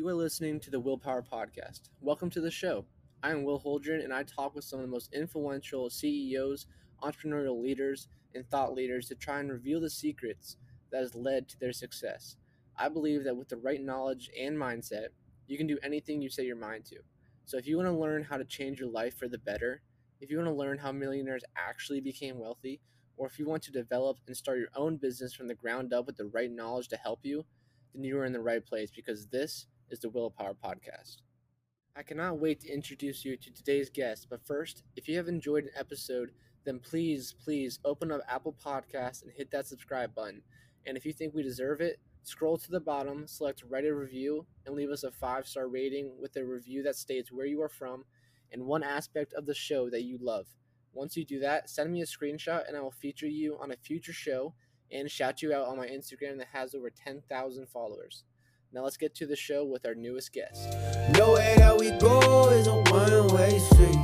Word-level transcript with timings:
You 0.00 0.08
are 0.08 0.14
listening 0.14 0.60
to 0.60 0.70
the 0.70 0.80
Willpower 0.80 1.20
Podcast. 1.20 1.90
Welcome 2.00 2.30
to 2.30 2.40
the 2.40 2.50
show. 2.50 2.86
I 3.22 3.32
am 3.32 3.44
Will 3.44 3.60
Holdren, 3.60 4.02
and 4.02 4.14
I 4.14 4.22
talk 4.22 4.54
with 4.54 4.64
some 4.64 4.78
of 4.78 4.86
the 4.86 4.90
most 4.90 5.12
influential 5.12 5.90
CEOs, 5.90 6.64
entrepreneurial 7.02 7.62
leaders, 7.62 8.08
and 8.34 8.48
thought 8.48 8.72
leaders 8.72 9.08
to 9.08 9.14
try 9.14 9.40
and 9.40 9.50
reveal 9.50 9.78
the 9.78 9.90
secrets 9.90 10.56
that 10.90 11.02
has 11.02 11.14
led 11.14 11.50
to 11.50 11.60
their 11.60 11.74
success. 11.74 12.36
I 12.78 12.88
believe 12.88 13.24
that 13.24 13.36
with 13.36 13.50
the 13.50 13.58
right 13.58 13.82
knowledge 13.82 14.30
and 14.40 14.56
mindset, 14.56 15.08
you 15.46 15.58
can 15.58 15.66
do 15.66 15.76
anything 15.82 16.22
you 16.22 16.30
set 16.30 16.46
your 16.46 16.56
mind 16.56 16.86
to. 16.86 16.96
So 17.44 17.58
if 17.58 17.66
you 17.66 17.76
want 17.76 17.90
to 17.90 17.92
learn 17.92 18.24
how 18.24 18.38
to 18.38 18.44
change 18.46 18.80
your 18.80 18.88
life 18.88 19.18
for 19.18 19.28
the 19.28 19.36
better, 19.36 19.82
if 20.18 20.30
you 20.30 20.38
want 20.38 20.48
to 20.48 20.54
learn 20.54 20.78
how 20.78 20.92
millionaires 20.92 21.44
actually 21.58 22.00
became 22.00 22.38
wealthy, 22.38 22.80
or 23.18 23.26
if 23.26 23.38
you 23.38 23.46
want 23.46 23.62
to 23.64 23.70
develop 23.70 24.16
and 24.26 24.34
start 24.34 24.60
your 24.60 24.68
own 24.74 24.96
business 24.96 25.34
from 25.34 25.46
the 25.46 25.54
ground 25.54 25.92
up 25.92 26.06
with 26.06 26.16
the 26.16 26.30
right 26.32 26.50
knowledge 26.50 26.88
to 26.88 26.96
help 26.96 27.20
you, 27.22 27.44
then 27.94 28.02
you 28.02 28.18
are 28.18 28.24
in 28.24 28.32
the 28.32 28.40
right 28.40 28.64
place 28.64 28.90
because 28.90 29.26
this 29.26 29.66
is 29.90 29.98
the 29.98 30.08
Willpower 30.08 30.54
Podcast. 30.54 31.18
I 31.96 32.02
cannot 32.02 32.38
wait 32.38 32.60
to 32.60 32.72
introduce 32.72 33.24
you 33.24 33.36
to 33.36 33.52
today's 33.52 33.90
guest, 33.90 34.28
but 34.30 34.46
first, 34.46 34.84
if 34.96 35.08
you 35.08 35.16
have 35.16 35.28
enjoyed 35.28 35.64
an 35.64 35.70
episode, 35.76 36.30
then 36.64 36.78
please, 36.78 37.34
please 37.44 37.80
open 37.84 38.12
up 38.12 38.20
Apple 38.28 38.54
Podcasts 38.64 39.22
and 39.22 39.32
hit 39.32 39.50
that 39.50 39.66
subscribe 39.66 40.14
button. 40.14 40.42
And 40.86 40.96
if 40.96 41.04
you 41.04 41.12
think 41.12 41.34
we 41.34 41.42
deserve 41.42 41.80
it, 41.80 41.98
scroll 42.22 42.56
to 42.58 42.70
the 42.70 42.80
bottom, 42.80 43.26
select 43.26 43.64
write 43.68 43.84
a 43.84 43.94
review, 43.94 44.46
and 44.64 44.76
leave 44.76 44.90
us 44.90 45.02
a 45.02 45.10
five 45.10 45.46
star 45.46 45.68
rating 45.68 46.12
with 46.20 46.36
a 46.36 46.44
review 46.44 46.82
that 46.84 46.96
states 46.96 47.32
where 47.32 47.46
you 47.46 47.60
are 47.60 47.68
from 47.68 48.04
and 48.52 48.64
one 48.64 48.82
aspect 48.82 49.32
of 49.34 49.46
the 49.46 49.54
show 49.54 49.90
that 49.90 50.04
you 50.04 50.18
love. 50.20 50.46
Once 50.92 51.16
you 51.16 51.24
do 51.24 51.40
that, 51.40 51.68
send 51.68 51.92
me 51.92 52.02
a 52.02 52.06
screenshot 52.06 52.66
and 52.68 52.76
I 52.76 52.80
will 52.80 52.90
feature 52.90 53.28
you 53.28 53.58
on 53.60 53.72
a 53.72 53.76
future 53.76 54.12
show 54.12 54.54
and 54.92 55.10
shout 55.10 55.42
you 55.42 55.52
out 55.54 55.66
on 55.66 55.76
my 55.76 55.86
Instagram 55.86 56.38
that 56.38 56.48
has 56.52 56.74
over 56.74 56.90
10,000 56.90 57.68
followers. 57.68 58.24
Now 58.72 58.84
let's 58.84 58.96
get 58.96 59.16
to 59.16 59.26
the 59.26 59.34
show 59.34 59.64
with 59.64 59.84
our 59.84 59.96
newest 59.96 60.32
guest. 60.32 60.68
Nowhere 61.18 61.56
that 61.56 61.76
we 61.76 61.90
go 61.98 62.50
is 62.50 62.68
a 62.68 62.76
one 62.92 63.34
way 63.34 63.58
street. 63.58 63.98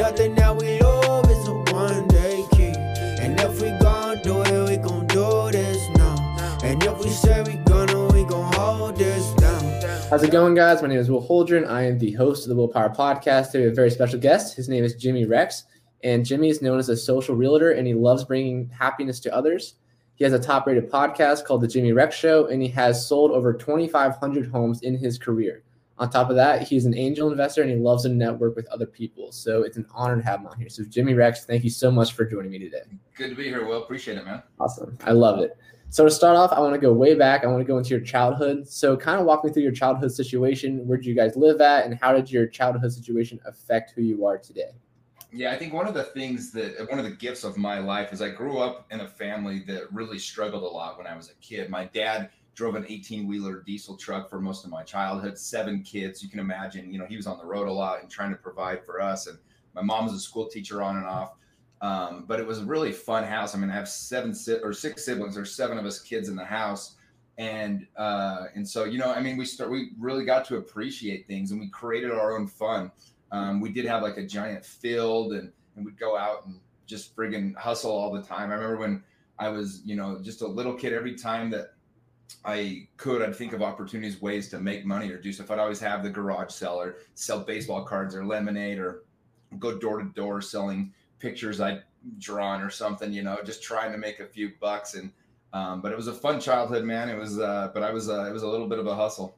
Nothing 0.00 0.34
that 0.36 0.56
we 0.56 0.80
love 0.80 1.30
is 1.30 1.46
a 1.46 1.52
one 1.74 2.08
day 2.08 2.42
key. 2.52 2.72
And 3.20 3.38
if 3.38 3.60
we 3.60 3.68
gon' 3.80 4.22
do 4.22 4.40
it, 4.40 4.70
we 4.70 4.76
gon' 4.78 5.06
do 5.08 5.50
this 5.52 5.86
now. 5.98 6.58
And 6.64 6.82
if 6.82 6.98
we 7.04 7.10
say 7.10 7.42
we 7.42 7.56
gonna, 7.64 8.06
we 8.06 8.24
gon' 8.24 8.50
hold 8.54 8.96
this 8.96 9.30
down. 9.34 9.62
How's 10.08 10.22
it 10.22 10.30
going, 10.30 10.54
guys? 10.54 10.80
My 10.80 10.88
name 10.88 11.00
is 11.00 11.10
Will 11.10 11.28
Holdren. 11.28 11.68
I 11.68 11.82
am 11.82 11.98
the 11.98 12.12
host 12.12 12.44
of 12.44 12.48
the 12.48 12.56
Willpower 12.56 12.88
Podcast. 12.88 13.50
Today 13.50 13.58
we 13.58 13.64
have 13.64 13.72
a 13.72 13.76
very 13.76 13.90
special 13.90 14.18
guest. 14.18 14.56
His 14.56 14.70
name 14.70 14.84
is 14.84 14.94
Jimmy 14.94 15.26
Rex. 15.26 15.64
And 16.02 16.24
Jimmy 16.24 16.48
is 16.48 16.62
known 16.62 16.78
as 16.78 16.88
a 16.88 16.96
social 16.96 17.34
realtor 17.34 17.72
and 17.72 17.86
he 17.86 17.92
loves 17.92 18.24
bringing 18.24 18.70
happiness 18.70 19.20
to 19.20 19.34
others. 19.34 19.74
He 20.18 20.24
has 20.24 20.32
a 20.32 20.38
top 20.38 20.66
rated 20.66 20.90
podcast 20.90 21.44
called 21.44 21.60
The 21.60 21.68
Jimmy 21.68 21.92
Rex 21.92 22.16
Show, 22.16 22.46
and 22.46 22.60
he 22.60 22.66
has 22.70 23.06
sold 23.06 23.30
over 23.30 23.52
2,500 23.52 24.50
homes 24.50 24.82
in 24.82 24.98
his 24.98 25.16
career. 25.16 25.62
On 25.98 26.10
top 26.10 26.28
of 26.28 26.34
that, 26.34 26.62
he's 26.62 26.86
an 26.86 26.96
angel 26.96 27.30
investor 27.30 27.62
and 27.62 27.70
he 27.70 27.76
loves 27.76 28.02
to 28.02 28.08
network 28.08 28.56
with 28.56 28.66
other 28.66 28.86
people. 28.86 29.30
So 29.30 29.62
it's 29.62 29.76
an 29.76 29.86
honor 29.94 30.16
to 30.16 30.22
have 30.22 30.40
him 30.40 30.48
on 30.48 30.58
here. 30.58 30.68
So, 30.68 30.84
Jimmy 30.84 31.14
Rex, 31.14 31.44
thank 31.44 31.62
you 31.62 31.70
so 31.70 31.90
much 31.90 32.14
for 32.14 32.24
joining 32.24 32.50
me 32.50 32.58
today. 32.58 32.82
Good 33.16 33.30
to 33.30 33.36
be 33.36 33.44
here, 33.44 33.64
Will. 33.64 33.82
Appreciate 33.82 34.18
it, 34.18 34.24
man. 34.24 34.42
Awesome. 34.58 34.98
I 35.04 35.12
love 35.12 35.38
it. 35.38 35.56
So, 35.90 36.04
to 36.04 36.10
start 36.10 36.36
off, 36.36 36.52
I 36.52 36.60
want 36.60 36.74
to 36.74 36.80
go 36.80 36.92
way 36.92 37.14
back. 37.14 37.44
I 37.44 37.46
want 37.46 37.60
to 37.60 37.64
go 37.64 37.78
into 37.78 37.90
your 37.90 38.00
childhood. 38.00 38.68
So, 38.68 38.96
kind 38.96 39.20
of 39.20 39.26
walk 39.26 39.44
me 39.44 39.52
through 39.52 39.62
your 39.62 39.72
childhood 39.72 40.12
situation. 40.12 40.86
Where 40.86 40.98
did 40.98 41.06
you 41.06 41.14
guys 41.14 41.36
live 41.36 41.60
at, 41.60 41.84
and 41.84 41.98
how 42.00 42.12
did 42.12 42.30
your 42.30 42.46
childhood 42.46 42.92
situation 42.92 43.40
affect 43.44 43.92
who 43.92 44.02
you 44.02 44.26
are 44.26 44.38
today? 44.38 44.70
Yeah, 45.30 45.52
I 45.52 45.58
think 45.58 45.74
one 45.74 45.86
of 45.86 45.94
the 45.94 46.04
things 46.04 46.52
that 46.52 46.88
one 46.88 46.98
of 46.98 47.04
the 47.04 47.10
gifts 47.10 47.44
of 47.44 47.58
my 47.58 47.78
life 47.80 48.12
is 48.12 48.22
I 48.22 48.30
grew 48.30 48.58
up 48.58 48.86
in 48.90 49.00
a 49.00 49.08
family 49.08 49.60
that 49.66 49.92
really 49.92 50.18
struggled 50.18 50.62
a 50.62 50.66
lot 50.66 50.96
when 50.96 51.06
I 51.06 51.14
was 51.14 51.30
a 51.30 51.34
kid. 51.34 51.68
My 51.68 51.84
dad 51.84 52.30
drove 52.54 52.76
an 52.76 52.86
18 52.88 53.28
wheeler 53.28 53.62
diesel 53.62 53.96
truck 53.96 54.30
for 54.30 54.40
most 54.40 54.64
of 54.64 54.70
my 54.70 54.82
childhood, 54.82 55.38
seven 55.38 55.82
kids. 55.82 56.22
You 56.22 56.30
can 56.30 56.40
imagine, 56.40 56.90
you 56.90 56.98
know, 56.98 57.04
he 57.06 57.16
was 57.16 57.26
on 57.26 57.38
the 57.38 57.44
road 57.44 57.68
a 57.68 57.72
lot 57.72 58.00
and 58.00 58.10
trying 58.10 58.30
to 58.30 58.36
provide 58.36 58.84
for 58.84 59.02
us. 59.02 59.26
And 59.26 59.38
my 59.74 59.82
mom 59.82 60.06
was 60.06 60.14
a 60.14 60.18
school 60.18 60.48
teacher 60.48 60.82
on 60.82 60.96
and 60.96 61.06
off. 61.06 61.34
Um, 61.80 62.24
but 62.26 62.40
it 62.40 62.46
was 62.46 62.58
a 62.58 62.64
really 62.64 62.90
fun 62.90 63.22
house. 63.22 63.54
I 63.54 63.58
mean, 63.58 63.70
I 63.70 63.74
have 63.74 63.88
seven 63.88 64.34
si- 64.34 64.58
or 64.62 64.72
six 64.72 65.04
siblings. 65.04 65.34
There's 65.34 65.54
seven 65.54 65.78
of 65.78 65.86
us 65.86 66.00
kids 66.00 66.28
in 66.28 66.34
the 66.34 66.44
house, 66.44 66.96
and 67.36 67.86
uh, 67.96 68.46
and 68.56 68.68
so 68.68 68.82
you 68.82 68.98
know, 68.98 69.12
I 69.12 69.20
mean, 69.20 69.36
we 69.36 69.44
start 69.44 69.70
we 69.70 69.90
really 69.96 70.24
got 70.24 70.44
to 70.46 70.56
appreciate 70.56 71.28
things, 71.28 71.52
and 71.52 71.60
we 71.60 71.68
created 71.68 72.10
our 72.10 72.36
own 72.36 72.48
fun. 72.48 72.90
Um, 73.30 73.60
we 73.60 73.70
did 73.70 73.84
have 73.84 74.02
like 74.02 74.16
a 74.16 74.26
giant 74.26 74.64
field 74.64 75.32
and, 75.32 75.52
and 75.76 75.84
we'd 75.84 75.98
go 75.98 76.16
out 76.16 76.46
and 76.46 76.58
just 76.86 77.14
friggin' 77.14 77.54
hustle 77.56 77.92
all 77.92 78.12
the 78.12 78.22
time. 78.22 78.50
I 78.50 78.54
remember 78.54 78.78
when 78.78 79.02
I 79.38 79.48
was, 79.48 79.82
you 79.84 79.96
know, 79.96 80.18
just 80.22 80.42
a 80.42 80.46
little 80.46 80.74
kid, 80.74 80.92
every 80.92 81.14
time 81.14 81.50
that 81.50 81.74
I 82.44 82.88
could, 82.96 83.22
I'd 83.22 83.36
think 83.36 83.52
of 83.52 83.62
opportunities, 83.62 84.20
ways 84.20 84.48
to 84.50 84.58
make 84.58 84.84
money 84.84 85.10
or 85.10 85.18
do 85.18 85.32
stuff. 85.32 85.50
I'd 85.50 85.58
always 85.58 85.80
have 85.80 86.02
the 86.02 86.10
garage 86.10 86.52
seller 86.52 86.96
sell 87.14 87.40
baseball 87.40 87.84
cards 87.84 88.14
or 88.14 88.24
lemonade 88.24 88.78
or 88.78 89.04
go 89.58 89.78
door 89.78 89.98
to 89.98 90.08
door 90.10 90.40
selling 90.40 90.92
pictures 91.18 91.60
I'd 91.60 91.82
drawn 92.18 92.62
or 92.62 92.70
something, 92.70 93.12
you 93.12 93.22
know, 93.22 93.38
just 93.44 93.62
trying 93.62 93.92
to 93.92 93.98
make 93.98 94.20
a 94.20 94.26
few 94.26 94.52
bucks. 94.60 94.94
And, 94.94 95.12
um, 95.52 95.80
but 95.80 95.92
it 95.92 95.96
was 95.96 96.06
a 96.06 96.12
fun 96.12 96.40
childhood, 96.40 96.84
man. 96.84 97.08
It 97.08 97.18
was, 97.18 97.38
uh, 97.38 97.70
but 97.72 97.82
I 97.82 97.90
was, 97.90 98.08
uh, 98.08 98.24
it 98.24 98.32
was 98.32 98.42
a 98.42 98.48
little 98.48 98.68
bit 98.68 98.78
of 98.78 98.86
a 98.86 98.94
hustle. 98.94 99.36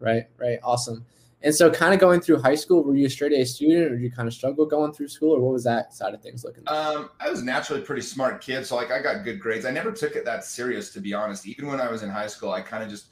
Right, 0.00 0.26
right. 0.38 0.58
Awesome. 0.62 1.04
And 1.42 1.54
so, 1.54 1.70
kind 1.70 1.94
of 1.94 2.00
going 2.00 2.20
through 2.20 2.40
high 2.40 2.56
school, 2.56 2.82
were 2.82 2.96
you 2.96 3.06
a 3.06 3.10
straight 3.10 3.32
A 3.32 3.44
student, 3.44 3.84
or 3.84 3.90
did 3.90 4.02
you 4.02 4.10
kind 4.10 4.26
of 4.26 4.34
struggle 4.34 4.66
going 4.66 4.92
through 4.92 5.08
school, 5.08 5.36
or 5.36 5.40
what 5.40 5.52
was 5.52 5.64
that 5.64 5.94
side 5.94 6.12
of 6.12 6.20
things 6.20 6.42
looking 6.44 6.64
like? 6.64 6.74
Um, 6.74 7.10
I 7.20 7.30
was 7.30 7.42
naturally 7.42 7.80
a 7.80 7.84
pretty 7.84 8.02
smart 8.02 8.40
kid, 8.40 8.66
so 8.66 8.74
like 8.74 8.90
I 8.90 9.00
got 9.00 9.24
good 9.24 9.38
grades. 9.38 9.64
I 9.64 9.70
never 9.70 9.92
took 9.92 10.16
it 10.16 10.24
that 10.24 10.44
serious, 10.44 10.92
to 10.94 11.00
be 11.00 11.14
honest. 11.14 11.46
Even 11.46 11.68
when 11.68 11.80
I 11.80 11.90
was 11.90 12.02
in 12.02 12.10
high 12.10 12.26
school, 12.26 12.50
I 12.50 12.60
kind 12.60 12.82
of 12.82 12.90
just 12.90 13.06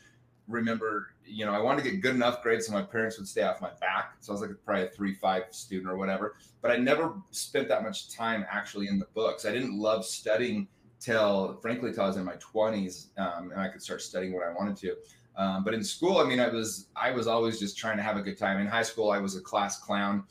remember, 0.48 1.14
you 1.24 1.44
know, 1.44 1.52
I 1.52 1.60
wanted 1.60 1.84
to 1.84 1.90
get 1.90 2.00
good 2.00 2.14
enough 2.14 2.42
grades 2.42 2.66
so 2.66 2.72
my 2.72 2.82
parents 2.82 3.18
would 3.18 3.28
stay 3.28 3.42
off 3.42 3.60
my 3.60 3.70
back. 3.80 4.14
So 4.20 4.32
I 4.32 4.34
was 4.34 4.42
like 4.42 4.50
probably 4.64 4.84
a 4.84 4.88
three 4.88 5.14
five 5.14 5.44
student 5.50 5.90
or 5.90 5.96
whatever. 5.96 6.34
But 6.62 6.72
I 6.72 6.76
never 6.76 7.14
spent 7.30 7.68
that 7.68 7.84
much 7.84 8.10
time 8.12 8.44
actually 8.50 8.88
in 8.88 8.98
the 8.98 9.06
books. 9.14 9.44
I 9.44 9.52
didn't 9.52 9.78
love 9.78 10.04
studying 10.04 10.66
till, 10.98 11.58
frankly, 11.62 11.92
till 11.92 12.04
I 12.04 12.06
was 12.08 12.16
in 12.16 12.24
my 12.24 12.36
twenties, 12.40 13.08
um, 13.18 13.52
and 13.52 13.60
I 13.60 13.68
could 13.68 13.82
start 13.82 14.02
studying 14.02 14.34
what 14.34 14.44
I 14.44 14.52
wanted 14.52 14.76
to. 14.78 14.96
Um, 15.36 15.64
but 15.64 15.74
in 15.74 15.84
school, 15.84 16.18
I 16.18 16.24
mean, 16.24 16.40
I 16.40 16.48
was 16.48 16.86
I 16.96 17.10
was 17.10 17.26
always 17.26 17.58
just 17.58 17.76
trying 17.76 17.98
to 17.98 18.02
have 18.02 18.16
a 18.16 18.22
good 18.22 18.38
time. 18.38 18.58
In 18.58 18.66
high 18.66 18.82
school, 18.82 19.10
I 19.10 19.18
was 19.18 19.36
a 19.36 19.40
class 19.40 19.78
clown. 19.78 20.24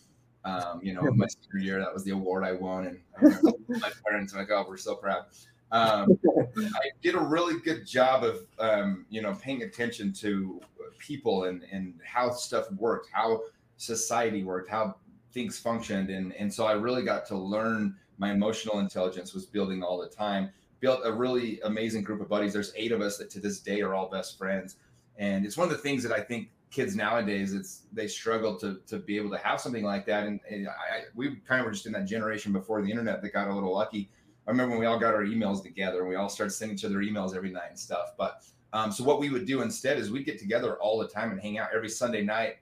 Um, 0.44 0.80
you 0.82 0.94
know, 0.94 1.02
my 1.14 1.28
senior 1.28 1.64
year, 1.64 1.80
that 1.80 1.94
was 1.94 2.04
the 2.04 2.12
award 2.12 2.44
I 2.44 2.54
won, 2.54 2.88
and 2.88 3.00
I 3.18 3.52
my 3.68 3.92
parents 4.08 4.34
were 4.34 4.40
like, 4.40 4.50
"Oh, 4.52 4.66
we're 4.68 4.78
so 4.78 4.96
proud." 4.96 5.26
Um, 5.72 6.20
I 6.58 6.90
did 7.02 7.16
a 7.16 7.20
really 7.20 7.60
good 7.60 7.86
job 7.86 8.24
of 8.24 8.48
um, 8.58 9.06
you 9.10 9.22
know 9.22 9.34
paying 9.36 9.62
attention 9.62 10.12
to 10.14 10.60
people 10.98 11.46
and 11.46 11.64
and 11.72 12.00
how 12.04 12.32
stuff 12.32 12.72
worked, 12.74 13.10
how 13.12 13.42
society 13.78 14.44
worked, 14.44 14.70
how 14.70 14.96
things 15.34 15.60
functioned, 15.60 16.10
and 16.10 16.34
and 16.34 16.52
so 16.52 16.66
I 16.66 16.74
really 16.74 17.04
got 17.04 17.28
to 17.28 17.38
learn. 17.38 17.96
My 18.18 18.32
emotional 18.32 18.80
intelligence 18.80 19.34
was 19.34 19.46
building 19.46 19.84
all 19.84 20.00
the 20.00 20.08
time. 20.08 20.50
Built 20.80 21.02
a 21.04 21.12
really 21.12 21.60
amazing 21.62 22.04
group 22.04 22.22
of 22.22 22.30
buddies. 22.30 22.54
There's 22.54 22.72
eight 22.76 22.92
of 22.92 23.02
us 23.02 23.18
that 23.18 23.30
to 23.32 23.40
this 23.40 23.60
day 23.60 23.82
are 23.82 23.94
all 23.94 24.10
best 24.10 24.38
friends 24.38 24.78
and 25.18 25.46
it's 25.46 25.58
one 25.58 25.68
of 25.68 25.72
the 25.72 25.82
things 25.82 26.04
that 26.04 26.12
I 26.12 26.20
think 26.20 26.50
kids 26.72 26.94
nowadays 26.94 27.54
it's 27.54 27.84
they 27.94 28.08
struggle 28.08 28.58
to 28.58 28.82
to 28.86 28.98
be 28.98 29.16
able 29.16 29.30
to 29.30 29.38
have 29.38 29.62
something 29.62 29.84
like 29.84 30.06
that. 30.06 30.26
And, 30.26 30.40
and 30.50 30.68
I, 30.68 31.04
we 31.16 31.38
kind 31.48 31.62
of 31.62 31.66
were 31.66 31.72
just 31.72 31.86
in 31.86 31.94
that 31.94 32.06
generation 32.06 32.52
before 32.52 32.82
the 32.82 32.90
internet 32.90 33.22
that 33.22 33.34
got 33.34 33.48
a 33.48 33.54
little 33.54 33.74
lucky. 33.74 34.10
I 34.48 34.52
remember 34.52 34.72
when 34.72 34.80
we 34.82 34.86
all 34.86 35.00
got 35.00 35.14
our 35.14 35.24
emails 35.24 35.64
together 35.64 36.02
and 36.02 36.10
we 36.10 36.16
all 36.16 36.30
started 36.30 36.52
sending 36.52 36.78
each 36.78 36.86
other 36.86 36.98
emails 36.98 37.36
every 37.36 37.52
night 37.52 37.70
and 37.70 37.80
stuff. 37.80 38.14
But 38.18 38.44
um, 38.74 38.92
so 38.92 39.04
what 39.04 39.20
we 39.20 39.30
would 39.30 39.46
do 39.46 39.62
instead 39.62 39.98
is 39.98 40.12
we'd 40.12 40.26
get 40.26 40.38
together 40.38 40.76
all 40.76 41.00
the 41.00 41.08
time 41.08 41.32
and 41.32 41.40
hang 41.40 41.58
out 41.58 41.70
every 41.74 41.90
Sunday 41.90 42.24
night. 42.24 42.58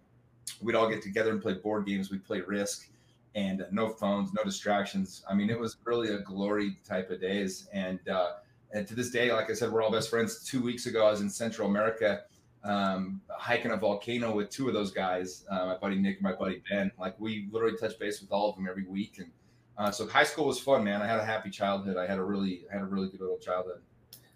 We'd 0.61 0.75
all 0.75 0.89
get 0.89 1.01
together 1.01 1.31
and 1.31 1.41
play 1.41 1.55
board 1.55 1.85
games. 1.85 2.11
We'd 2.11 2.23
play 2.23 2.41
Risk 2.41 2.89
and 3.35 3.63
uh, 3.63 3.65
no 3.71 3.89
phones, 3.89 4.31
no 4.33 4.43
distractions. 4.43 5.23
I 5.27 5.33
mean, 5.33 5.49
it 5.49 5.59
was 5.59 5.77
really 5.85 6.09
a 6.09 6.19
glory 6.19 6.77
type 6.87 7.09
of 7.09 7.19
days. 7.19 7.67
And 7.73 7.99
uh, 8.07 8.33
and 8.73 8.87
to 8.87 8.95
this 8.95 9.11
day, 9.11 9.31
like 9.31 9.49
I 9.49 9.53
said, 9.53 9.71
we're 9.71 9.81
all 9.81 9.91
best 9.91 10.09
friends. 10.09 10.43
Two 10.43 10.61
weeks 10.61 10.85
ago, 10.85 11.07
I 11.07 11.11
was 11.11 11.21
in 11.21 11.29
Central 11.29 11.67
America 11.67 12.21
um, 12.63 13.21
hiking 13.29 13.71
a 13.71 13.77
volcano 13.77 14.33
with 14.33 14.49
two 14.49 14.67
of 14.67 14.73
those 14.73 14.91
guys, 14.91 15.45
uh, 15.49 15.65
my 15.65 15.77
buddy 15.77 15.95
Nick 15.95 16.15
and 16.17 16.23
my 16.23 16.33
buddy 16.33 16.61
Ben. 16.69 16.91
Like 16.99 17.19
we 17.19 17.47
literally 17.51 17.77
touch 17.77 17.99
base 17.99 18.21
with 18.21 18.31
all 18.31 18.49
of 18.49 18.55
them 18.55 18.67
every 18.69 18.85
week, 18.85 19.15
and 19.17 19.31
uh, 19.77 19.91
so 19.91 20.07
high 20.07 20.23
school 20.23 20.47
was 20.47 20.59
fun, 20.59 20.83
man. 20.83 21.01
I 21.01 21.07
had 21.07 21.19
a 21.19 21.25
happy 21.25 21.49
childhood. 21.49 21.97
I 21.97 22.07
had 22.07 22.19
a 22.19 22.23
really, 22.23 22.65
I 22.71 22.75
had 22.75 22.83
a 22.83 22.87
really 22.87 23.09
good 23.09 23.21
little 23.21 23.37
childhood. 23.37 23.81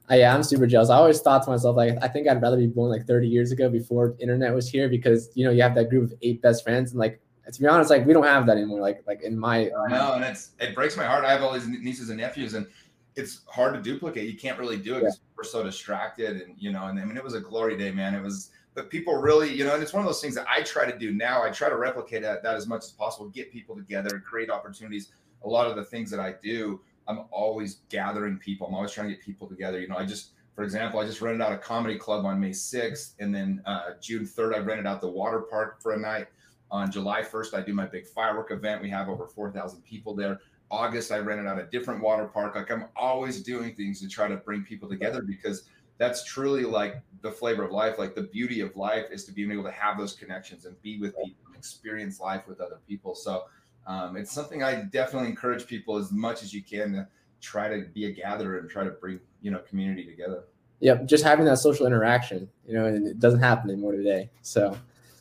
Uh, 0.10 0.16
yeah, 0.16 0.34
I'm 0.34 0.44
super 0.44 0.66
jealous. 0.66 0.90
I 0.90 0.96
always 0.96 1.20
thought 1.20 1.44
to 1.44 1.50
myself, 1.50 1.76
like, 1.76 1.98
I 2.02 2.08
think 2.08 2.30
I'd 2.30 2.42
rather 2.42 2.56
be 2.56 2.68
born 2.68 2.90
like 2.90 3.06
30 3.06 3.28
years 3.28 3.52
ago 3.52 3.70
before 3.70 4.16
internet 4.20 4.54
was 4.54 4.70
here 4.70 4.88
because 4.88 5.30
you 5.36 5.46
know 5.46 5.52
you 5.52 5.62
have 5.62 5.76
that 5.76 5.90
group 5.90 6.12
of 6.12 6.18
eight 6.22 6.42
best 6.42 6.64
friends, 6.64 6.92
and 6.92 7.00
like 7.00 7.22
to 7.52 7.62
be 7.62 7.68
honest, 7.68 7.90
like 7.90 8.06
we 8.06 8.14
don't 8.14 8.26
have 8.26 8.46
that 8.48 8.58
anymore. 8.58 8.82
Like, 8.82 9.04
like 9.08 9.22
in 9.22 9.38
my 9.38 9.70
no, 9.90 10.14
and 10.14 10.24
it's 10.24 10.52
it 10.60 10.76
breaks 10.76 10.98
my 10.98 11.06
heart. 11.06 11.24
I 11.24 11.32
have 11.32 11.44
all 11.44 11.54
these 11.54 11.68
nieces 11.68 12.10
and 12.10 12.20
nephews, 12.20 12.54
and 12.54 12.68
it's 13.18 13.42
hard 13.48 13.74
to 13.74 13.82
duplicate. 13.82 14.30
You 14.30 14.38
can't 14.38 14.60
really 14.60 14.78
do 14.78 14.96
it 14.96 15.00
because 15.00 15.16
yeah. 15.16 15.34
we're 15.36 15.44
so 15.44 15.64
distracted, 15.64 16.42
and 16.42 16.54
you 16.58 16.72
know. 16.72 16.86
And 16.86 17.00
I 17.00 17.04
mean, 17.04 17.18
it 17.18 17.24
was 17.24 17.34
a 17.34 17.42
glory 17.42 17.76
day, 17.76 17.92
man. 17.92 18.14
It 18.14 18.22
was, 18.22 18.52
but 18.76 18.92
people 18.92 19.16
really, 19.16 19.52
you 19.52 19.66
know, 19.66 19.74
and 19.74 19.82
it's 19.82 19.92
one 19.92 20.02
of 20.02 20.08
those 20.08 20.22
things 20.22 20.36
that 20.36 20.46
I 20.48 20.62
try 20.62 20.90
to 20.90 20.98
do 20.98 21.12
now. 21.12 21.44
I 21.44 21.50
try 21.50 21.68
to 21.68 21.78
replicate 21.78 22.22
that, 22.22 22.44
that 22.44 22.56
as 22.56 22.68
much 22.68 22.84
as 22.84 22.92
possible, 22.92 23.28
get 23.30 23.52
people 23.52 23.76
together, 23.76 24.24
create 24.26 24.52
opportunities. 24.52 25.10
A 25.44 25.50
lot 25.50 25.68
of 25.68 25.76
the 25.76 25.84
things 25.84 26.12
that 26.12 26.20
I 26.20 26.36
do, 26.44 26.80
I'm 27.08 27.26
always 27.32 27.80
gathering 27.90 28.38
people. 28.38 28.68
I'm 28.68 28.76
always 28.76 28.92
trying 28.92 29.10
to 29.10 29.16
get 29.16 29.24
people 29.24 29.48
together. 29.48 29.80
You 29.80 29.88
know, 29.88 29.98
I 29.98 30.06
just 30.06 30.32
For 30.56 30.64
example, 30.64 31.00
I 31.00 31.06
just 31.06 31.20
rented 31.20 31.42
out 31.42 31.54
a 31.54 31.58
comedy 31.58 31.98
club 31.98 32.24
on 32.24 32.40
May 32.40 32.52
6th, 32.52 33.14
and 33.20 33.34
then 33.34 33.64
uh, 33.66 33.94
June 34.00 34.26
3rd, 34.26 34.56
I 34.56 34.60
rented 34.60 34.86
out 34.86 35.02
the 35.02 35.10
water 35.10 35.42
park 35.42 35.82
for 35.82 35.94
a 35.94 36.00
night. 36.00 36.28
On 36.70 36.92
July 36.92 37.22
1st, 37.22 37.54
I 37.54 37.62
do 37.62 37.74
my 37.74 37.86
big 37.86 38.06
firework 38.06 38.52
event. 38.52 38.82
We 38.82 38.90
have 38.90 39.08
over 39.08 39.26
4,000 39.26 39.82
people 39.84 40.14
there. 40.14 40.42
August, 40.70 41.12
I 41.12 41.20
rented 41.20 41.48
out 41.48 41.60
a 41.60 41.66
different 41.66 42.02
water 42.02 42.26
park. 42.26 42.56
Like 42.56 42.72
I'm 42.72 42.86
always 42.96 43.42
doing 43.42 43.74
things 43.76 44.02
to 44.02 44.10
try 44.10 44.28
to 44.28 44.38
bring 44.38 44.64
people 44.64 44.90
together 44.90 45.22
because 45.22 45.70
that's 45.98 46.26
truly 46.26 46.64
like 46.64 47.02
the 47.22 47.32
flavor 47.32 47.64
of 47.64 47.72
life. 47.72 47.98
Like 47.98 48.16
the 48.16 48.24
beauty 48.24 48.62
of 48.62 48.76
life 48.76 49.06
is 49.12 49.24
to 49.26 49.32
be 49.32 49.50
able 49.52 49.64
to 49.64 49.72
have 49.72 49.98
those 49.98 50.14
connections 50.14 50.66
and 50.66 50.80
be 50.82 51.00
with 51.00 51.16
people 51.18 51.46
and 51.48 51.56
experience 51.56 52.20
life 52.20 52.48
with 52.48 52.60
other 52.60 52.80
people. 52.88 53.16
So 53.16 53.46
um, 53.88 54.18
it's 54.18 54.32
something 54.32 54.64
I 54.64 54.82
definitely 54.84 55.30
encourage 55.30 55.66
people 55.66 55.98
as 55.98 56.12
much 56.12 56.44
as 56.44 56.54
you 56.54 56.62
can 56.62 56.92
to 56.94 57.08
try 57.40 57.70
to 57.70 57.88
be 57.94 58.06
a 58.06 58.12
gatherer 58.12 58.60
and 58.60 58.70
try 58.70 58.84
to 58.84 58.92
bring 58.92 59.20
you 59.42 59.52
know 59.52 59.60
community 59.60 60.06
together. 60.06 60.44
Yep, 60.80 61.08
just 61.08 61.24
having 61.24 61.46
that 61.46 61.58
social 61.58 61.88
interaction, 61.88 62.48
you 62.68 62.74
know, 62.74 62.86
and 62.86 63.08
it 63.08 63.20
doesn't 63.20 63.40
happen 63.40 63.72
anymore 63.72 63.94
today. 63.94 64.30
So, 64.44 64.78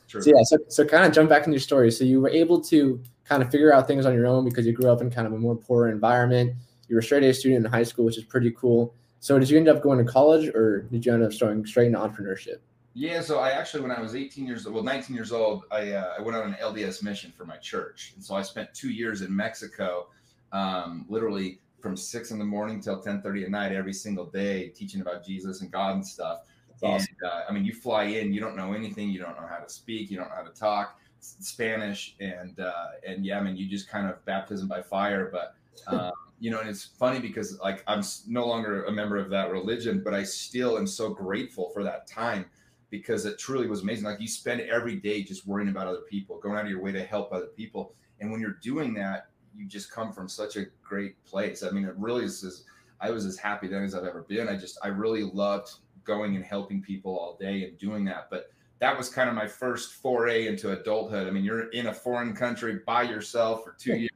so 0.07 0.21
yeah, 0.27 0.43
so, 0.43 0.59
so 0.69 0.85
kind 0.85 1.07
of 1.07 1.13
jump 1.13 1.31
back 1.31 1.45
into 1.45 1.53
your 1.53 1.61
story. 1.61 1.91
So 1.91 2.05
you 2.05 2.21
were 2.21 2.29
able 2.29 2.61
to 2.65 3.03
kind 3.29 3.43
of 3.43 3.51
figure 3.51 3.73
out 3.73 3.87
things 3.87 4.07
on 4.07 4.15
your 4.15 4.27
own 4.27 4.45
because 4.45 4.67
you 4.67 4.73
grew 4.73 4.91
up 4.91 5.01
in 5.01 5.11
kind 5.11 5.27
of 5.27 5.33
a 5.33 5.39
more 5.39 5.57
poor 5.57 5.89
environment. 5.89 6.55
You 6.89 6.95
were 6.95 7.01
a 7.01 7.03
straight 7.03 7.25
A 7.25 7.35
student 7.35 7.65
in 7.65 7.71
high 7.71 7.83
school, 7.83 8.05
which 8.05 8.19
is 8.19 8.25
pretty 8.25 8.51
cool. 8.53 8.95
So 9.21 9.39
did 9.39 9.51
you 9.51 9.59
end 9.59 9.69
up 9.69 9.83
going 9.83 10.05
to 10.05 10.11
college 10.11 10.49
or 10.49 10.83
did 10.83 11.05
you 11.05 11.13
end 11.13 11.23
up 11.23 11.33
starting 11.33 11.67
straight 11.67 11.87
into 11.87 11.99
entrepreneurship? 11.99 12.59
Yeah, 12.95 13.21
so 13.21 13.41
I 13.41 13.51
actually, 13.51 13.83
when 13.83 13.91
I 13.91 14.01
was 14.01 14.15
18 14.15 14.47
years 14.47 14.65
old, 14.65 14.75
well, 14.75 14.85
19 14.85 15.15
years 15.15 15.33
old, 15.33 15.65
I, 15.71 15.93
uh, 15.93 16.15
I 16.19 16.23
went 16.23 16.37
on 16.37 16.49
an 16.49 16.57
LDS 16.63 17.03
mission 17.03 17.31
for 17.37 17.45
my 17.45 17.57
church. 17.57 18.13
And 18.15 18.25
so 18.25 18.35
I 18.35 18.43
spent 18.43 18.73
two 18.73 18.91
years 18.91 19.21
in 19.21 19.35
Mexico, 19.35 20.09
um, 20.53 21.05
literally 21.09 21.61
from 21.81 21.97
six 21.97 22.31
in 22.31 22.39
the 22.39 22.45
morning 22.45 22.81
till 22.81 23.03
10:30 23.03 23.45
at 23.45 23.51
night 23.51 23.73
every 23.73 23.93
single 23.93 24.25
day, 24.25 24.69
teaching 24.69 25.03
about 25.03 25.27
Jesus 25.27 25.61
and 25.61 25.71
God 25.71 25.97
and 25.97 26.07
stuff. 26.07 26.41
Awesome. 26.83 27.07
And 27.21 27.31
uh, 27.31 27.43
I 27.49 27.53
mean, 27.53 27.65
you 27.65 27.75
fly 27.75 28.05
in, 28.05 28.33
you 28.33 28.41
don't 28.41 28.57
know 28.57 28.73
anything, 28.73 29.11
you 29.11 29.19
don't 29.19 29.39
know 29.41 29.47
how 29.47 29.59
to 29.59 29.69
speak, 29.69 30.11
you 30.11 30.17
don't 30.17 30.29
know 30.29 30.35
how 30.35 30.43
to 30.43 30.59
talk 30.59 30.99
Spanish, 31.41 32.17
and 32.21 32.59
uh, 32.61 32.87
and 33.07 33.27
mean, 33.27 33.57
you 33.57 33.69
just 33.69 33.89
kind 33.89 34.09
of 34.09 34.25
baptism 34.25 34.69
by 34.69 34.83
fire. 34.83 35.31
But 35.31 35.55
um, 35.87 36.13
you 36.39 36.51
know, 36.51 36.61
and 36.61 36.69
it's 36.69 36.85
funny 36.85 37.21
because 37.21 37.59
like 37.61 37.83
I'm 37.87 38.03
no 38.27 38.47
longer 38.47 38.85
a 38.85 38.93
member 38.93 39.17
of 39.17 39.31
that 39.31 39.51
religion, 39.51 40.03
but 40.05 40.15
I 40.15 40.23
still 40.23 40.79
am 40.79 40.87
so 40.87 41.11
grateful 41.11 41.71
for 41.71 41.83
that 41.85 42.07
time 42.07 42.47
because 42.91 43.27
it 43.27 43.39
truly 43.39 43.67
was 43.67 43.83
amazing. 43.83 44.05
Like 44.05 44.21
you 44.21 44.29
spend 44.29 44.61
every 44.61 44.97
day 44.97 45.23
just 45.23 45.47
worrying 45.47 45.71
about 45.71 45.87
other 45.87 46.03
people, 46.09 46.39
going 46.39 46.57
out 46.57 46.65
of 46.65 46.71
your 46.71 46.81
way 46.81 46.93
to 46.93 47.05
help 47.05 47.33
other 47.33 47.47
people. 47.47 47.95
And 48.21 48.31
when 48.31 48.41
you're 48.41 48.59
doing 48.63 48.95
that, 48.95 49.29
you 49.55 49.67
just 49.67 49.91
come 49.91 50.13
from 50.13 50.29
such 50.29 50.57
a 50.57 50.67
great 50.83 51.23
place. 51.25 51.63
I 51.63 51.71
mean, 51.71 51.85
it 51.85 51.95
really 51.97 52.25
is. 52.25 52.43
is 52.43 52.65
I 53.01 53.11
was 53.11 53.27
as 53.27 53.37
happy 53.37 53.69
then 53.69 53.83
as 53.83 53.95
I've 53.95 54.05
ever 54.05 54.23
been. 54.23 54.49
I 54.49 54.57
just, 54.57 54.79
I 54.83 54.89
really 54.89 55.23
loved 55.23 55.71
going 56.05 56.37
and 56.37 56.45
helping 56.45 56.81
people 56.81 57.19
all 57.19 57.37
day 57.39 57.65
and 57.65 57.77
doing 57.79 58.05
that. 58.05 58.29
But 58.31 58.51
that 58.79 58.97
was 58.97 59.09
kind 59.09 59.29
of 59.29 59.35
my 59.35 59.47
first 59.47 59.95
foray 59.95 60.47
into 60.47 60.73
adulthood. 60.73 61.27
I 61.27 61.31
mean, 61.31 61.45
you're 61.45 61.71
in 61.71 61.87
a 61.87 61.95
foreign 61.95 62.35
country 62.35 62.81
by 62.87 63.03
yourself 63.03 63.65
for 63.65 63.75
two 63.79 63.97
years, 63.97 64.11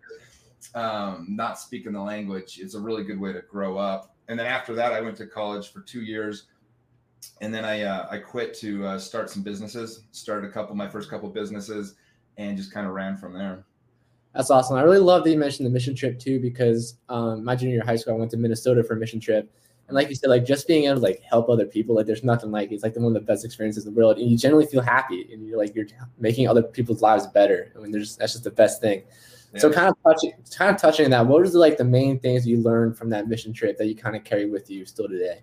um, 0.74 1.26
not 1.28 1.58
speaking 1.58 1.92
the 1.92 2.00
language. 2.00 2.58
It's 2.60 2.74
a 2.74 2.80
really 2.80 3.04
good 3.04 3.18
way 3.18 3.32
to 3.32 3.42
grow 3.42 3.78
up. 3.78 4.14
And 4.28 4.38
then 4.38 4.46
after 4.46 4.74
that, 4.74 4.92
I 4.92 5.00
went 5.00 5.16
to 5.16 5.26
college 5.26 5.72
for 5.72 5.80
two 5.80 6.02
years 6.02 6.46
and 7.40 7.52
then 7.52 7.64
I 7.64 7.82
uh, 7.82 8.06
I 8.10 8.18
quit 8.18 8.54
to 8.60 8.86
uh, 8.86 8.98
start 8.98 9.30
some 9.30 9.42
businesses. 9.42 10.04
Started 10.12 10.48
a 10.48 10.52
couple, 10.52 10.74
my 10.74 10.88
first 10.88 11.10
couple 11.10 11.28
businesses, 11.28 11.94
and 12.36 12.56
just 12.56 12.72
kind 12.72 12.86
of 12.86 12.92
ran 12.92 13.16
from 13.16 13.34
there. 13.34 13.64
That's 14.34 14.50
awesome. 14.50 14.76
I 14.76 14.82
really 14.82 14.98
love 14.98 15.24
that 15.24 15.30
you 15.30 15.38
mentioned 15.38 15.66
the 15.66 15.70
mission 15.70 15.94
trip 15.94 16.18
too, 16.18 16.38
because 16.38 16.96
um, 17.08 17.44
my 17.44 17.56
junior 17.56 17.76
year 17.76 17.84
high 17.84 17.96
school, 17.96 18.14
I 18.14 18.18
went 18.18 18.30
to 18.30 18.36
Minnesota 18.36 18.84
for 18.84 18.94
a 18.94 18.96
mission 18.96 19.18
trip, 19.18 19.52
and 19.90 19.96
like 19.96 20.08
you 20.08 20.14
said, 20.14 20.31
like 20.31 20.44
just 20.44 20.66
being 20.66 20.84
able 20.84 20.96
to 20.96 21.02
like 21.02 21.22
help 21.22 21.48
other 21.48 21.66
people, 21.66 21.94
like 21.94 22.06
there's 22.06 22.25
nothing 22.25 22.50
like 22.50 22.70
it. 22.70 22.75
it's 22.75 22.82
like 22.82 22.94
the 22.94 23.00
one 23.00 23.14
of 23.14 23.22
the 23.22 23.26
best 23.26 23.44
experiences 23.44 23.87
in 23.87 23.92
the 23.92 23.98
world, 23.98 24.19
and 24.19 24.31
you 24.31 24.38
generally 24.38 24.66
feel 24.66 24.82
happy, 24.82 25.28
and 25.32 25.46
you're 25.46 25.58
like 25.58 25.75
you're 25.75 25.87
making 26.19 26.48
other 26.48 26.62
people's 26.62 27.02
lives 27.02 27.26
better. 27.26 27.72
I 27.76 27.81
mean, 27.81 27.92
there's 27.92 28.16
that's 28.16 28.32
just 28.32 28.44
the 28.44 28.50
best 28.50 28.81
thing. 28.81 29.02
Yeah. 29.52 29.60
So 29.60 29.72
kind 29.72 29.88
of 29.88 29.96
touching, 30.04 30.32
kind 30.56 30.75
of 30.75 30.81
touching 30.81 31.04
on 31.06 31.10
that. 31.10 31.26
What 31.26 31.42
was 31.42 31.54
like 31.54 31.76
the 31.76 31.84
main 31.84 32.19
things 32.19 32.46
you 32.46 32.58
learned 32.58 32.96
from 32.96 33.10
that 33.10 33.28
mission 33.28 33.52
trip 33.52 33.76
that 33.78 33.87
you 33.87 33.96
kind 33.96 34.16
of 34.16 34.25
carry 34.25 34.48
with 34.48 34.70
you 34.70 34.87
still 34.87 35.08
today? 35.08 35.42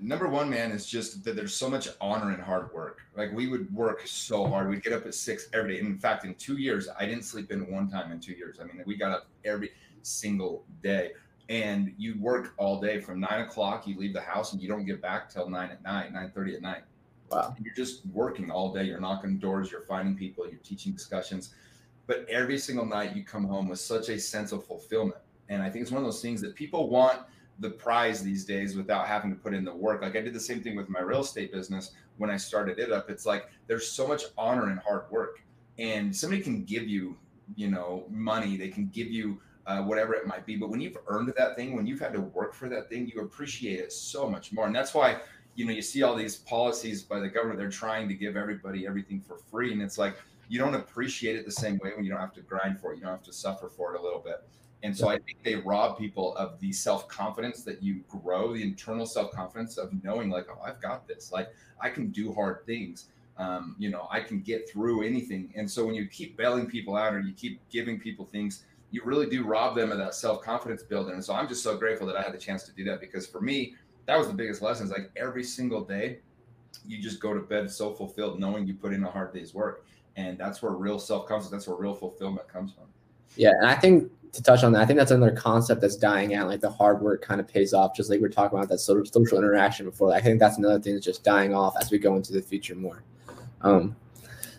number 0.00 0.28
one, 0.28 0.48
man, 0.48 0.70
is 0.70 0.86
just 0.86 1.24
that 1.24 1.34
there's 1.34 1.54
so 1.54 1.68
much 1.68 1.88
honor 2.00 2.32
in 2.32 2.40
hard 2.40 2.72
work. 2.72 3.00
Like 3.16 3.32
we 3.32 3.48
would 3.48 3.72
work 3.74 4.06
so 4.06 4.46
hard. 4.46 4.68
We'd 4.68 4.82
get 4.82 4.92
up 4.92 5.06
at 5.06 5.14
six 5.14 5.48
every 5.52 5.74
day. 5.74 5.78
And 5.80 5.88
in 5.88 5.98
fact, 5.98 6.24
in 6.24 6.34
two 6.34 6.58
years, 6.58 6.88
I 6.98 7.06
didn't 7.06 7.24
sleep 7.24 7.50
in 7.50 7.70
one 7.70 7.88
time 7.88 8.12
in 8.12 8.20
two 8.20 8.32
years. 8.32 8.58
I 8.60 8.64
mean, 8.64 8.82
we 8.86 8.96
got 8.96 9.12
up 9.12 9.26
every 9.44 9.70
single 10.02 10.64
day. 10.82 11.10
And 11.50 11.92
you 11.98 12.18
work 12.18 12.54
all 12.56 12.80
day 12.80 12.98
from 12.98 13.20
nine 13.20 13.42
o'clock, 13.42 13.86
you 13.86 13.98
leave 13.98 14.14
the 14.14 14.22
house 14.22 14.54
and 14.54 14.62
you 14.62 14.68
don't 14.68 14.86
get 14.86 15.02
back 15.02 15.28
till 15.28 15.50
nine 15.50 15.70
at 15.70 15.82
night, 15.82 16.12
nine 16.14 16.30
thirty 16.34 16.54
at 16.54 16.62
night. 16.62 16.84
Wow. 17.30 17.52
And 17.54 17.66
you're 17.66 17.74
just 17.74 18.06
working 18.06 18.50
all 18.50 18.72
day. 18.72 18.84
You're 18.84 19.00
knocking 19.00 19.36
doors, 19.38 19.70
you're 19.70 19.82
finding 19.82 20.16
people, 20.16 20.48
you're 20.48 20.60
teaching 20.60 20.92
discussions. 20.92 21.52
But 22.06 22.24
every 22.30 22.56
single 22.56 22.86
night 22.86 23.14
you 23.14 23.22
come 23.22 23.44
home 23.44 23.68
with 23.68 23.80
such 23.80 24.08
a 24.08 24.18
sense 24.18 24.52
of 24.52 24.64
fulfillment. 24.64 25.20
And 25.50 25.62
I 25.62 25.68
think 25.68 25.82
it's 25.82 25.90
one 25.92 26.00
of 26.00 26.06
those 26.06 26.22
things 26.22 26.40
that 26.40 26.54
people 26.54 26.88
want– 26.88 27.20
the 27.60 27.70
prize 27.70 28.22
these 28.22 28.44
days 28.44 28.74
without 28.74 29.06
having 29.06 29.30
to 29.30 29.36
put 29.36 29.52
in 29.52 29.64
the 29.64 29.74
work. 29.74 30.00
Like 30.02 30.16
I 30.16 30.20
did 30.22 30.32
the 30.32 30.40
same 30.40 30.62
thing 30.62 30.76
with 30.76 30.88
my 30.88 31.00
real 31.00 31.20
estate 31.20 31.52
business 31.52 31.92
when 32.16 32.30
I 32.30 32.36
started 32.36 32.78
it 32.78 32.90
up. 32.90 33.10
It's 33.10 33.26
like 33.26 33.48
there's 33.66 33.86
so 33.86 34.08
much 34.08 34.24
honor 34.36 34.70
in 34.70 34.78
hard 34.78 35.02
work, 35.10 35.42
and 35.78 36.14
somebody 36.14 36.40
can 36.42 36.64
give 36.64 36.88
you, 36.88 37.16
you 37.56 37.68
know, 37.68 38.06
money. 38.08 38.56
They 38.56 38.68
can 38.68 38.88
give 38.88 39.08
you 39.08 39.40
uh, 39.70 39.82
whatever 39.82 40.14
it 40.14 40.26
might 40.26 40.44
be. 40.44 40.56
But 40.56 40.68
when 40.68 40.80
you've 40.80 40.98
earned 41.06 41.32
that 41.36 41.54
thing, 41.54 41.76
when 41.76 41.86
you've 41.86 42.00
had 42.00 42.12
to 42.14 42.20
work 42.20 42.54
for 42.54 42.68
that 42.68 42.88
thing, 42.88 43.10
you 43.14 43.20
appreciate 43.20 43.78
it 43.78 43.92
so 43.92 44.28
much 44.28 44.52
more. 44.52 44.66
And 44.66 44.74
that's 44.74 44.94
why 44.94 45.18
you 45.54 45.64
know 45.64 45.72
you 45.72 45.82
see 45.82 46.02
all 46.02 46.16
these 46.16 46.36
policies 46.36 47.02
by 47.02 47.20
the 47.20 47.28
government. 47.28 47.58
They're 47.58 47.70
trying 47.70 48.08
to 48.08 48.14
give 48.14 48.36
everybody 48.36 48.86
everything 48.86 49.20
for 49.20 49.36
free, 49.36 49.72
and 49.72 49.80
it's 49.80 49.96
like 49.96 50.16
you 50.48 50.58
don't 50.58 50.74
appreciate 50.74 51.36
it 51.36 51.44
the 51.44 51.52
same 51.52 51.78
way 51.84 51.92
when 51.94 52.04
you 52.04 52.10
don't 52.10 52.20
have 52.20 52.34
to 52.34 52.40
grind 52.40 52.80
for 52.80 52.92
it. 52.92 52.96
You 52.96 53.02
don't 53.02 53.12
have 53.12 53.22
to 53.22 53.32
suffer 53.32 53.68
for 53.68 53.94
it 53.94 54.00
a 54.00 54.02
little 54.02 54.18
bit. 54.18 54.42
And 54.82 54.96
so 54.96 55.08
I 55.08 55.18
think 55.18 55.42
they 55.44 55.56
rob 55.56 55.98
people 55.98 56.34
of 56.36 56.58
the 56.58 56.72
self 56.72 57.06
confidence 57.06 57.62
that 57.62 57.82
you 57.82 58.00
grow, 58.08 58.54
the 58.54 58.62
internal 58.62 59.06
self 59.06 59.30
confidence 59.30 59.78
of 59.78 59.92
knowing, 60.02 60.30
like, 60.30 60.46
oh, 60.50 60.60
I've 60.64 60.80
got 60.80 61.06
this. 61.06 61.30
Like, 61.30 61.48
I 61.80 61.90
can 61.90 62.10
do 62.10 62.32
hard 62.32 62.66
things. 62.66 63.06
Um, 63.36 63.76
you 63.78 63.90
know, 63.90 64.08
I 64.10 64.20
can 64.20 64.40
get 64.40 64.68
through 64.68 65.02
anything. 65.02 65.52
And 65.54 65.70
so 65.70 65.86
when 65.86 65.94
you 65.94 66.06
keep 66.06 66.36
bailing 66.36 66.66
people 66.66 66.96
out 66.96 67.14
or 67.14 67.20
you 67.20 67.32
keep 67.32 67.60
giving 67.70 67.98
people 67.98 68.26
things, 68.26 68.64
you 68.90 69.02
really 69.04 69.26
do 69.26 69.44
rob 69.44 69.76
them 69.76 69.92
of 69.92 69.98
that 69.98 70.14
self 70.14 70.42
confidence 70.42 70.82
building. 70.82 71.14
And 71.14 71.24
so 71.24 71.34
I'm 71.34 71.48
just 71.48 71.62
so 71.62 71.76
grateful 71.76 72.06
that 72.08 72.16
I 72.16 72.22
had 72.22 72.32
the 72.32 72.38
chance 72.38 72.64
to 72.64 72.72
do 72.72 72.84
that 72.84 73.00
because 73.00 73.26
for 73.26 73.40
me, 73.40 73.74
that 74.06 74.18
was 74.18 74.28
the 74.28 74.34
biggest 74.34 74.62
lessons. 74.62 74.90
Like 74.90 75.10
every 75.16 75.44
single 75.44 75.84
day, 75.84 76.18
you 76.86 77.00
just 77.00 77.20
go 77.20 77.32
to 77.34 77.40
bed 77.40 77.70
so 77.70 77.92
fulfilled 77.92 78.40
knowing 78.40 78.66
you 78.66 78.74
put 78.74 78.92
in 78.92 79.04
a 79.04 79.10
hard 79.10 79.32
day's 79.32 79.54
work. 79.54 79.86
And 80.16 80.36
that's 80.36 80.60
where 80.62 80.72
real 80.72 80.98
self 80.98 81.26
confidence, 81.26 81.50
that's 81.50 81.68
where 81.68 81.76
real 81.76 81.94
fulfillment 81.94 82.48
comes 82.48 82.72
from. 82.72 82.84
Yeah. 83.36 83.52
And 83.58 83.66
I 83.66 83.74
think 83.74 84.10
to 84.32 84.42
touch 84.42 84.64
on 84.64 84.72
that, 84.72 84.82
I 84.82 84.86
think 84.86 84.98
that's 84.98 85.10
another 85.10 85.34
concept 85.34 85.80
that's 85.80 85.96
dying 85.96 86.34
out. 86.34 86.48
Like 86.48 86.60
the 86.60 86.70
hard 86.70 87.00
work 87.00 87.22
kind 87.22 87.40
of 87.40 87.48
pays 87.48 87.72
off, 87.72 87.94
just 87.94 88.10
like 88.10 88.20
we 88.20 88.26
are 88.26 88.30
talking 88.30 88.58
about 88.58 88.68
that 88.70 88.78
social 88.78 89.04
social 89.04 89.38
interaction 89.38 89.86
before. 89.86 90.12
I 90.12 90.20
think 90.20 90.40
that's 90.40 90.58
another 90.58 90.80
thing 90.80 90.94
that's 90.94 91.06
just 91.06 91.24
dying 91.24 91.54
off 91.54 91.74
as 91.80 91.90
we 91.90 91.98
go 91.98 92.16
into 92.16 92.32
the 92.32 92.42
future 92.42 92.74
more. 92.74 93.02
Um, 93.62 93.96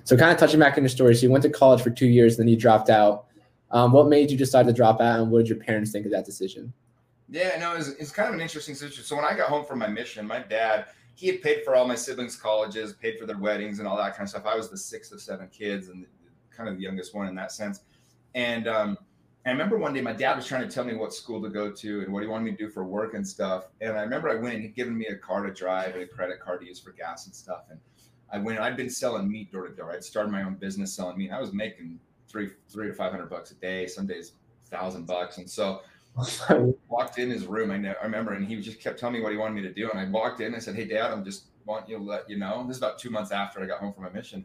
so 0.04 0.18
kind 0.18 0.32
of 0.32 0.38
touching 0.38 0.60
back 0.60 0.78
in 0.78 0.84
your 0.84 0.90
story, 0.90 1.16
so 1.16 1.24
you 1.24 1.32
went 1.32 1.44
to 1.44 1.50
college 1.50 1.82
for 1.82 1.90
two 1.90 2.08
years, 2.08 2.38
then 2.38 2.48
you 2.48 2.56
dropped 2.56 2.90
out. 2.90 3.26
Um, 3.72 3.92
what 3.92 4.08
made 4.08 4.30
you 4.30 4.38
decide 4.38 4.66
to 4.68 4.74
drop 4.74 5.02
out, 5.02 5.20
and 5.20 5.32
what 5.32 5.40
did 5.40 5.50
your 5.50 5.58
parents 5.58 5.92
think 5.92 6.06
of 6.06 6.12
that 6.12 6.26
decision? 6.26 6.74
Yeah, 7.30 7.58
no, 7.60 7.76
it's, 7.76 7.90
it's 7.90 8.12
kind 8.12 8.28
of 8.28 8.36
an 8.36 8.42
interesting 8.42 8.76
situation. 8.76 9.04
So 9.04 9.16
when 9.16 9.26
I 9.26 9.36
got 9.36 9.48
home 9.48 9.66
from 9.66 9.80
my 9.80 9.88
mission, 9.88 10.28
my 10.28 10.40
dad 10.40 10.88
he 11.16 11.28
had 11.28 11.42
paid 11.42 11.64
for 11.64 11.76
all 11.76 11.88
my 11.88 11.96
siblings' 11.96 12.36
colleges, 12.36 12.94
paid 12.94 13.20
for 13.20 13.26
their 13.26 13.38
weddings, 13.38 13.80
and 13.80 13.88
all 13.88 13.98
that 13.98 14.14
kind 14.14 14.24
of 14.24 14.30
stuff. 14.30 14.46
I 14.46 14.56
was 14.56 14.70
the 14.70 14.78
sixth 14.78 15.12
of 15.12 15.22
seven 15.22 15.48
kids, 15.50 15.90
and 15.90 16.06
kind 16.50 16.68
of 16.68 16.78
the 16.78 16.82
youngest 16.82 17.14
one 17.14 17.28
in 17.28 17.36
that 17.36 17.52
sense. 17.52 17.82
And 18.34 18.68
um, 18.68 18.98
I 19.46 19.52
remember 19.52 19.78
one 19.78 19.94
day 19.94 20.02
my 20.02 20.14
dad 20.14 20.36
was 20.36 20.46
trying 20.46 20.68
to 20.68 20.74
tell 20.74 20.84
me 20.84 20.94
what 20.94 21.14
school 21.14 21.42
to 21.42 21.50
go 21.50 21.72
to 21.72 22.02
and 22.02 22.14
what 22.14 22.24
he 22.24 22.30
wanted 22.30 22.46
me 22.46 22.52
to 22.52 22.58
do 22.58 22.70
for 22.70 22.84
work 22.84 23.14
and 23.14 23.28
stuff. 23.28 23.68
And 23.82 23.98
I 23.98 24.02
remember 24.02 24.30
I 24.30 24.36
went 24.36 24.56
and 24.56 24.64
he'd 24.64 24.76
given 24.76 24.98
me 24.98 25.08
a 25.08 25.16
car 25.16 25.46
to 25.46 25.54
drive 25.54 25.94
and 25.96 26.04
a 26.04 26.08
credit 26.08 26.40
card 26.40 26.62
to 26.62 26.68
use 26.68 26.80
for 26.80 26.92
gas 26.92 27.26
and 27.26 27.36
stuff. 27.36 27.64
And 27.70 27.80
I 28.32 28.38
went, 28.38 28.60
I'd 28.60 28.78
been 28.78 28.90
selling 28.90 29.30
meat 29.30 29.52
door 29.52 29.68
to 29.68 29.76
door. 29.76 29.92
I'd 29.92 30.04
started 30.04 30.32
my 30.32 30.44
own 30.44 30.56
business 30.56 30.94
selling 30.94 31.18
meat. 31.18 31.32
I 31.32 31.40
was 31.40 31.54
making 31.54 32.00
three, 32.32 32.50
three 32.70 32.88
to 32.88 32.94
500 32.94 33.30
bucks 33.30 33.52
a 33.52 33.56
day, 33.56 33.88
some 33.88 34.08
days 34.08 34.34
thousand 34.72 35.06
bucks. 35.06 35.38
And 35.38 35.48
so 35.48 35.82
I 36.48 36.72
walked 36.90 37.20
in 37.20 37.30
his 37.30 37.46
room. 37.46 37.70
I, 37.70 37.78
know, 37.78 37.94
I 38.02 38.06
remember, 38.06 38.34
and 38.34 38.48
he 38.48 38.60
just 38.60 38.80
kept 38.80 39.00
telling 39.00 39.16
me 39.16 39.22
what 39.22 39.32
he 39.32 39.38
wanted 39.38 39.56
me 39.56 39.62
to 39.64 39.74
do. 39.74 39.92
And 39.92 40.00
I 40.00 40.06
walked 40.06 40.40
in 40.40 40.48
and 40.48 40.56
I 40.56 40.60
said, 40.60 40.76
Hey 40.76 40.86
dad, 40.86 41.12
I'm 41.12 41.24
just 41.24 41.48
want 41.66 41.88
you 41.88 41.98
to 41.98 42.04
let 42.04 42.28
you 42.28 42.38
know, 42.38 42.66
this 42.66 42.78
is 42.78 42.82
about 42.82 42.98
two 42.98 43.12
months 43.12 43.32
after 43.32 43.62
I 43.62 43.68
got 43.68 43.80
home 43.80 43.94
from 43.94 44.04
my 44.04 44.10
mission. 44.10 44.44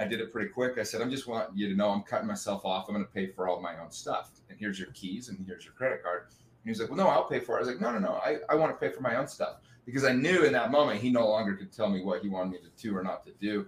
I 0.00 0.06
did 0.06 0.20
it 0.20 0.32
pretty 0.32 0.48
quick. 0.50 0.78
I 0.78 0.84
said, 0.84 1.00
I'm 1.00 1.10
just 1.10 1.26
want 1.26 1.56
you 1.56 1.68
to 1.68 1.74
know 1.74 1.90
I'm 1.90 2.02
cutting 2.02 2.26
myself 2.26 2.64
off. 2.64 2.86
I'm 2.88 2.94
going 2.94 3.04
to 3.04 3.12
pay 3.12 3.26
for 3.26 3.48
all 3.48 3.60
my 3.60 3.78
own 3.78 3.90
stuff. 3.90 4.30
And 4.48 4.58
here's 4.58 4.78
your 4.78 4.90
keys 4.92 5.28
and 5.28 5.44
here's 5.46 5.64
your 5.64 5.74
credit 5.74 6.02
card. 6.02 6.26
And 6.28 6.64
he 6.64 6.70
was 6.70 6.80
like, 6.80 6.88
Well, 6.88 6.98
no, 6.98 7.08
I'll 7.08 7.28
pay 7.28 7.40
for 7.40 7.56
it. 7.56 7.58
I 7.58 7.60
was 7.60 7.68
like, 7.68 7.80
No, 7.80 7.92
no, 7.92 7.98
no. 7.98 8.14
I, 8.24 8.38
I 8.48 8.54
want 8.54 8.72
to 8.72 8.76
pay 8.76 8.92
for 8.92 9.02
my 9.02 9.16
own 9.16 9.28
stuff 9.28 9.56
because 9.84 10.04
I 10.04 10.12
knew 10.12 10.44
in 10.44 10.52
that 10.52 10.70
moment 10.70 11.00
he 11.00 11.10
no 11.10 11.26
longer 11.26 11.54
could 11.54 11.72
tell 11.72 11.88
me 11.88 12.02
what 12.02 12.22
he 12.22 12.28
wanted 12.28 12.52
me 12.52 12.58
to 12.58 12.82
do 12.82 12.96
or 12.96 13.02
not 13.02 13.24
to 13.26 13.32
do. 13.40 13.66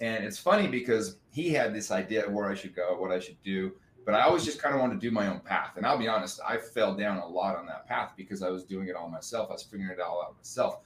And 0.00 0.24
it's 0.24 0.38
funny 0.38 0.66
because 0.66 1.16
he 1.30 1.50
had 1.50 1.74
this 1.74 1.90
idea 1.90 2.26
of 2.26 2.32
where 2.32 2.50
I 2.50 2.54
should 2.54 2.74
go, 2.74 2.96
what 2.98 3.12
I 3.12 3.18
should 3.18 3.40
do. 3.42 3.72
But 4.04 4.14
I 4.14 4.22
always 4.22 4.44
just 4.44 4.60
kind 4.60 4.74
of 4.74 4.80
wanted 4.80 5.00
to 5.00 5.00
do 5.00 5.12
my 5.12 5.28
own 5.28 5.40
path. 5.40 5.76
And 5.76 5.86
I'll 5.86 5.98
be 5.98 6.08
honest, 6.08 6.40
I 6.46 6.56
fell 6.56 6.94
down 6.94 7.18
a 7.18 7.26
lot 7.26 7.56
on 7.56 7.66
that 7.66 7.86
path 7.86 8.12
because 8.16 8.42
I 8.42 8.50
was 8.50 8.64
doing 8.64 8.88
it 8.88 8.96
all 8.96 9.08
myself. 9.08 9.48
I 9.50 9.52
was 9.52 9.62
figuring 9.62 9.92
it 9.92 10.00
all 10.00 10.22
out 10.22 10.36
myself. 10.36 10.80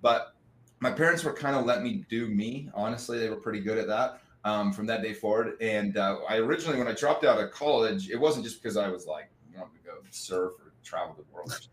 But 0.00 0.34
my 0.80 0.90
parents 0.90 1.24
were 1.24 1.32
kind 1.32 1.56
of 1.56 1.66
let 1.66 1.82
me 1.82 2.04
do 2.08 2.28
me. 2.28 2.70
Honestly, 2.74 3.18
they 3.18 3.28
were 3.28 3.36
pretty 3.36 3.60
good 3.60 3.76
at 3.76 3.86
that 3.88 4.20
um, 4.44 4.72
from 4.72 4.86
that 4.86 5.02
day 5.02 5.12
forward. 5.12 5.60
And 5.60 5.96
uh, 5.96 6.18
I 6.28 6.36
originally, 6.36 6.78
when 6.78 6.88
I 6.88 6.92
dropped 6.92 7.24
out 7.24 7.38
of 7.38 7.50
college, 7.50 8.08
it 8.08 8.18
wasn't 8.20 8.44
just 8.44 8.62
because 8.62 8.76
I 8.76 8.88
was 8.88 9.06
like, 9.06 9.30
you 9.50 9.58
know, 9.58 9.64
to 9.64 9.78
go 9.84 9.98
surf 10.10 10.52
or 10.60 10.72
travel 10.82 11.16
the 11.16 11.24
world. 11.34 11.68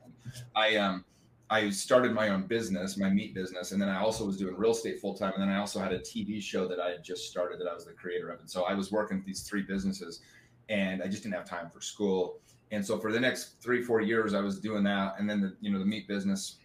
I 0.56 0.78
um, 0.78 1.06
I 1.52 1.70
started 1.70 2.14
my 2.14 2.30
own 2.30 2.44
business, 2.44 2.98
my 2.98 3.10
meat 3.10 3.36
business, 3.36 3.74
and 3.74 3.82
then 3.82 3.90
I 3.90 4.00
also 4.00 4.26
was 4.26 4.38
doing 4.38 4.56
real 4.56 4.72
estate 4.72 5.02
full 5.02 5.14
time. 5.14 5.34
And 5.34 5.42
then 5.42 5.50
I 5.50 5.58
also 5.58 5.82
had 5.82 5.92
a 5.92 6.00
TV 6.00 6.42
show 6.42 6.66
that 6.66 6.80
I 6.80 6.92
had 6.92 7.04
just 7.04 7.30
started 7.30 7.60
that 7.60 7.68
I 7.68 7.74
was 7.74 7.84
the 7.84 7.92
creator 7.92 8.30
of. 8.30 8.40
And 8.40 8.50
so 8.50 8.64
I 8.64 8.74
was 8.74 8.90
working 8.90 9.22
these 9.28 9.42
three 9.42 9.62
businesses, 9.62 10.22
and 10.70 11.04
I 11.04 11.08
just 11.08 11.24
didn't 11.24 11.36
have 11.36 11.44
time 11.44 11.70
for 11.70 11.82
school. 11.82 12.40
And 12.72 12.86
so 12.86 12.98
for 12.98 13.12
the 13.12 13.20
next 13.20 13.62
three, 13.62 13.84
four 13.84 14.00
years, 14.00 14.34
I 14.34 14.40
was 14.40 14.62
doing 14.62 14.82
that. 14.86 15.16
And 15.20 15.30
then 15.30 15.42
the 15.42 15.54
you 15.60 15.74
know 15.74 15.80
the 15.80 15.86
meat 15.86 16.08
business, 16.08 16.56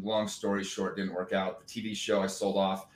long 0.00 0.28
story 0.28 0.62
short, 0.62 0.96
didn't 0.96 1.14
work 1.14 1.32
out. 1.32 1.66
The 1.66 1.82
TV 1.82 1.96
show 1.96 2.22
I 2.22 2.28
sold 2.28 2.56
off, 2.56 2.86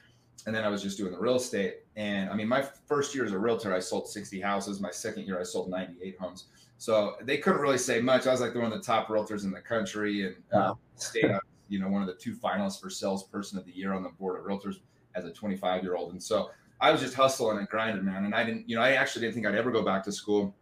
and 0.47 0.55
then 0.55 0.63
I 0.63 0.69
was 0.69 0.81
just 0.81 0.97
doing 0.97 1.11
the 1.11 1.19
real 1.19 1.35
estate. 1.35 1.79
And 1.97 2.31
I 2.31 2.37
mean, 2.37 2.47
my 2.47 2.63
first 2.63 3.17
year 3.17 3.25
as 3.25 3.33
a 3.33 3.39
realtor, 3.39 3.75
I 3.75 3.81
sold 3.81 4.09
60 4.09 4.41
houses. 4.41 4.81
My 4.81 4.93
second 4.93 5.25
year, 5.25 5.41
I 5.41 5.43
sold 5.43 5.71
98 5.71 6.19
homes. 6.21 6.45
So 6.79 7.17
they 7.23 7.39
couldn't 7.39 7.61
really 7.61 7.79
say 7.79 8.01
much. 8.01 8.27
I 8.27 8.33
was 8.33 8.41
like 8.41 8.55
one 8.55 8.65
of 8.65 8.73
the 8.73 8.81
top 8.81 9.09
realtors 9.09 9.45
in 9.45 9.51
the 9.51 9.61
country 9.61 10.27
and 10.27 10.37
uh, 10.53 10.75
stayed 10.97 11.31
up, 11.31 11.43
you 11.69 11.79
know, 11.79 11.89
one 11.89 12.03
of 12.03 12.09
the 12.09 12.15
two 12.15 12.35
finalists 12.35 12.81
for 12.81 12.91
salesperson 12.91 13.59
of 13.59 13.65
the 13.65 13.73
year 13.73 13.93
on 13.93 14.03
the 14.03 14.11
board 14.11 14.39
of 14.39 14.45
realtors 14.45 14.77
as 15.15 15.25
a 15.25 15.33
25 15.33 15.83
year 15.83 15.97
old. 15.97 16.13
And 16.13 16.23
so 16.23 16.51
I 16.81 16.91
was 16.93 17.01
just 17.01 17.15
hustling 17.15 17.59
and 17.59 17.69
grinding, 17.69 18.05
man. 18.05 18.27
And 18.27 18.35
I 18.35 18.45
didn't, 18.45 18.69
you 18.69 18.77
know, 18.77 18.83
I 18.83 18.93
actually 18.93 19.23
didn't 19.23 19.35
think 19.35 19.47
I'd 19.47 19.55
ever 19.55 19.71
go 19.71 19.83
back 19.83 20.05
to 20.05 20.13
school. 20.13 20.55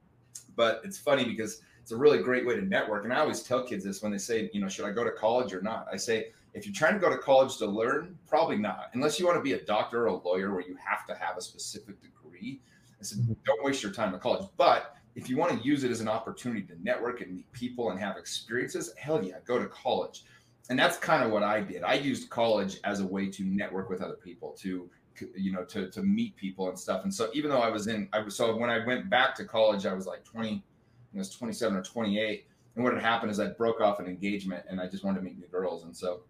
But 0.56 0.82
it's 0.84 0.98
funny 0.98 1.24
because 1.24 1.62
it's 1.82 1.90
a 1.90 1.96
really 1.96 2.18
great 2.18 2.46
way 2.46 2.54
to 2.54 2.62
network. 2.62 3.04
And 3.04 3.12
I 3.12 3.18
always 3.18 3.42
tell 3.42 3.64
kids 3.64 3.84
this 3.84 4.02
when 4.02 4.12
they 4.12 4.18
say, 4.18 4.48
you 4.52 4.60
know, 4.60 4.68
should 4.68 4.86
I 4.86 4.92
go 4.92 5.02
to 5.04 5.10
college 5.10 5.52
or 5.52 5.60
not? 5.60 5.86
I 5.92 5.96
say, 5.96 6.28
if 6.54 6.64
you're 6.64 6.74
trying 6.74 6.94
to 6.94 7.00
go 7.00 7.10
to 7.10 7.18
college 7.18 7.56
to 7.58 7.66
learn, 7.66 8.16
probably 8.28 8.56
not, 8.56 8.90
unless 8.94 9.18
you 9.18 9.26
want 9.26 9.36
to 9.36 9.42
be 9.42 9.54
a 9.54 9.64
doctor 9.64 10.04
or 10.04 10.06
a 10.06 10.14
lawyer 10.14 10.52
where 10.52 10.62
you 10.62 10.76
have 10.76 11.06
to 11.08 11.14
have 11.14 11.36
a 11.36 11.42
specific 11.42 12.00
degree. 12.00 12.60
I 13.00 13.02
said, 13.02 13.18
mm-hmm. 13.18 13.32
don't 13.44 13.64
waste 13.64 13.82
your 13.82 13.92
time 13.92 14.14
at 14.14 14.20
college. 14.20 14.46
But 14.56 14.96
if 15.14 15.28
you 15.28 15.36
want 15.36 15.58
to 15.58 15.66
use 15.66 15.84
it 15.84 15.90
as 15.90 16.00
an 16.00 16.08
opportunity 16.08 16.62
to 16.62 16.82
network 16.82 17.20
and 17.20 17.34
meet 17.34 17.50
people 17.52 17.90
and 17.90 18.00
have 18.00 18.16
experiences, 18.16 18.92
hell 18.98 19.22
yeah, 19.22 19.36
go 19.44 19.58
to 19.58 19.66
college. 19.66 20.24
And 20.70 20.78
that's 20.78 20.96
kind 20.96 21.22
of 21.22 21.30
what 21.30 21.42
I 21.42 21.60
did. 21.60 21.82
I 21.82 21.94
used 21.94 22.30
college 22.30 22.78
as 22.84 23.00
a 23.00 23.06
way 23.06 23.28
to 23.30 23.44
network 23.44 23.90
with 23.90 24.00
other 24.00 24.16
people, 24.16 24.52
to 24.60 24.90
you 25.36 25.52
know, 25.52 25.64
to 25.64 25.90
to 25.90 26.02
meet 26.02 26.34
people 26.36 26.68
and 26.68 26.78
stuff. 26.78 27.04
And 27.04 27.14
so 27.14 27.30
even 27.34 27.50
though 27.50 27.60
I 27.60 27.68
was 27.68 27.86
in, 27.86 28.08
I 28.12 28.20
was 28.20 28.34
so 28.36 28.56
when 28.56 28.70
I 28.70 28.84
went 28.84 29.08
back 29.10 29.34
to 29.36 29.44
college, 29.44 29.86
I 29.86 29.92
was 29.92 30.06
like 30.06 30.24
20, 30.24 30.62
I 31.14 31.18
was 31.18 31.30
27 31.30 31.76
or 31.76 31.82
28. 31.82 32.46
And 32.74 32.82
what 32.82 32.94
had 32.94 33.02
happened 33.02 33.30
is 33.30 33.38
I 33.38 33.48
broke 33.48 33.80
off 33.80 34.00
an 34.00 34.06
engagement 34.06 34.64
and 34.68 34.80
I 34.80 34.88
just 34.88 35.04
wanted 35.04 35.20
to 35.20 35.24
meet 35.24 35.38
new 35.38 35.46
girls. 35.46 35.84
And 35.84 35.96
so 35.96 36.22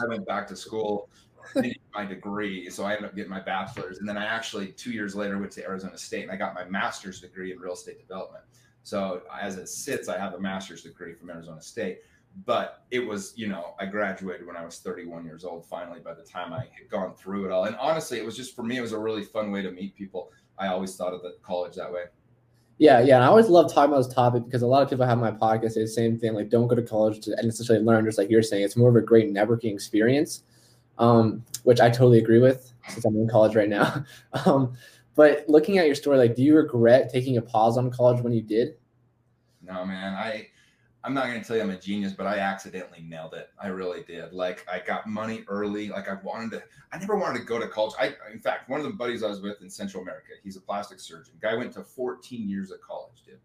I 0.00 0.06
went 0.06 0.26
back 0.26 0.46
to 0.48 0.56
school 0.56 1.08
my 1.94 2.04
degree. 2.04 2.70
So 2.70 2.84
I 2.84 2.92
ended 2.92 3.06
up 3.06 3.16
getting 3.16 3.30
my 3.30 3.40
bachelor's. 3.40 3.98
And 3.98 4.08
then 4.08 4.16
I 4.16 4.24
actually, 4.24 4.68
two 4.68 4.92
years 4.92 5.14
later, 5.14 5.38
went 5.38 5.52
to 5.52 5.64
Arizona 5.64 5.96
State 5.98 6.22
and 6.22 6.30
I 6.30 6.36
got 6.36 6.54
my 6.54 6.64
master's 6.64 7.20
degree 7.20 7.52
in 7.52 7.58
real 7.58 7.74
estate 7.74 8.00
development. 8.00 8.44
So 8.82 9.22
as 9.40 9.56
it 9.56 9.68
sits, 9.68 10.08
I 10.08 10.18
have 10.18 10.34
a 10.34 10.40
master's 10.40 10.82
degree 10.82 11.14
from 11.14 11.30
Arizona 11.30 11.60
State. 11.60 12.00
But 12.46 12.84
it 12.90 13.00
was, 13.00 13.32
you 13.36 13.48
know, 13.48 13.74
I 13.80 13.86
graduated 13.86 14.46
when 14.46 14.56
I 14.56 14.64
was 14.64 14.78
31 14.78 15.24
years 15.24 15.44
old 15.44 15.66
finally 15.66 15.98
by 15.98 16.14
the 16.14 16.22
time 16.22 16.52
I 16.52 16.60
had 16.60 16.88
gone 16.88 17.14
through 17.14 17.46
it 17.46 17.52
all. 17.52 17.64
And 17.64 17.74
honestly, 17.76 18.18
it 18.18 18.24
was 18.24 18.36
just 18.36 18.54
for 18.54 18.62
me, 18.62 18.76
it 18.76 18.80
was 18.80 18.92
a 18.92 18.98
really 18.98 19.22
fun 19.22 19.50
way 19.50 19.62
to 19.62 19.72
meet 19.72 19.96
people. 19.96 20.30
I 20.56 20.68
always 20.68 20.94
thought 20.94 21.12
of 21.12 21.22
the 21.22 21.36
college 21.42 21.74
that 21.74 21.92
way. 21.92 22.04
Yeah, 22.78 23.00
yeah. 23.00 23.16
And 23.16 23.24
I 23.24 23.26
always 23.26 23.48
love 23.48 23.72
talking 23.72 23.92
about 23.92 24.04
this 24.04 24.14
topic 24.14 24.44
because 24.44 24.62
a 24.62 24.66
lot 24.66 24.82
of 24.82 24.88
people 24.88 25.04
have 25.04 25.18
my 25.18 25.32
podcast 25.32 25.72
say 25.72 25.82
the 25.82 25.88
same 25.88 26.18
thing, 26.18 26.34
like 26.34 26.48
don't 26.48 26.66
go 26.66 26.74
to 26.74 26.82
college 26.82 27.20
to 27.24 27.36
necessarily 27.42 27.84
learn, 27.84 28.04
just 28.06 28.16
like 28.16 28.30
you're 28.30 28.42
saying. 28.42 28.62
It's 28.62 28.76
more 28.76 28.88
of 28.88 28.96
a 28.96 29.02
great 29.02 29.34
networking 29.34 29.74
experience 29.74 30.44
um, 31.00 31.44
which 31.64 31.80
I 31.80 31.90
totally 31.90 32.18
agree 32.18 32.38
with 32.38 32.72
since 32.88 33.04
I'm 33.04 33.16
in 33.16 33.28
college 33.28 33.56
right 33.56 33.68
now. 33.68 34.04
um, 34.46 34.74
but 35.16 35.44
looking 35.48 35.78
at 35.78 35.86
your 35.86 35.96
story, 35.96 36.18
like, 36.18 36.36
do 36.36 36.42
you 36.42 36.54
regret 36.54 37.10
taking 37.10 37.36
a 37.36 37.42
pause 37.42 37.76
on 37.76 37.90
college 37.90 38.22
when 38.22 38.32
you 38.32 38.42
did? 38.42 38.76
No, 39.62 39.84
man. 39.84 40.14
I 40.14 40.48
I'm 41.02 41.14
not 41.14 41.26
gonna 41.26 41.42
tell 41.42 41.56
you 41.56 41.62
I'm 41.62 41.70
a 41.70 41.78
genius, 41.78 42.12
but 42.12 42.26
I 42.26 42.38
accidentally 42.38 43.00
nailed 43.00 43.32
it. 43.32 43.48
I 43.60 43.68
really 43.68 44.02
did. 44.02 44.32
Like 44.32 44.66
I 44.70 44.80
got 44.80 45.06
money 45.08 45.44
early. 45.48 45.88
Like 45.88 46.08
I 46.08 46.14
wanted 46.22 46.50
to. 46.52 46.62
I 46.92 46.98
never 46.98 47.16
wanted 47.16 47.38
to 47.40 47.44
go 47.44 47.58
to 47.58 47.66
college. 47.66 47.94
I, 47.98 48.14
in 48.32 48.38
fact, 48.38 48.68
one 48.68 48.80
of 48.80 48.86
the 48.86 48.92
buddies 48.92 49.22
I 49.22 49.28
was 49.28 49.40
with 49.40 49.62
in 49.62 49.70
Central 49.70 50.02
America, 50.02 50.32
he's 50.42 50.56
a 50.56 50.60
plastic 50.60 51.00
surgeon. 51.00 51.34
Guy 51.40 51.54
went 51.54 51.72
to 51.74 51.82
14 51.82 52.48
years 52.48 52.70
of 52.70 52.80
college, 52.82 53.22
dude. 53.24 53.38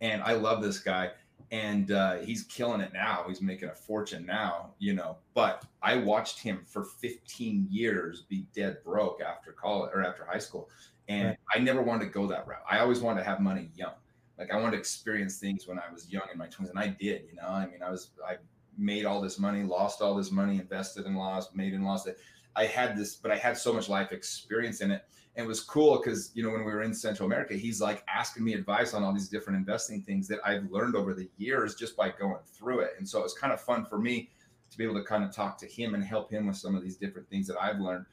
And 0.00 0.22
I 0.22 0.34
love 0.34 0.62
this 0.62 0.78
guy 0.78 1.12
and 1.50 1.92
uh, 1.92 2.16
he's 2.16 2.42
killing 2.44 2.80
it 2.80 2.92
now. 2.92 3.24
He's 3.26 3.40
making 3.40 3.68
a 3.68 3.74
fortune 3.74 4.26
now, 4.26 4.74
you 4.78 4.92
know. 4.92 5.16
But 5.34 5.64
I 5.82 5.96
watched 5.96 6.40
him 6.40 6.62
for 6.66 6.84
15 6.84 7.66
years 7.70 8.22
be 8.28 8.46
dead 8.54 8.78
broke 8.84 9.20
after 9.22 9.52
college 9.52 9.90
or 9.94 10.04
after 10.04 10.24
high 10.24 10.38
school, 10.38 10.68
and 11.08 11.28
right. 11.28 11.38
I 11.54 11.58
never 11.58 11.82
wanted 11.82 12.06
to 12.06 12.10
go 12.10 12.26
that 12.26 12.46
route. 12.46 12.62
I 12.70 12.80
always 12.80 13.00
wanted 13.00 13.20
to 13.20 13.26
have 13.26 13.40
money 13.40 13.70
young. 13.74 13.94
Like 14.38 14.52
I 14.52 14.56
wanted 14.56 14.72
to 14.72 14.78
experience 14.78 15.38
things 15.38 15.66
when 15.66 15.78
I 15.78 15.90
was 15.92 16.10
young 16.10 16.24
in 16.32 16.38
my 16.38 16.46
20s, 16.46 16.70
and 16.70 16.78
I 16.78 16.88
did. 16.88 17.24
You 17.28 17.36
know, 17.36 17.48
I 17.48 17.66
mean, 17.66 17.82
I 17.82 17.90
was 17.90 18.10
I 18.26 18.36
made 18.76 19.04
all 19.04 19.20
this 19.20 19.38
money, 19.38 19.62
lost 19.62 20.02
all 20.02 20.14
this 20.14 20.30
money, 20.30 20.56
invested 20.56 21.06
and 21.06 21.16
lost, 21.16 21.56
made 21.56 21.72
and 21.72 21.84
lost 21.84 22.06
it. 22.06 22.18
I 22.54 22.64
had 22.64 22.96
this, 22.96 23.16
but 23.16 23.30
I 23.30 23.36
had 23.36 23.56
so 23.56 23.72
much 23.72 23.88
life 23.88 24.12
experience 24.12 24.80
in 24.80 24.90
it 24.90 25.04
and 25.38 25.44
it 25.44 25.48
was 25.48 25.60
cool 25.60 25.98
because 25.98 26.32
you 26.34 26.42
know 26.42 26.50
when 26.50 26.64
we 26.64 26.72
were 26.72 26.82
in 26.82 26.92
Central 26.92 27.26
America, 27.26 27.54
he's 27.54 27.80
like 27.80 28.02
asking 28.12 28.44
me 28.44 28.54
advice 28.54 28.92
on 28.92 29.04
all 29.04 29.12
these 29.14 29.28
different 29.28 29.56
investing 29.56 30.02
things 30.02 30.26
that 30.26 30.40
I've 30.44 30.68
learned 30.68 30.96
over 30.96 31.14
the 31.14 31.30
years 31.38 31.76
just 31.76 31.96
by 31.96 32.10
going 32.10 32.42
through 32.44 32.80
it. 32.80 32.94
And 32.98 33.08
so 33.08 33.20
it 33.20 33.22
was 33.22 33.34
kind 33.34 33.52
of 33.52 33.60
fun 33.60 33.84
for 33.84 33.98
me 33.98 34.30
to 34.68 34.76
be 34.76 34.82
able 34.82 34.96
to 34.96 35.04
kind 35.04 35.22
of 35.22 35.32
talk 35.32 35.56
to 35.58 35.66
him 35.66 35.94
and 35.94 36.02
help 36.02 36.28
him 36.28 36.48
with 36.48 36.56
some 36.56 36.74
of 36.74 36.82
these 36.82 36.96
different 36.96 37.30
things 37.30 37.46
that 37.46 37.56
I've 37.62 37.78
learned. 37.78 38.06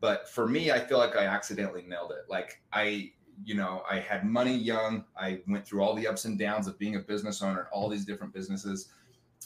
But 0.00 0.28
for 0.28 0.48
me, 0.48 0.72
I 0.72 0.80
feel 0.80 0.98
like 0.98 1.14
I 1.14 1.26
accidentally 1.26 1.84
nailed 1.86 2.10
it. 2.10 2.28
Like 2.28 2.60
I, 2.72 3.12
you 3.44 3.54
know, 3.54 3.84
I 3.88 4.00
had 4.00 4.24
money 4.24 4.56
young. 4.56 5.04
I 5.16 5.42
went 5.46 5.64
through 5.64 5.80
all 5.80 5.94
the 5.94 6.08
ups 6.08 6.24
and 6.24 6.36
downs 6.36 6.66
of 6.66 6.76
being 6.76 6.96
a 6.96 7.00
business 7.00 7.40
owner, 7.40 7.68
all 7.72 7.88
these 7.88 8.04
different 8.04 8.34
businesses. 8.34 8.88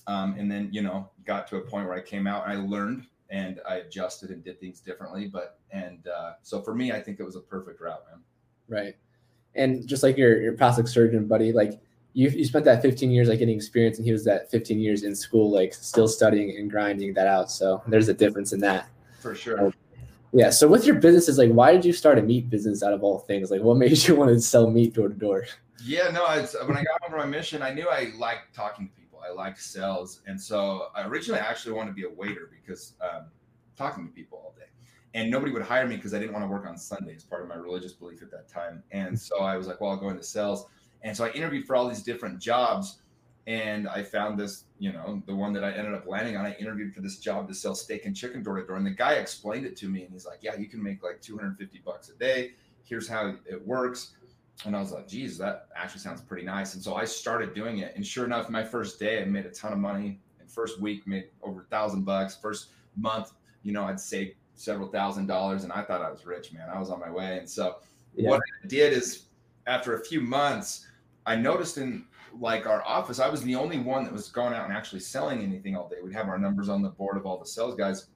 Um, 0.07 0.35
and 0.39 0.51
then, 0.51 0.71
you 0.73 0.81
know, 0.81 1.11
got 1.27 1.47
to 1.49 1.57
a 1.57 1.61
point 1.61 1.87
where 1.87 1.97
I 1.97 2.01
came 2.01 2.27
out 2.27 2.49
and 2.49 2.53
I 2.55 2.57
learned 2.57 3.07
and 3.31 3.61
I 3.69 3.77
adjusted 3.77 4.31
and 4.31 4.43
did 4.43 4.61
things 4.61 4.81
differently. 4.81 5.27
But 5.27 5.59
and 5.71 6.07
uh, 6.09 6.33
so 6.43 6.63
for 6.63 6.75
me, 6.75 6.93
I 6.93 7.01
think 7.01 7.21
it 7.21 7.25
was 7.25 7.37
a 7.37 7.41
perfect 7.41 7.81
route, 7.81 8.03
man. 8.11 8.21
Right, 8.69 8.97
and 9.55 9.87
just 9.87 10.03
like 10.03 10.17
your 10.17 10.41
your 10.41 10.53
plastic 10.55 10.89
surgeon 10.89 11.27
buddy, 11.27 11.53
like 11.53 11.81
you 12.15 12.29
you 12.31 12.45
spent 12.45 12.65
that 12.65 12.83
15 12.83 13.11
years 13.11 13.29
like 13.29 13.39
getting 13.39 13.57
experience, 13.57 13.99
and 13.99 14.07
he 14.07 14.13
was 14.13 14.25
that 14.25 14.51
15 14.51 14.81
years 14.81 15.03
in 15.03 15.15
school, 15.15 15.51
like 15.51 15.75
still 15.75 16.09
studying 16.09 16.57
and 16.57 16.71
grinding 16.71 17.15
that 17.15 17.27
out. 17.27 17.51
So 17.51 17.83
there's 17.87 18.09
a 18.09 18.15
difference 18.15 18.53
in 18.53 18.61
that. 18.61 18.89
For 19.21 19.35
sure. 19.35 19.73
yeah. 20.33 20.51
So 20.51 20.69
with 20.69 20.87
your 20.87 20.97
businesses, 20.97 21.39
like, 21.39 21.51
why 21.51 21.73
did 21.73 21.85
you 21.85 21.93
start 21.93 22.19
a 22.19 22.23
meat 22.23 22.49
business 22.49 22.83
out 22.83 22.93
of 22.93 23.03
all 23.03 23.21
things? 23.21 23.51
Like, 23.51 23.63
what 23.63 23.77
made 23.77 23.97
you 24.09 24.17
want 24.17 24.31
to 24.31 24.41
sell 24.41 24.71
meat 24.71 24.95
door 24.95 25.09
to 25.09 25.15
door? 25.15 25.47
Yeah, 25.85 26.11
no. 26.11 26.27
It's, 26.31 26.57
when 26.67 26.77
I 26.77 26.85
got 26.85 27.01
over 27.07 27.17
my 27.17 27.27
mission, 27.27 27.63
I 27.63 27.73
knew 27.73 27.89
I 27.89 28.13
liked 28.17 28.55
talking 28.55 28.89
to 28.89 28.93
people 28.93 28.98
I 29.29 29.33
like 29.33 29.59
sales, 29.59 30.21
and 30.27 30.41
so 30.41 30.89
I 30.95 31.07
originally 31.07 31.41
actually 31.41 31.73
wanted 31.73 31.91
to 31.91 31.95
be 31.95 32.05
a 32.05 32.11
waiter 32.11 32.51
because 32.51 32.95
um, 33.01 33.27
talking 33.77 34.07
to 34.07 34.13
people 34.13 34.39
all 34.39 34.55
day, 34.57 34.67
and 35.15 35.31
nobody 35.31 35.53
would 35.53 35.63
hire 35.63 35.87
me 35.87 35.97
because 35.97 36.15
I 36.15 36.19
didn't 36.19 36.33
want 36.33 36.45
to 36.45 36.49
work 36.49 36.67
on 36.67 36.77
Sundays, 36.77 37.25
part 37.25 37.43
of 37.43 37.49
my 37.49 37.57
religious 37.57 37.93
belief 37.93 38.23
at 38.23 38.31
that 38.31 38.49
time. 38.49 38.83
And 38.93 39.19
so 39.19 39.41
I 39.41 39.57
was 39.57 39.67
like, 39.67 39.81
well, 39.81 39.91
I'll 39.91 39.97
go 39.97 40.11
into 40.11 40.23
sales, 40.23 40.67
and 41.03 41.17
so 41.17 41.25
I 41.25 41.31
interviewed 41.31 41.67
for 41.67 41.77
all 41.77 41.89
these 41.89 42.03
different 42.03 42.41
jobs, 42.41 43.03
and 43.47 43.89
I 43.89 44.03
found 44.03 44.39
this, 44.39 44.65
you 44.79 44.93
know, 44.93 45.23
the 45.27 45.35
one 45.35 45.53
that 45.55 45.65
I 45.65 45.73
ended 45.73 45.95
up 45.95 46.07
landing 46.07 46.37
on. 46.37 46.47
I 46.47 46.55
interviewed 46.55 46.95
for 46.95 47.01
this 47.01 47.19
job 47.19 47.49
to 47.49 47.55
sell 47.55 47.75
steak 47.75 48.07
and 48.07 48.15
chicken 48.17 48.43
door 48.43 48.61
to 48.61 48.67
door, 48.67 48.77
and 48.77 48.87
the 48.87 48.91
guy 48.91 49.15
explained 49.15 49.67
it 49.67 49.77
to 49.77 49.89
me, 49.89 50.03
and 50.03 50.13
he's 50.13 50.27
like, 50.27 50.39
yeah, 50.43 50.57
you 50.57 50.67
can 50.67 50.83
make 50.83 51.03
like 51.03 51.21
250 51.21 51.83
bucks 51.85 52.09
a 52.09 52.15
day. 52.15 52.53
Here's 52.85 53.09
how 53.09 53.35
it 53.47 53.67
works 53.67 54.13
and 54.65 54.75
I 54.75 54.81
was 54.81 54.93
like, 54.93 55.07
geez, 55.07 55.39
that 55.39 55.69
actually 55.77 56.01
sounds 56.01 56.21
pretty 56.21 56.45
nice. 56.45 56.75
And 56.75 56.83
so 56.83 56.95
I 56.95 57.05
started 57.05 57.55
doing 57.55 57.79
it. 57.79 57.93
And 57.95 58.05
sure 58.05 58.25
enough, 58.25 58.51
my 58.51 58.65
first 58.65 58.99
day, 58.99 59.23
I 59.23 59.25
made 59.25 59.47
a 59.47 59.51
ton 59.51 59.73
of 59.73 59.79
money. 59.79 60.21
And 60.41 60.51
first 60.51 60.81
week, 60.81 61.07
made 61.07 61.27
over 61.43 61.61
a 61.61 61.65
thousand 61.65 62.05
bucks. 62.05 62.37
First 62.37 62.71
month, 62.97 63.33
you 63.63 63.73
know, 63.73 63.85
I'd 63.85 64.01
save 64.01 64.35
several 64.55 64.89
thousand 64.89 65.27
dollars. 65.27 65.63
And 65.63 65.73
I 65.73 65.83
thought 65.83 66.03
I 66.03 66.11
was 66.11 66.27
rich, 66.27 66.53
man. 66.53 66.69
I 66.69 66.79
was 66.79 66.91
on 66.91 66.99
my 66.99 67.11
way. 67.11 67.39
And 67.39 67.49
so 67.49 67.77
yeah. 68.17 68.31
what 68.31 68.41
I 68.41 68.67
did 68.67 68.93
is 68.93 69.27
after 69.69 69.95
a 69.95 70.05
few 70.05 70.21
months, 70.21 70.89
I 71.25 71.37
noticed 71.37 71.79
in 71.79 72.07
like 72.41 72.67
our 72.67 72.85
office, 72.85 73.21
I 73.21 73.29
was 73.29 73.43
the 73.43 73.55
only 73.55 73.79
one 73.79 74.05
that 74.05 74.13
was 74.13 74.29
going 74.29 74.55
out 74.55 74.65
and 74.65 74.73
actually 74.73 75.01
selling 75.01 75.43
anything 75.43 75.77
all 75.77 75.89
day. 75.89 75.97
We'd 76.03 76.15
have 76.15 76.29
our 76.29 76.39
numbers 76.39 76.69
on 76.69 76.83
the 76.83 76.89
board 76.89 77.17
of 77.17 77.27
all 77.27 77.39
the 77.39 77.47
sales 77.47 77.77
guys, 77.77 78.07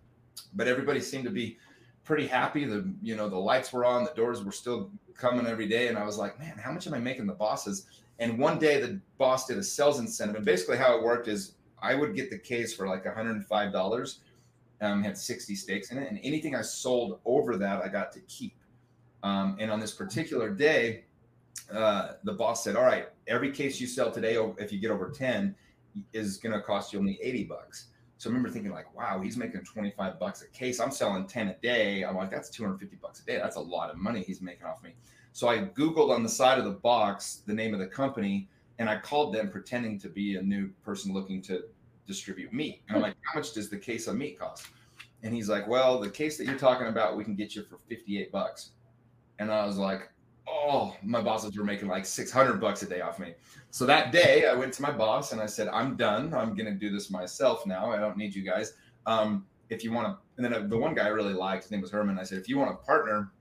but 0.55 0.67
everybody 0.67 1.01
seemed 1.01 1.25
to 1.25 1.31
be 1.31 1.59
pretty 2.05 2.27
happy. 2.27 2.65
The 2.65 2.93
you 3.03 3.17
know 3.17 3.29
the 3.29 3.39
lights 3.39 3.73
were 3.73 3.85
on, 3.85 4.05
the 4.05 4.13
doors 4.15 4.43
were 4.45 4.53
still 4.53 4.91
coming 5.17 5.47
every 5.47 5.69
day, 5.69 5.89
and 5.89 5.99
I 5.99 6.05
was 6.05 6.19
like, 6.19 6.39
man, 6.39 6.59
how 6.59 6.73
much 6.73 6.87
am 6.87 6.95
I 6.95 6.99
making 6.99 7.27
the 7.27 7.33
bosses? 7.33 7.87
And 8.19 8.39
one 8.39 8.59
day 8.59 8.81
the 8.81 9.01
boss 9.19 9.47
did 9.47 9.59
a 9.59 9.63
sales 9.63 9.99
incentive, 9.99 10.37
and 10.37 10.45
basically 10.45 10.77
how 10.77 10.97
it 10.97 11.03
worked 11.03 11.29
is 11.29 11.55
I 11.81 11.95
would 11.95 12.15
get 12.15 12.31
the 12.31 12.39
case 12.39 12.75
for 12.75 12.87
like 12.87 13.05
$105. 13.05 14.19
Um, 14.81 15.03
had 15.03 15.17
60 15.17 15.55
steaks 15.55 15.93
in 15.93 15.99
it, 15.99 16.11
and 16.11 16.19
anything 16.25 16.57
I 16.57 16.63
sold 16.63 17.21
over 17.25 17.57
that 17.57 17.83
I 17.83 17.89
got 17.89 18.11
to 18.13 18.21
keep. 18.23 18.57
Um, 19.23 19.57
and 19.61 19.71
on 19.71 19.79
this 19.79 19.93
particular 19.93 20.51
day, 20.51 21.05
uh, 21.73 22.15
the 22.25 22.33
boss 22.33 22.65
said, 22.65 22.75
"All 22.75 22.83
right, 22.83 23.09
every 23.29 23.53
case 23.53 23.81
you 23.81 23.87
sell 23.87 24.11
today, 24.11 24.37
if 24.59 24.73
you 24.73 24.81
get 24.81 24.91
over 24.91 25.11
10, 25.11 25.55
is 26.13 26.37
going 26.37 26.53
to 26.53 26.61
cost 26.61 26.93
you 26.93 26.99
only 26.99 27.19
80 27.23 27.45
bucks." 27.45 27.87
So 28.23 28.31
I 28.31 28.35
remember 28.35 28.51
thinking 28.51 28.71
like, 28.71 28.95
wow, 28.95 29.21
he's 29.21 29.37
making 29.37 29.63
25 29.63 30.21
bucks 30.21 30.43
a 30.43 30.49
case. 30.57 30.79
I'm 30.79 30.93
selling 30.93 31.27
10 31.27 31.49
a 31.49 31.55
day. 31.55 32.05
I'm 32.05 32.15
like, 32.15 32.31
that's 32.31 32.51
250 32.51 32.95
bucks 33.03 33.19
a 33.19 33.25
day. 33.25 33.37
That's 33.37 33.57
a 33.57 33.61
lot 33.61 33.91
of 33.91 33.97
money 33.97 34.23
he's 34.23 34.41
making 34.41 34.65
off 34.65 34.81
me. 34.81 34.95
So 35.33 35.49
I 35.49 35.59
Googled 35.59 36.15
on 36.15 36.23
the 36.23 36.29
side 36.29 36.57
of 36.57 36.65
the 36.65 36.71
box 36.71 37.43
the 37.49 37.53
name 37.53 37.75
of 37.75 37.81
the 37.81 37.89
company 37.89 38.49
and 38.79 38.89
I 38.89 38.99
called 38.99 39.35
them 39.35 39.51
pretending 39.51 39.99
to 39.99 40.09
be 40.09 40.37
a 40.37 40.41
new 40.41 40.69
person 40.85 41.13
looking 41.13 41.43
to 41.43 41.65
distribute 42.07 42.53
meat. 42.53 42.83
And 42.87 42.97
I'm 42.97 43.03
hmm. 43.03 43.09
like, 43.09 43.17
how 43.23 43.41
much 43.41 43.55
does 43.55 43.69
the 43.69 43.77
case 43.77 44.07
of 44.07 44.15
meat 44.15 44.39
cost? 44.39 44.69
And 45.25 45.35
he's 45.35 45.49
like, 45.49 45.67
well, 45.67 45.99
the 45.99 46.09
case 46.09 46.39
that 46.39 46.45
you're 46.45 46.57
talking 46.57 46.87
about, 46.87 47.17
we 47.17 47.25
can 47.25 47.35
get 47.35 47.57
you 47.57 47.65
for 47.65 47.79
58 47.89 48.31
bucks. 48.31 48.71
And 49.41 49.51
I 49.51 49.67
was 49.67 49.79
like, 49.79 50.13
oh, 50.49 50.97
my 51.03 51.21
bosses 51.21 51.57
were 51.57 51.65
making 51.65 51.89
like 51.89 52.07
600 52.07 52.61
bucks 52.61 52.83
a 52.83 52.87
day 52.87 53.01
off 53.01 53.19
me. 53.19 53.35
So 53.71 53.87
that 53.87 54.13
day 54.13 54.47
I 54.47 54.55
went 54.55 54.73
to 54.75 54.83
my 54.83 54.91
boss 54.91 55.33
and 55.33 55.41
I 55.41 55.47
said, 55.47 55.69
I'm 55.69 55.97
done. 55.97 56.35
I'm 56.35 56.55
going 56.55 56.67
to 56.67 56.75
do 56.75 56.91
this 56.91 57.11
myself 57.11 57.67
now. 57.67 57.91
I 57.91 57.99
don't 57.99 58.17
need 58.17 58.35
you 58.35 58.43
guys. 58.43 58.75
Um, 59.07 59.47
if 59.71 59.83
you 59.83 59.93
want 59.93 60.09
to, 60.09 60.19
and 60.37 60.53
then 60.53 60.69
the 60.69 60.77
one 60.77 60.95
guy 60.95 61.07
I 61.07 61.09
really 61.09 61.35
liked, 61.35 61.65
his 61.65 61.71
name 61.71 61.81
was 61.81 61.91
Herman. 61.91 62.19
I 62.19 62.25
said, 62.25 62.39
if 62.39 62.49
you 62.49 62.59
want 62.59 62.71
to 62.71 62.85
partner, 62.85 63.33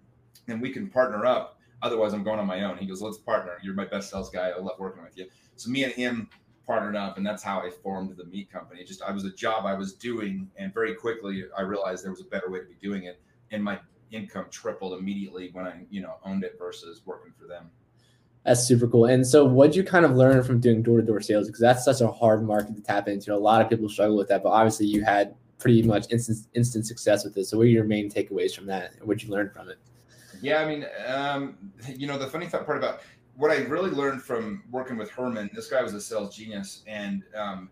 then 0.48 0.60
we 0.60 0.72
can 0.72 0.90
partner 0.90 1.26
up. 1.26 1.58
Otherwise, 1.82 2.14
I'm 2.14 2.24
going 2.24 2.40
on 2.40 2.46
my 2.46 2.64
own. 2.64 2.78
He 2.78 2.86
goes, 2.86 3.02
let's 3.02 3.18
partner. 3.18 3.58
You're 3.64 3.74
my 3.74 3.86
best 3.86 4.12
sales 4.12 4.30
guy. 4.30 4.50
I 4.50 4.60
love 4.60 4.80
working 4.80 5.04
with 5.04 5.18
you. 5.18 5.26
So 5.56 5.70
me 5.70 5.84
and 5.84 5.92
him 5.92 6.30
partnered 6.66 6.96
up, 6.96 7.18
and 7.18 7.26
that's 7.26 7.44
how 7.44 7.60
I 7.60 7.70
formed 7.70 8.16
the 8.16 8.26
meat 8.26 8.52
company. 8.52 8.84
Just 8.84 9.02
I 9.02 9.12
was 9.12 9.26
a 9.26 9.32
job 9.32 9.66
I 9.66 9.74
was 9.74 9.94
doing, 9.94 10.50
and 10.58 10.74
very 10.74 10.94
quickly 10.94 11.44
I 11.58 11.62
realized 11.62 12.04
there 12.04 12.12
was 12.12 12.22
a 12.22 12.26
better 12.26 12.50
way 12.50 12.60
to 12.60 12.66
be 12.66 12.76
doing 12.82 13.04
it, 13.04 13.20
and 13.52 13.64
my 13.64 13.80
income 14.12 14.46
tripled 14.50 15.00
immediately 15.00 15.50
when 15.54 15.66
I 15.66 15.86
you 15.90 16.02
know 16.02 16.16
owned 16.26 16.44
it 16.44 16.56
versus 16.60 17.02
working 17.06 17.34
for 17.40 17.48
them. 17.48 17.70
That's 18.46 18.64
super 18.64 18.88
cool. 18.88 19.06
And 19.06 19.26
so, 19.26 19.46
what'd 19.46 19.76
you 19.76 19.84
kind 19.84 20.04
of 20.04 20.16
learn 20.16 20.44
from 20.44 20.60
doing 20.60 20.82
door 20.82 21.00
to 21.00 21.06
door 21.06 21.22
sales? 21.22 21.48
Because 21.48 21.62
that's 21.62 21.86
such 21.86 22.02
a 22.02 22.08
hard 22.08 22.44
market 22.44 22.76
to 22.76 22.82
tap 22.82 23.08
into. 23.08 23.34
A 23.34 23.36
lot 23.36 23.62
of 23.62 23.70
people 23.70 23.88
struggle 23.88 24.18
with 24.18 24.30
that, 24.30 24.42
but 24.42 24.50
obviously, 24.50 24.88
you 24.88 25.04
had 25.04 25.36
pretty 25.60 25.84
much 25.84 26.08
instant 26.12 26.40
instant 26.56 26.88
success 26.88 27.24
with 27.24 27.36
this. 27.36 27.50
So, 27.50 27.58
what 27.58 27.64
are 27.64 27.70
your 27.70 27.84
main 27.84 28.10
takeaways 28.10 28.56
from 28.56 28.66
that? 28.66 28.94
What'd 29.04 29.24
you 29.24 29.30
learn 29.30 29.52
from 29.52 29.70
it? 29.70 29.78
Yeah, 30.42 30.60
I 30.60 30.66
mean, 30.66 30.88
um, 31.06 31.56
you 31.88 32.08
know, 32.08 32.18
the 32.18 32.26
funny 32.26 32.48
part 32.48 32.78
about 32.78 33.02
what 33.36 33.52
I 33.52 33.58
really 33.66 33.92
learned 33.92 34.24
from 34.24 34.64
working 34.72 34.98
with 34.98 35.12
Herman, 35.12 35.52
this 35.54 35.70
guy 35.70 35.84
was 35.84 35.94
a 35.94 36.02
sales 36.02 36.36
genius, 36.36 36.84
and 36.88 37.24
um, 37.36 37.70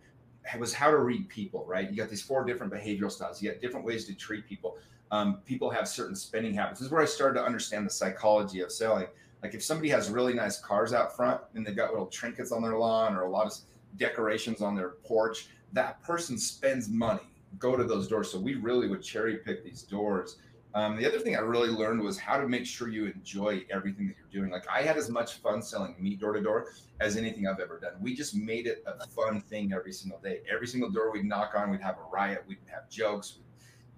was 0.59 0.71
how 0.71 0.91
to 0.91 0.97
read 0.97 1.27
people. 1.29 1.65
Right? 1.67 1.89
You 1.89 1.97
got 1.97 2.09
these 2.09 2.21
four 2.21 2.45
different 2.45 2.71
behavioral 2.71 3.11
styles. 3.11 3.41
You 3.41 3.51
got 3.51 3.59
different 3.59 3.87
ways 3.87 4.05
to 4.05 4.13
treat 4.13 4.47
people. 4.47 4.77
Um, 5.11 5.39
people 5.45 5.69
have 5.69 5.87
certain 5.87 6.15
spending 6.15 6.53
habits. 6.53 6.79
This 6.79 6.87
is 6.87 6.91
where 6.91 7.01
I 7.01 7.05
started 7.05 7.39
to 7.39 7.45
understand 7.45 7.85
the 7.85 7.91
psychology 7.91 8.61
of 8.61 8.71
selling 8.71 9.07
like 9.41 9.53
if 9.53 9.63
somebody 9.63 9.89
has 9.89 10.09
really 10.09 10.33
nice 10.33 10.59
cars 10.59 10.93
out 10.93 11.15
front 11.15 11.41
and 11.55 11.65
they've 11.65 11.75
got 11.75 11.91
little 11.91 12.07
trinkets 12.07 12.51
on 12.51 12.61
their 12.61 12.77
lawn 12.77 13.15
or 13.15 13.21
a 13.21 13.29
lot 13.29 13.47
of 13.47 13.53
decorations 13.97 14.61
on 14.61 14.75
their 14.75 14.89
porch, 15.05 15.47
that 15.73 16.01
person 16.03 16.37
spends 16.37 16.89
money. 16.89 17.21
Go 17.57 17.75
to 17.75 17.83
those 17.83 18.07
doors. 18.07 18.31
So 18.31 18.39
we 18.39 18.55
really 18.55 18.87
would 18.87 19.01
cherry 19.01 19.37
pick 19.37 19.63
these 19.63 19.83
doors. 19.83 20.37
Um, 20.75 20.97
the 20.97 21.07
other 21.07 21.19
thing 21.19 21.35
I 21.35 21.39
really 21.39 21.69
learned 21.69 22.01
was 22.01 22.19
how 22.19 22.39
to 22.39 22.47
make 22.47 22.65
sure 22.65 22.89
you 22.89 23.07
enjoy 23.07 23.65
everything 23.71 24.07
that 24.07 24.15
you're 24.17 24.43
doing. 24.43 24.51
Like 24.51 24.65
I 24.69 24.83
had 24.83 24.97
as 24.97 25.09
much 25.09 25.35
fun 25.35 25.63
selling 25.63 25.95
meat 25.99 26.19
door 26.19 26.33
to 26.33 26.41
door 26.41 26.67
as 26.99 27.17
anything 27.17 27.47
I've 27.47 27.59
ever 27.59 27.79
done. 27.79 27.93
We 27.99 28.13
just 28.13 28.35
made 28.35 28.67
it 28.67 28.83
a 28.85 29.07
fun 29.07 29.41
thing 29.41 29.73
every 29.73 29.93
single 29.93 30.19
day. 30.19 30.41
Every 30.51 30.67
single 30.67 30.91
door 30.91 31.11
we'd 31.11 31.25
knock 31.25 31.53
on, 31.55 31.71
we'd 31.71 31.81
have 31.81 31.97
a 31.97 32.07
riot, 32.13 32.43
we'd 32.47 32.59
have 32.67 32.87
jokes. 32.87 33.37
We 33.39 33.45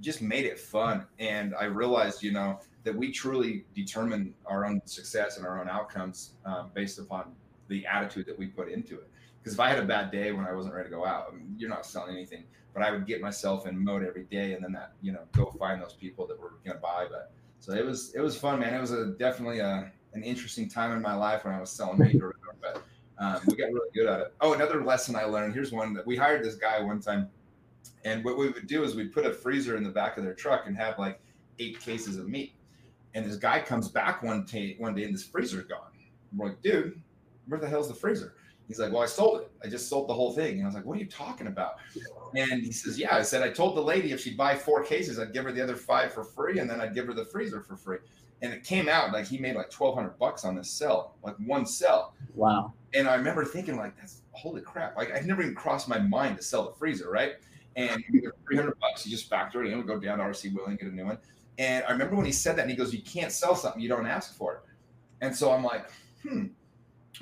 just 0.01 0.21
made 0.21 0.45
it 0.45 0.59
fun. 0.59 1.05
And 1.19 1.53
I 1.55 1.65
realized, 1.65 2.23
you 2.23 2.31
know, 2.31 2.59
that 2.83 2.95
we 2.95 3.11
truly 3.11 3.65
determine 3.75 4.33
our 4.45 4.65
own 4.65 4.81
success 4.85 5.37
and 5.37 5.45
our 5.45 5.61
own 5.61 5.69
outcomes 5.69 6.33
um, 6.45 6.71
based 6.73 6.99
upon 6.99 7.31
the 7.67 7.85
attitude 7.85 8.25
that 8.25 8.37
we 8.37 8.47
put 8.47 8.69
into 8.69 8.95
it. 8.95 9.09
Because 9.41 9.53
if 9.53 9.59
I 9.59 9.69
had 9.69 9.79
a 9.79 9.85
bad 9.85 10.11
day 10.11 10.31
when 10.31 10.45
I 10.45 10.53
wasn't 10.53 10.75
ready 10.75 10.89
to 10.89 10.95
go 10.95 11.05
out, 11.05 11.27
I 11.31 11.35
mean, 11.35 11.55
you're 11.57 11.69
not 11.69 11.85
selling 11.85 12.15
anything. 12.15 12.43
But 12.73 12.83
I 12.83 12.91
would 12.91 13.05
get 13.05 13.21
myself 13.21 13.67
in 13.67 13.83
mode 13.83 14.03
every 14.03 14.23
day, 14.23 14.53
and 14.53 14.63
then 14.63 14.71
that 14.71 14.93
you 15.01 15.11
know 15.11 15.23
go 15.33 15.51
find 15.59 15.81
those 15.81 15.93
people 15.93 16.25
that 16.27 16.39
were 16.39 16.53
going 16.63 16.77
to 16.77 16.81
buy. 16.81 17.05
But 17.09 17.33
so 17.59 17.73
it 17.73 17.85
was 17.85 18.13
it 18.15 18.21
was 18.21 18.37
fun, 18.37 18.59
man. 18.59 18.73
It 18.73 18.79
was 18.79 18.91
a 18.91 19.07
definitely 19.07 19.59
a 19.59 19.91
an 20.13 20.23
interesting 20.23 20.69
time 20.69 20.91
in 20.93 21.01
my 21.01 21.13
life 21.13 21.43
when 21.43 21.53
I 21.53 21.59
was 21.59 21.69
selling 21.69 21.99
meat. 21.99 22.21
but 22.61 22.83
um, 23.17 23.41
we 23.45 23.55
got 23.55 23.71
really 23.71 23.89
good 23.93 24.07
at 24.07 24.19
it. 24.21 24.33
Oh, 24.39 24.53
another 24.53 24.83
lesson 24.83 25.15
I 25.15 25.25
learned. 25.25 25.53
Here's 25.53 25.71
one 25.71 25.93
that 25.93 26.05
we 26.07 26.15
hired 26.15 26.43
this 26.43 26.55
guy 26.55 26.81
one 26.81 27.01
time, 27.01 27.29
and 28.05 28.23
what 28.23 28.37
we 28.37 28.49
would 28.49 28.67
do 28.67 28.83
is 28.83 28.95
we'd 28.95 29.13
put 29.13 29.25
a 29.25 29.33
freezer 29.33 29.77
in 29.77 29.83
the 29.83 29.89
back 29.89 30.17
of 30.17 30.23
their 30.23 30.33
truck 30.33 30.67
and 30.67 30.75
have 30.77 30.97
like 30.99 31.19
eight 31.59 31.79
cases 31.79 32.17
of 32.17 32.27
meat 32.27 32.53
and 33.13 33.25
this 33.25 33.35
guy 33.35 33.59
comes 33.59 33.89
back 33.89 34.23
one 34.23 34.45
day, 34.45 34.75
one 34.77 34.95
day, 34.95 35.03
and 35.03 35.13
this 35.13 35.23
freezer's 35.23 35.65
gone. 35.65 35.91
We're 36.35 36.49
like, 36.49 36.61
dude, 36.61 37.01
where 37.47 37.59
the 37.59 37.67
hell's 37.67 37.89
the 37.89 37.93
freezer? 37.93 38.35
He's 38.67 38.79
like, 38.79 38.93
well, 38.93 39.01
I 39.01 39.05
sold 39.05 39.41
it. 39.41 39.51
I 39.63 39.67
just 39.67 39.89
sold 39.89 40.07
the 40.07 40.13
whole 40.13 40.31
thing. 40.31 40.55
And 40.55 40.63
I 40.63 40.65
was 40.65 40.75
like, 40.75 40.85
what 40.85 40.95
are 40.95 41.01
you 41.01 41.07
talking 41.07 41.47
about? 41.47 41.73
And 42.35 42.63
he 42.63 42.71
says, 42.71 42.97
yeah. 42.97 43.13
I 43.13 43.21
said, 43.21 43.41
I 43.41 43.49
told 43.49 43.75
the 43.75 43.81
lady 43.81 44.13
if 44.13 44.21
she'd 44.21 44.37
buy 44.37 44.55
four 44.55 44.83
cases, 44.83 45.19
I'd 45.19 45.33
give 45.33 45.43
her 45.43 45.51
the 45.51 45.61
other 45.61 45.75
five 45.75 46.13
for 46.13 46.23
free, 46.23 46.59
and 46.59 46.69
then 46.69 46.79
I'd 46.79 46.95
give 46.95 47.07
her 47.07 47.13
the 47.13 47.25
freezer 47.25 47.61
for 47.61 47.75
free. 47.75 47.97
And 48.41 48.53
it 48.53 48.63
came 48.63 48.87
out 48.87 49.11
like 49.11 49.27
he 49.27 49.37
made 49.37 49.55
like 49.55 49.69
twelve 49.69 49.93
hundred 49.93 50.17
bucks 50.17 50.45
on 50.45 50.55
this 50.55 50.71
sell, 50.71 51.15
like 51.21 51.35
one 51.45 51.65
sell. 51.65 52.15
Wow. 52.33 52.73
And 52.93 53.07
I 53.07 53.15
remember 53.15 53.43
thinking 53.45 53.75
like, 53.75 53.95
that's 53.97 54.21
holy 54.31 54.61
crap. 54.61 54.95
Like 54.95 55.13
I 55.13 55.19
never 55.19 55.43
even 55.43 55.53
crossed 55.53 55.87
my 55.87 55.99
mind 55.99 56.37
to 56.37 56.43
sell 56.43 56.63
the 56.63 56.71
freezer, 56.71 57.11
right? 57.11 57.33
And 57.75 58.03
you 58.09 58.31
three 58.45 58.57
hundred 58.57 58.79
bucks, 58.79 59.05
you 59.05 59.11
just 59.11 59.29
factor 59.29 59.63
it 59.63 59.71
in, 59.71 59.85
go 59.85 59.99
down 59.99 60.17
to 60.17 60.25
RC 60.25 60.53
Willey, 60.53 60.75
get 60.75 60.91
a 60.91 60.95
new 60.95 61.05
one. 61.05 61.17
And 61.57 61.85
I 61.87 61.91
remember 61.91 62.15
when 62.15 62.25
he 62.25 62.31
said 62.31 62.55
that, 62.55 62.63
and 62.63 62.71
he 62.71 62.77
goes, 62.77 62.93
"You 62.93 63.01
can't 63.01 63.31
sell 63.31 63.55
something 63.55 63.81
you 63.81 63.89
don't 63.89 64.05
ask 64.05 64.35
for 64.35 64.55
it." 64.55 64.59
And 65.21 65.35
so 65.35 65.51
I'm 65.51 65.63
like, 65.63 65.89
"Hmm, 66.23 66.47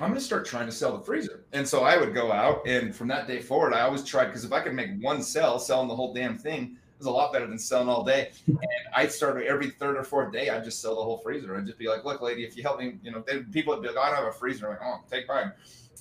I'm 0.00 0.08
going 0.08 0.14
to 0.14 0.20
start 0.20 0.46
trying 0.46 0.66
to 0.66 0.72
sell 0.72 0.96
the 0.96 1.04
freezer." 1.04 1.44
And 1.52 1.66
so 1.66 1.84
I 1.84 1.96
would 1.96 2.14
go 2.14 2.32
out, 2.32 2.66
and 2.66 2.94
from 2.94 3.08
that 3.08 3.26
day 3.26 3.40
forward, 3.40 3.74
I 3.74 3.82
always 3.82 4.04
tried 4.04 4.26
because 4.26 4.44
if 4.44 4.52
I 4.52 4.60
could 4.60 4.74
make 4.74 4.90
one 5.00 5.22
sell, 5.22 5.58
selling 5.58 5.88
the 5.88 5.96
whole 5.96 6.14
damn 6.14 6.36
thing 6.36 6.76
was 6.98 7.06
a 7.06 7.10
lot 7.10 7.32
better 7.32 7.46
than 7.46 7.58
selling 7.58 7.88
all 7.88 8.04
day. 8.04 8.30
And 8.46 8.58
I 8.94 9.06
started 9.06 9.46
every 9.46 9.70
third 9.70 9.96
or 9.96 10.04
fourth 10.04 10.32
day, 10.32 10.50
I'd 10.50 10.64
just 10.64 10.82
sell 10.82 10.96
the 10.96 11.02
whole 11.02 11.18
freezer. 11.18 11.56
I'd 11.56 11.66
just 11.66 11.78
be 11.78 11.88
like, 11.88 12.04
"Look, 12.04 12.20
lady, 12.20 12.44
if 12.44 12.56
you 12.56 12.62
help 12.62 12.78
me, 12.78 12.98
you 13.02 13.10
know," 13.10 13.22
people 13.52 13.74
would 13.74 13.82
be 13.82 13.88
like, 13.88 13.96
"I 13.96 14.08
don't 14.08 14.16
have 14.16 14.26
a 14.26 14.32
freezer." 14.32 14.66
I'm 14.66 14.72
like, 14.72 14.82
"Oh, 14.82 15.04
take 15.10 15.28
mine." 15.28 15.52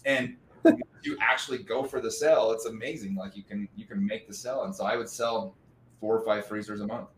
And 0.05 0.37
you 1.03 1.17
actually 1.21 1.59
go 1.59 1.83
for 1.83 2.01
the 2.01 2.11
sell, 2.11 2.51
it's 2.51 2.65
amazing. 2.65 3.15
Like 3.15 3.35
you 3.35 3.43
can 3.43 3.67
you 3.75 3.85
can 3.85 4.05
make 4.05 4.27
the 4.27 4.33
sell, 4.33 4.63
and 4.63 4.75
so 4.75 4.85
I 4.85 4.95
would 4.95 5.09
sell 5.09 5.55
four 5.99 6.17
or 6.17 6.25
five 6.25 6.45
freezers 6.47 6.81
a 6.81 6.87
month. 6.87 7.09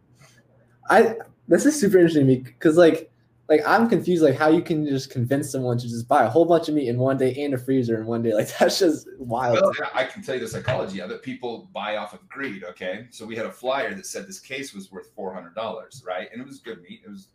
I 0.90 1.16
this 1.48 1.66
is 1.66 1.80
super 1.80 1.98
interesting 1.98 2.28
to 2.28 2.34
me 2.34 2.40
because 2.40 2.78
like 2.78 3.12
like 3.50 3.62
I'm 3.68 3.90
confused 3.90 4.24
like 4.24 4.36
how 4.36 4.50
you 4.50 4.62
can 4.62 4.88
just 4.88 5.10
convince 5.10 5.52
someone 5.52 5.78
to 5.78 5.88
just 5.88 6.08
buy 6.08 6.24
a 6.24 6.30
whole 6.30 6.46
bunch 6.46 6.70
of 6.70 6.76
meat 6.76 6.88
in 6.88 6.98
one 6.98 7.18
day 7.18 7.36
and 7.44 7.54
a 7.54 7.58
freezer 7.58 8.00
in 8.00 8.08
one 8.08 8.22
day 8.22 8.34
like 8.36 8.48
that's 8.58 8.80
just 8.80 9.08
wild. 9.20 9.60
Well, 9.62 9.90
I 9.94 10.06
can 10.06 10.24
tell 10.24 10.36
you 10.36 10.42
the 10.42 10.48
psychology 10.48 11.02
of 11.02 11.12
it. 11.12 11.22
People 11.22 11.70
buy 11.74 11.98
off 11.98 12.14
of 12.14 12.28
greed. 12.30 12.64
Okay, 12.64 13.08
so 13.10 13.26
we 13.26 13.36
had 13.36 13.46
a 13.46 13.52
flyer 13.52 13.94
that 13.94 14.06
said 14.06 14.28
this 14.28 14.40
case 14.40 14.74
was 14.74 14.92
worth 14.92 15.12
four 15.16 15.34
hundred 15.34 15.54
dollars, 15.54 16.04
right? 16.08 16.30
And 16.32 16.42
it 16.42 16.48
was 16.48 16.60
good 16.60 16.82
meat. 16.82 17.02
It 17.06 17.10
was, 17.10 17.28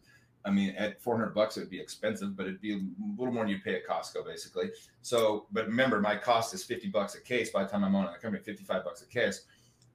I 0.46 0.50
mean, 0.50 0.74
at 0.76 1.00
four 1.02 1.16
hundred 1.16 1.34
bucks 1.34 1.56
it 1.56 1.60
would 1.60 1.70
be 1.70 1.80
expensive, 1.80 2.36
but 2.36 2.46
it'd 2.46 2.60
be 2.60 2.74
a 2.74 2.80
little 3.18 3.32
more 3.32 3.44
than 3.44 3.48
you'd 3.48 3.64
pay 3.64 3.74
at 3.74 3.86
Costco, 3.86 4.24
basically. 4.24 4.70
So, 5.02 5.46
but 5.52 5.66
remember, 5.66 6.00
my 6.00 6.16
cost 6.16 6.54
is 6.54 6.64
fifty 6.64 6.88
bucks 6.88 7.14
a 7.14 7.20
case. 7.20 7.50
By 7.50 7.64
the 7.64 7.68
time 7.68 7.84
I'm 7.84 7.94
on 7.94 8.06
it, 8.06 8.10
I 8.14 8.18
come 8.18 8.34
at 8.34 8.44
fifty 8.44 8.64
five 8.64 8.84
bucks 8.84 9.02
a 9.02 9.06
case, 9.06 9.46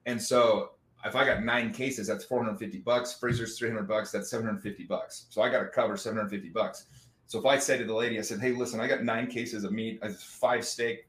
and 0.06 0.20
so 0.20 0.72
if 1.04 1.16
I 1.16 1.24
got 1.24 1.42
nine 1.42 1.72
cases, 1.72 2.06
that's 2.06 2.24
450 2.24 2.78
bucks. 2.78 3.12
Freezer's 3.12 3.58
300 3.58 3.88
bucks. 3.88 4.12
That's 4.12 4.30
750 4.30 4.84
bucks. 4.84 5.26
So 5.30 5.42
I 5.42 5.50
got 5.50 5.58
to 5.58 5.66
cover 5.66 5.96
750 5.96 6.50
bucks. 6.50 6.86
So 7.26 7.40
if 7.40 7.46
I 7.46 7.58
say 7.58 7.76
to 7.78 7.84
the 7.84 7.94
lady, 7.94 8.18
I 8.18 8.22
said, 8.22 8.40
"Hey, 8.40 8.52
listen, 8.52 8.78
I 8.78 8.86
got 8.86 9.02
nine 9.02 9.26
cases 9.26 9.64
of 9.64 9.72
meat, 9.72 10.00
five 10.20 10.64
steak, 10.64 11.08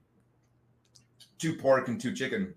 two 1.37 1.55
pork, 1.55 1.89
and 1.89 1.99
two 1.99 2.13
chicken. 2.13 2.53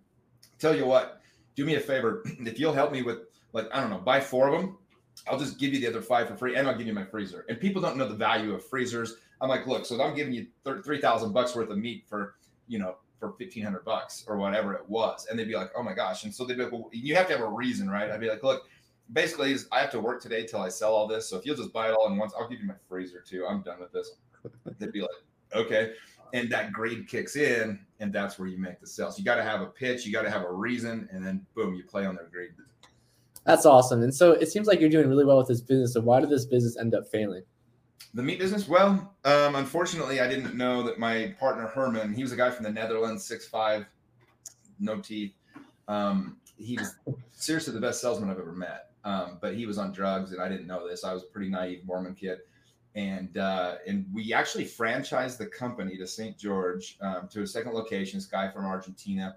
Tell 0.58 0.74
you 0.74 0.86
what, 0.86 1.20
do 1.56 1.64
me 1.64 1.74
a 1.74 1.80
favor. 1.80 2.22
If 2.40 2.58
you'll 2.58 2.72
help 2.72 2.92
me 2.92 3.02
with, 3.02 3.18
like, 3.52 3.66
I 3.72 3.80
don't 3.80 3.90
know, 3.90 3.98
buy 3.98 4.20
four 4.20 4.48
of 4.48 4.60
them, 4.60 4.78
I'll 5.28 5.38
just 5.38 5.58
give 5.58 5.74
you 5.74 5.80
the 5.80 5.88
other 5.88 6.02
five 6.02 6.28
for 6.28 6.36
free, 6.36 6.56
and 6.56 6.68
I'll 6.68 6.76
give 6.76 6.86
you 6.86 6.92
my 6.92 7.04
freezer. 7.04 7.44
And 7.48 7.60
people 7.60 7.82
don't 7.82 7.96
know 7.96 8.08
the 8.08 8.14
value 8.14 8.54
of 8.54 8.64
freezers. 8.64 9.16
I'm 9.40 9.48
like, 9.48 9.66
look, 9.66 9.84
so 9.84 10.00
I'm 10.02 10.14
giving 10.14 10.32
you 10.32 10.46
three 10.84 11.00
thousand 11.00 11.32
bucks 11.32 11.54
worth 11.54 11.70
of 11.70 11.78
meat 11.78 12.04
for, 12.08 12.36
you 12.68 12.78
know, 12.78 12.96
for 13.18 13.28
1500 13.28 13.84
bucks 13.84 14.24
or 14.26 14.36
whatever 14.36 14.74
it 14.74 14.88
was. 14.88 15.26
And 15.28 15.38
they'd 15.38 15.48
be 15.48 15.54
like, 15.54 15.70
oh 15.76 15.82
my 15.82 15.94
gosh. 15.94 16.24
And 16.24 16.34
so 16.34 16.44
they'd 16.44 16.56
be 16.56 16.64
like, 16.64 16.72
well, 16.72 16.88
you 16.92 17.14
have 17.16 17.26
to 17.28 17.32
have 17.32 17.42
a 17.42 17.48
reason, 17.48 17.88
right? 17.88 18.10
I'd 18.10 18.20
be 18.20 18.28
like, 18.28 18.42
look, 18.42 18.68
basically 19.12 19.52
is 19.52 19.68
I 19.72 19.80
have 19.80 19.90
to 19.92 20.00
work 20.00 20.20
today 20.20 20.46
till 20.46 20.60
I 20.60 20.68
sell 20.68 20.92
all 20.92 21.06
this. 21.06 21.28
So 21.28 21.36
if 21.36 21.46
you'll 21.46 21.56
just 21.56 21.72
buy 21.72 21.88
it 21.88 21.92
all 21.92 22.08
in 22.08 22.16
once, 22.16 22.32
I'll 22.38 22.48
give 22.48 22.60
you 22.60 22.66
my 22.66 22.74
freezer 22.88 23.20
too. 23.26 23.46
I'm 23.46 23.62
done 23.62 23.80
with 23.80 23.92
this. 23.92 24.12
They'd 24.78 24.92
be 24.92 25.00
like, 25.00 25.10
okay. 25.54 25.92
And 26.34 26.50
that 26.50 26.72
grade 26.72 27.08
kicks 27.08 27.36
in, 27.36 27.78
and 28.00 28.12
that's 28.12 28.38
where 28.38 28.48
you 28.48 28.58
make 28.58 28.80
the 28.80 28.86
sales. 28.86 29.18
You 29.18 29.24
got 29.24 29.36
to 29.36 29.44
have 29.44 29.60
a 29.60 29.66
pitch, 29.66 30.04
you 30.04 30.12
got 30.12 30.22
to 30.22 30.30
have 30.30 30.42
a 30.42 30.52
reason, 30.52 31.08
and 31.12 31.24
then 31.24 31.46
boom, 31.54 31.74
you 31.74 31.84
play 31.84 32.04
on 32.04 32.16
their 32.16 32.26
grade. 32.26 32.50
That's 33.46 33.64
awesome. 33.64 34.02
And 34.02 34.12
so 34.12 34.32
it 34.32 34.48
seems 34.48 34.66
like 34.66 34.80
you're 34.80 34.90
doing 34.90 35.08
really 35.08 35.24
well 35.24 35.38
with 35.38 35.46
this 35.46 35.60
business. 35.60 35.94
So 35.94 36.00
why 36.00 36.20
did 36.20 36.30
this 36.30 36.44
business 36.44 36.76
end 36.76 36.94
up 36.94 37.06
failing? 37.06 37.42
The 38.12 38.22
meat 38.22 38.40
business? 38.40 38.66
Well, 38.66 39.14
um, 39.24 39.54
unfortunately, 39.54 40.20
I 40.20 40.28
didn't 40.28 40.56
know 40.56 40.82
that 40.82 40.98
my 40.98 41.34
partner 41.38 41.68
Herman, 41.68 42.12
he 42.12 42.22
was 42.22 42.32
a 42.32 42.36
guy 42.36 42.50
from 42.50 42.64
the 42.64 42.72
Netherlands, 42.72 43.24
six 43.24 43.46
five, 43.46 43.86
no 44.80 44.98
teeth. 45.00 45.34
Um, 45.86 46.38
he 46.56 46.76
was 46.76 46.96
seriously 47.32 47.72
the 47.72 47.80
best 47.80 48.00
salesman 48.00 48.30
I've 48.30 48.38
ever 48.38 48.52
met. 48.52 48.90
Um, 49.04 49.38
but 49.40 49.54
he 49.54 49.66
was 49.66 49.78
on 49.78 49.92
drugs, 49.92 50.32
and 50.32 50.42
I 50.42 50.48
didn't 50.48 50.66
know 50.66 50.88
this. 50.88 51.04
I 51.04 51.12
was 51.14 51.22
a 51.22 51.26
pretty 51.26 51.48
naive 51.48 51.82
Mormon 51.86 52.16
kid, 52.16 52.38
and 52.96 53.36
uh, 53.38 53.76
and 53.86 54.04
we 54.12 54.32
actually 54.32 54.64
franchised 54.64 55.38
the 55.38 55.46
company 55.46 55.96
to 55.98 56.06
St. 56.08 56.36
George 56.36 56.98
um, 57.00 57.28
to 57.28 57.42
a 57.42 57.46
second 57.46 57.74
location. 57.74 58.18
This 58.18 58.26
guy 58.26 58.50
from 58.50 58.64
Argentina, 58.64 59.36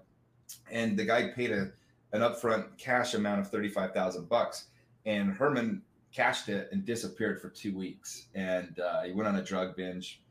and 0.72 0.98
the 0.98 1.04
guy 1.04 1.28
paid 1.28 1.52
a 1.52 1.70
an 2.12 2.20
upfront 2.20 2.76
cash 2.78 3.14
amount 3.14 3.40
of 3.40 3.50
35,000 3.50 4.28
bucks. 4.28 4.66
And 5.06 5.32
Herman 5.32 5.82
cashed 6.12 6.48
it 6.48 6.68
and 6.72 6.84
disappeared 6.84 7.40
for 7.40 7.48
two 7.48 7.76
weeks. 7.76 8.26
And 8.34 8.78
uh, 8.80 9.02
he 9.02 9.12
went 9.12 9.28
on 9.28 9.36
a 9.36 9.44
drug 9.44 9.76
binge 9.76 10.22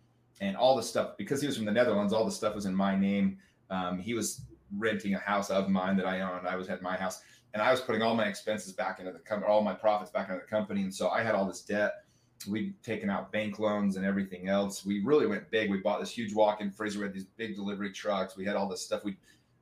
and 0.41 0.55
all 0.55 0.75
the 0.75 0.83
stuff, 0.83 1.17
because 1.17 1.41
he 1.41 1.47
was 1.47 1.57
from 1.57 1.65
the 1.65 1.71
Netherlands, 1.71 2.13
all 2.13 2.25
the 2.25 2.31
stuff 2.31 2.55
was 2.55 2.65
in 2.65 2.75
my 2.75 2.95
name. 2.95 3.37
Um, 3.69 3.99
he 3.99 4.13
was 4.13 4.41
renting 4.77 5.15
a 5.15 5.19
house 5.19 5.49
of 5.49 5.69
mine 5.69 5.97
that 5.97 6.05
I 6.05 6.21
owned. 6.21 6.47
I 6.47 6.55
was 6.55 6.69
at 6.69 6.81
my 6.81 6.95
house 6.95 7.21
and 7.53 7.61
I 7.61 7.71
was 7.71 7.81
putting 7.81 8.01
all 8.01 8.15
my 8.15 8.25
expenses 8.25 8.73
back 8.73 8.99
into 8.99 9.11
the 9.11 9.19
company, 9.19 9.51
all 9.51 9.61
my 9.61 9.73
profits 9.73 10.11
back 10.11 10.29
into 10.29 10.41
the 10.41 10.47
company. 10.47 10.83
And 10.83 10.93
so 10.93 11.09
I 11.09 11.23
had 11.23 11.35
all 11.35 11.45
this 11.45 11.61
debt. 11.61 12.03
We'd 12.47 12.81
taken 12.83 13.09
out 13.09 13.31
bank 13.31 13.59
loans 13.59 13.97
and 13.97 14.05
everything 14.05 14.47
else. 14.47 14.85
We 14.85 15.03
really 15.03 15.27
went 15.27 15.49
big. 15.51 15.69
We 15.69 15.79
bought 15.79 15.99
this 15.99 16.11
huge 16.11 16.33
walk-in 16.33 16.71
freezer. 16.71 16.99
We 16.99 17.05
had 17.05 17.13
these 17.13 17.25
big 17.25 17.55
delivery 17.55 17.91
trucks. 17.91 18.37
We 18.37 18.45
had 18.45 18.55
all 18.55 18.69
this 18.69 18.81
stuff. 18.81 19.03
We, 19.03 19.17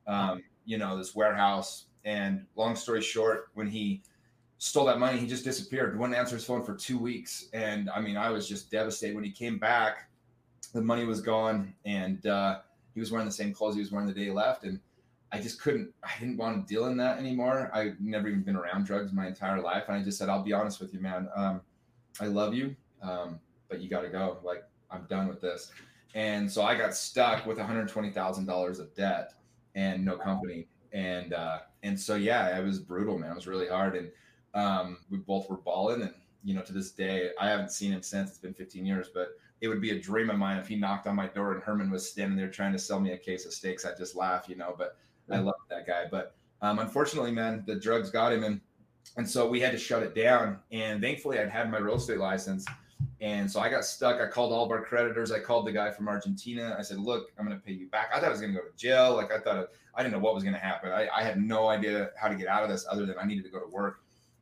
um, 0.05 0.43
you 0.65 0.77
know, 0.77 0.97
this 0.97 1.15
warehouse. 1.15 1.85
And 2.07 2.45
long 2.55 2.77
story 2.77 3.01
short, 3.01 3.49
when 3.53 3.67
he 3.67 4.01
stole 4.59 4.85
that 4.85 4.97
money, 4.97 5.19
he 5.19 5.27
just 5.27 5.43
disappeared. 5.43 5.99
Wouldn't 5.99 6.17
answer 6.17 6.35
his 6.35 6.45
phone 6.45 6.63
for 6.63 6.73
two 6.73 6.97
weeks. 6.97 7.49
And 7.51 7.89
I 7.89 7.99
mean, 7.99 8.15
I 8.15 8.29
was 8.29 8.47
just 8.47 8.71
devastated. 8.71 9.13
When 9.13 9.25
he 9.25 9.31
came 9.31 9.59
back, 9.59 10.09
the 10.73 10.81
money 10.81 11.03
was 11.03 11.19
gone, 11.19 11.73
and 11.83 12.25
uh, 12.25 12.59
he 12.93 13.01
was 13.01 13.11
wearing 13.11 13.27
the 13.27 13.33
same 13.33 13.53
clothes 13.53 13.75
he 13.75 13.81
was 13.81 13.91
wearing 13.91 14.07
the 14.07 14.13
day 14.13 14.25
he 14.25 14.31
left. 14.31 14.63
And 14.63 14.79
I 15.33 15.41
just 15.41 15.61
couldn't, 15.61 15.93
I 16.01 16.11
didn't 16.17 16.37
want 16.37 16.65
to 16.65 16.73
deal 16.73 16.85
in 16.85 16.95
that 16.95 17.19
anymore. 17.19 17.69
I've 17.73 17.99
never 17.99 18.29
even 18.29 18.41
been 18.41 18.55
around 18.55 18.85
drugs 18.85 19.11
my 19.11 19.27
entire 19.27 19.61
life. 19.61 19.83
And 19.89 19.97
I 19.97 20.01
just 20.01 20.17
said, 20.17 20.29
I'll 20.29 20.43
be 20.43 20.53
honest 20.53 20.79
with 20.79 20.93
you, 20.93 21.01
man. 21.01 21.27
Um, 21.35 21.59
I 22.21 22.27
love 22.27 22.53
you, 22.53 22.73
um, 23.01 23.37
but 23.67 23.81
you 23.81 23.89
got 23.89 24.03
to 24.03 24.09
go. 24.09 24.37
Like, 24.43 24.63
I'm 24.89 25.03
done 25.09 25.27
with 25.27 25.41
this. 25.41 25.71
And 26.15 26.49
so 26.49 26.63
I 26.63 26.77
got 26.77 26.95
stuck 26.95 27.45
with 27.45 27.57
$120,000 27.57 28.79
of 28.79 28.95
debt 28.95 29.33
and 29.75 30.05
no 30.05 30.15
company. 30.15 30.67
And, 30.93 31.33
uh, 31.33 31.59
and 31.83 31.99
so, 31.99 32.15
yeah, 32.15 32.57
it 32.57 32.63
was 32.63 32.79
brutal, 32.79 33.17
man. 33.17 33.31
It 33.31 33.35
was 33.35 33.47
really 33.47 33.67
hard. 33.67 33.95
And, 33.95 34.11
um, 34.53 34.97
we 35.09 35.17
both 35.17 35.49
were 35.49 35.57
bawling. 35.57 36.01
And, 36.01 36.13
you 36.43 36.53
know, 36.53 36.61
to 36.61 36.73
this 36.73 36.91
day, 36.91 37.31
I 37.39 37.49
haven't 37.49 37.71
seen 37.71 37.91
him 37.91 38.01
since 38.01 38.29
it's 38.29 38.39
been 38.39 38.53
15 38.53 38.85
years, 38.85 39.09
but 39.13 39.37
it 39.61 39.67
would 39.67 39.81
be 39.81 39.91
a 39.91 39.99
dream 39.99 40.29
of 40.29 40.37
mine 40.37 40.57
if 40.57 40.67
he 40.67 40.75
knocked 40.75 41.07
on 41.07 41.15
my 41.15 41.27
door 41.27 41.53
and 41.53 41.63
Herman 41.63 41.89
was 41.89 42.09
standing 42.09 42.37
there 42.37 42.49
trying 42.49 42.73
to 42.73 42.79
sell 42.79 42.99
me 42.99 43.11
a 43.11 43.17
case 43.17 43.45
of 43.45 43.53
steaks. 43.53 43.85
I'd 43.85 43.97
just 43.97 44.15
laugh, 44.15 44.47
you 44.47 44.55
know, 44.55 44.75
but 44.77 44.97
I 45.29 45.39
love 45.39 45.55
that 45.69 45.87
guy. 45.87 46.05
But 46.09 46.35
um, 46.61 46.79
unfortunately, 46.79 47.31
man, 47.31 47.63
the 47.65 47.75
drugs 47.75 48.09
got 48.09 48.33
him, 48.33 48.43
and 48.43 48.61
and 49.15 49.27
so 49.27 49.47
we 49.47 49.59
had 49.59 49.71
to 49.71 49.77
shut 49.77 50.03
it 50.03 50.13
down. 50.13 50.59
And 50.71 51.01
thankfully, 51.01 51.39
I'd 51.39 51.49
had 51.49 51.71
my 51.71 51.77
real 51.79 51.95
estate 51.95 52.19
license, 52.19 52.65
and 53.19 53.49
so 53.51 53.59
I 53.59 53.69
got 53.69 53.85
stuck. 53.85 54.21
I 54.21 54.27
called 54.27 54.53
all 54.53 54.63
of 54.63 54.71
our 54.71 54.83
creditors. 54.83 55.31
I 55.31 55.39
called 55.39 55.65
the 55.65 55.71
guy 55.71 55.91
from 55.91 56.07
Argentina. 56.07 56.75
I 56.77 56.81
said, 56.81 56.99
"Look, 56.99 57.31
I'm 57.37 57.45
going 57.45 57.57
to 57.57 57.65
pay 57.65 57.73
you 57.73 57.87
back." 57.87 58.09
I 58.13 58.19
thought 58.19 58.27
I 58.27 58.31
was 58.31 58.41
going 58.41 58.53
to 58.53 58.59
go 58.59 58.65
to 58.65 58.75
jail. 58.75 59.15
Like 59.15 59.31
I 59.31 59.39
thought, 59.39 59.69
I 59.95 60.03
didn't 60.03 60.13
know 60.13 60.19
what 60.19 60.35
was 60.35 60.43
going 60.43 60.53
to 60.53 60.59
happen. 60.59 60.91
I, 60.91 61.07
I 61.09 61.23
had 61.23 61.41
no 61.41 61.67
idea 61.67 62.11
how 62.19 62.27
to 62.27 62.35
get 62.35 62.47
out 62.47 62.63
of 62.63 62.69
this, 62.69 62.85
other 62.89 63.05
than 63.05 63.15
I 63.19 63.25
needed 63.25 63.43
to 63.45 63.49
go 63.49 63.59
to 63.59 63.67
work, 63.67 64.01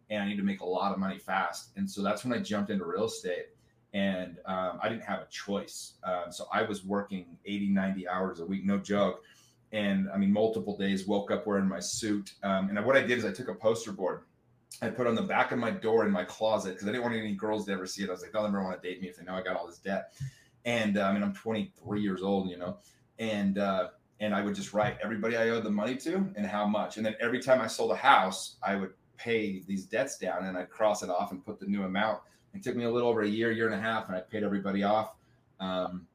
and 0.10 0.22
I 0.22 0.26
needed 0.26 0.38
to 0.38 0.46
make 0.46 0.62
a 0.62 0.66
lot 0.66 0.92
of 0.92 1.00
money 1.00 1.18
fast. 1.18 1.70
And 1.78 1.90
so 1.90 2.02
that's 2.02 2.26
when 2.26 2.38
I 2.38 2.42
jumped 2.42 2.70
into 2.70 2.86
real 2.86 3.06
estate 3.06 3.48
and 3.94 4.40
um, 4.46 4.78
I 4.84 4.90
didn't 4.90 5.06
have 5.06 5.22
a 5.22 5.28
choice. 5.30 5.94
Um, 6.04 6.30
so 6.30 6.48
I 6.52 6.64
was 6.64 6.84
working 6.84 7.38
80, 7.46 7.70
90 7.70 8.10
hours 8.10 8.42
a 8.42 8.46
week, 8.46 8.66
no 8.66 8.78
joke 8.78 9.24
and 9.76 10.10
I 10.14 10.18
mean, 10.18 10.32
multiple 10.32 10.78
days, 10.78 11.06
woke 11.06 11.32
up 11.32 11.46
wearing 11.46 11.68
my 11.68 11.80
suit. 11.80 12.34
Um, 12.44 12.70
and 12.70 12.86
what 12.86 12.96
I 12.96 13.02
did 13.02 13.18
is 13.18 13.26
I 13.26 13.32
took 13.32 13.50
a 13.50 13.54
poster 13.54 13.92
board, 13.92 14.22
I 14.82 14.90
put 14.90 15.08
on 15.08 15.16
the 15.16 15.22
back 15.22 15.52
of 15.52 15.60
my 15.60 15.72
door 15.72 16.06
in 16.06 16.12
my 16.12 16.24
closet 16.24 16.74
because 16.74 16.88
I 16.88 16.92
didn't 16.92 17.04
want 17.04 17.16
any 17.16 17.34
girls 17.34 17.66
to 17.66 17.72
ever 17.72 17.86
see 17.86 18.04
it. 18.04 18.10
I 18.10 18.12
was 18.12 18.22
like, 18.22 18.32
they'll 18.32 18.44
never 18.44 18.64
want 18.64 18.82
to 18.82 18.88
date 18.88 19.02
me 19.02 19.08
if 19.08 19.18
they 19.18 19.24
know 19.24 19.34
I 19.34 19.42
got 19.42 19.56
all 19.56 19.68
this 19.68 19.78
debt. 19.78 20.14
And 20.66 20.98
uh, 20.98 21.04
I 21.04 21.14
mean, 21.14 21.24
I'm 21.24 21.34
23 21.34 22.02
years 22.02 22.22
old, 22.22 22.50
you 22.50 22.58
know, 22.58 22.78
and 23.20 23.58
uh, 23.58 23.90
and 24.20 24.34
I 24.34 24.42
would 24.42 24.56
just 24.56 24.74
write 24.74 24.98
everybody 25.04 25.38
I 25.38 25.50
owed 25.50 25.64
the 25.64 25.70
money 25.70 25.96
to 25.98 26.16
and 26.36 26.46
how 26.46 26.66
much. 26.66 26.98
And 26.98 27.06
then 27.06 27.16
every 27.20 27.40
time 27.40 27.62
I 27.62 27.68
sold 27.68 27.92
a 27.92 27.96
house, 27.96 28.56
I 28.64 28.76
would 28.76 28.94
pay 29.18 29.62
these 29.68 29.86
debts 29.86 30.18
down 30.18 30.46
and 30.46 30.58
I'd 30.58 30.70
cross 30.70 31.04
it 31.04 31.10
off 31.10 31.32
and 31.32 31.46
put 31.46 31.60
the 31.60 31.66
new 31.66 31.84
amount. 31.84 32.22
It 32.54 32.64
took 32.64 32.76
me 32.76 32.86
a 32.86 32.92
little 32.92 33.10
over 33.10 33.22
a 33.22 33.28
year, 33.28 33.52
year 33.52 33.66
and 33.66 33.76
a 33.76 33.82
half, 33.82 34.08
and 34.08 34.16
I 34.16 34.22
paid 34.22 34.44
everybody 34.44 34.84
off. 34.84 35.16
Um, 35.60 36.08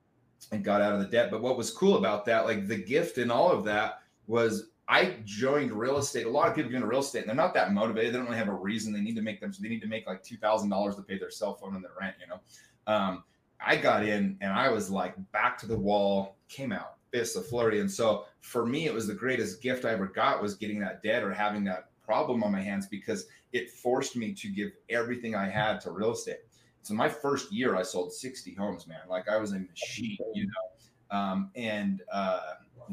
and 0.52 0.64
got 0.64 0.80
out 0.80 0.94
of 0.94 1.00
the 1.00 1.06
debt. 1.06 1.30
But 1.30 1.42
what 1.42 1.56
was 1.56 1.70
cool 1.70 1.96
about 1.96 2.24
that, 2.26 2.44
like 2.44 2.66
the 2.66 2.76
gift 2.76 3.18
in 3.18 3.30
all 3.30 3.50
of 3.50 3.64
that, 3.64 4.00
was 4.26 4.69
I 4.90 5.18
joined 5.24 5.70
real 5.70 5.98
estate. 5.98 6.26
A 6.26 6.30
lot 6.30 6.48
of 6.48 6.56
people 6.56 6.68
get 6.68 6.78
into 6.78 6.88
real 6.88 6.98
estate 6.98 7.20
and 7.20 7.28
they're 7.28 7.36
not 7.36 7.54
that 7.54 7.72
motivated. 7.72 8.12
They 8.12 8.18
don't 8.18 8.26
really 8.26 8.38
have 8.38 8.48
a 8.48 8.54
reason. 8.54 8.92
They 8.92 9.00
need 9.00 9.14
to 9.14 9.22
make 9.22 9.40
them. 9.40 9.52
So 9.52 9.62
they 9.62 9.68
need 9.68 9.82
to 9.82 9.86
make 9.86 10.04
like 10.04 10.24
two 10.24 10.36
thousand 10.36 10.68
dollars 10.68 10.96
to 10.96 11.02
pay 11.02 11.16
their 11.16 11.30
cell 11.30 11.54
phone 11.54 11.76
and 11.76 11.84
their 11.84 11.92
rent. 12.00 12.16
You 12.20 12.26
know, 12.26 12.92
um, 12.92 13.22
I 13.64 13.76
got 13.76 14.04
in 14.04 14.36
and 14.40 14.52
I 14.52 14.68
was 14.68 14.90
like 14.90 15.14
back 15.30 15.56
to 15.58 15.66
the 15.66 15.78
wall. 15.78 16.38
Came 16.48 16.72
out 16.72 16.96
fists 17.12 17.36
of 17.36 17.46
flurry. 17.46 17.80
And 17.80 17.90
so 17.90 18.24
for 18.40 18.66
me, 18.66 18.86
it 18.86 18.94
was 18.94 19.06
the 19.06 19.14
greatest 19.14 19.62
gift 19.62 19.84
I 19.84 19.92
ever 19.92 20.06
got 20.06 20.42
was 20.42 20.54
getting 20.54 20.80
that 20.80 21.02
debt 21.02 21.22
or 21.22 21.32
having 21.32 21.64
that 21.64 21.90
problem 22.04 22.42
on 22.42 22.52
my 22.52 22.60
hands 22.60 22.86
because 22.88 23.26
it 23.52 23.70
forced 23.70 24.16
me 24.16 24.32
to 24.32 24.48
give 24.48 24.70
everything 24.88 25.34
I 25.34 25.48
had 25.48 25.80
to 25.82 25.90
real 25.90 26.12
estate. 26.12 26.38
So 26.82 26.94
my 26.94 27.08
first 27.08 27.52
year, 27.52 27.76
I 27.76 27.82
sold 27.82 28.12
60 28.12 28.54
homes, 28.54 28.86
man. 28.86 29.00
Like 29.08 29.28
I 29.28 29.36
was 29.36 29.52
a 29.52 29.58
machine, 29.58 30.18
you 30.34 30.46
know. 30.46 31.16
Um, 31.16 31.50
and 31.54 32.02
uh, 32.12 32.40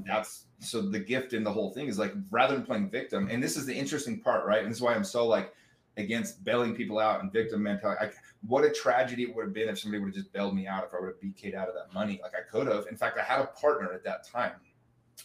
that's 0.06 0.46
so 0.60 0.82
the 0.82 1.00
gift 1.00 1.34
in 1.34 1.44
the 1.44 1.52
whole 1.52 1.72
thing 1.72 1.88
is 1.88 2.00
like 2.00 2.14
rather 2.32 2.56
than 2.56 2.66
playing 2.66 2.90
victim, 2.90 3.28
and 3.30 3.42
this 3.42 3.58
is 3.58 3.66
the 3.66 3.74
interesting 3.74 4.20
part, 4.20 4.46
right? 4.46 4.62
And 4.62 4.70
this 4.70 4.78
is 4.78 4.82
why 4.82 4.94
I'm 4.94 5.04
so 5.04 5.28
like 5.28 5.54
against 5.98 6.44
bailing 6.44 6.76
people 6.76 7.00
out 7.00 7.22
and 7.22 7.32
victim 7.32 7.64
mentality. 7.64 8.14
What 8.46 8.64
a 8.64 8.70
tragedy 8.70 9.24
it 9.24 9.36
would 9.36 9.46
have 9.46 9.54
been 9.54 9.68
if 9.68 9.80
somebody 9.80 10.04
would 10.04 10.10
have 10.10 10.16
just 10.16 10.32
bailed 10.32 10.56
me 10.56 10.68
out 10.68 10.84
if 10.86 10.94
I 10.94 11.00
would 11.00 11.08
have 11.08 11.20
BK'd 11.20 11.56
out 11.56 11.68
of 11.68 11.74
that 11.76 11.94
money. 11.94 12.20
Like 12.22 12.34
I 12.36 12.50
could 12.50 12.68
have. 12.68 12.86
In 12.88 12.96
fact, 12.96 13.18
I 13.18 13.24
had 13.24 13.40
a 13.40 13.48
partner 13.48 13.92
at 13.94 14.04
that 14.04 14.28
time. 14.28 14.54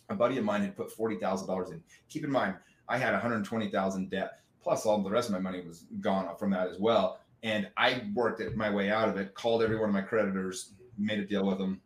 A 0.09 0.15
buddy 0.15 0.39
of 0.39 0.45
mine 0.45 0.63
had 0.63 0.77
put 0.77 0.91
forty 0.91 1.19
thousand 1.19 1.47
dollars 1.47 1.71
in. 1.71 1.83
Keep 2.09 2.25
in 2.25 2.31
mind, 2.31 2.57
I 2.89 2.99
had 2.99 3.13
one 3.13 3.21
hundred 3.21 3.45
twenty 3.45 3.71
thousand 3.71 4.11
debt, 4.11 4.41
plus 4.63 4.87
all 4.87 5.03
the 5.03 5.11
rest 5.11 5.29
of 5.29 5.35
my 5.35 5.41
money 5.41 5.61
was 5.61 5.87
gone 6.01 6.35
from 6.37 6.51
that 6.51 6.69
as 6.69 6.79
well. 6.79 7.21
And 7.43 7.69
I 7.77 8.05
worked 8.15 8.41
it 8.41 8.57
my 8.57 8.71
way 8.71 8.91
out 8.91 9.09
of 9.09 9.17
it, 9.17 9.35
called 9.35 9.63
every 9.63 9.77
one 9.77 9.89
of 9.89 9.95
my 9.95 10.01
creditors, 10.03 10.75
made 10.97 11.19
a 11.19 11.27
deal 11.27 11.45
with 11.45 11.59
them, 11.59 11.81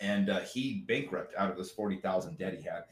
and 0.00 0.30
uh, 0.30 0.40
he 0.40 0.84
bankrupt 0.88 1.34
out 1.36 1.50
of 1.50 1.56
this 1.56 1.70
40,000 1.70 2.38
debt 2.38 2.54
he 2.54 2.62
had. 2.62 2.84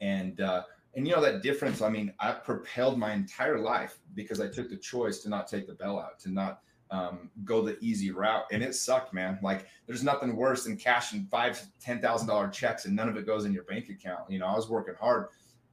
And, 0.00 0.40
uh, 0.40 0.62
and 0.94 1.06
you 1.06 1.14
know, 1.14 1.20
that 1.22 1.42
difference, 1.42 1.82
I 1.82 1.88
mean, 1.88 2.12
I 2.20 2.32
propelled 2.32 2.98
my 2.98 3.12
entire 3.12 3.58
life 3.58 3.98
because 4.14 4.40
I 4.40 4.48
took 4.48 4.70
the 4.70 4.76
choice 4.76 5.18
to 5.20 5.28
not 5.28 5.46
take 5.46 5.66
the 5.66 5.74
bailout, 5.74 6.18
to 6.20 6.30
not 6.30 6.60
um, 6.90 7.30
go 7.44 7.62
the 7.62 7.78
easy 7.80 8.10
route. 8.10 8.44
And 8.52 8.62
it 8.62 8.74
sucked, 8.74 9.12
man. 9.12 9.38
Like 9.42 9.66
there's 9.86 10.02
nothing 10.02 10.36
worse 10.36 10.64
than 10.64 10.76
cashing 10.76 11.26
five, 11.30 11.60
$10,000 11.84 12.52
checks 12.52 12.84
and 12.84 12.96
none 12.96 13.08
of 13.08 13.16
it 13.16 13.26
goes 13.26 13.44
in 13.44 13.52
your 13.52 13.64
bank 13.64 13.88
account. 13.88 14.30
You 14.30 14.38
know, 14.38 14.46
I 14.46 14.54
was 14.54 14.68
working 14.68 14.94
hard. 14.98 15.28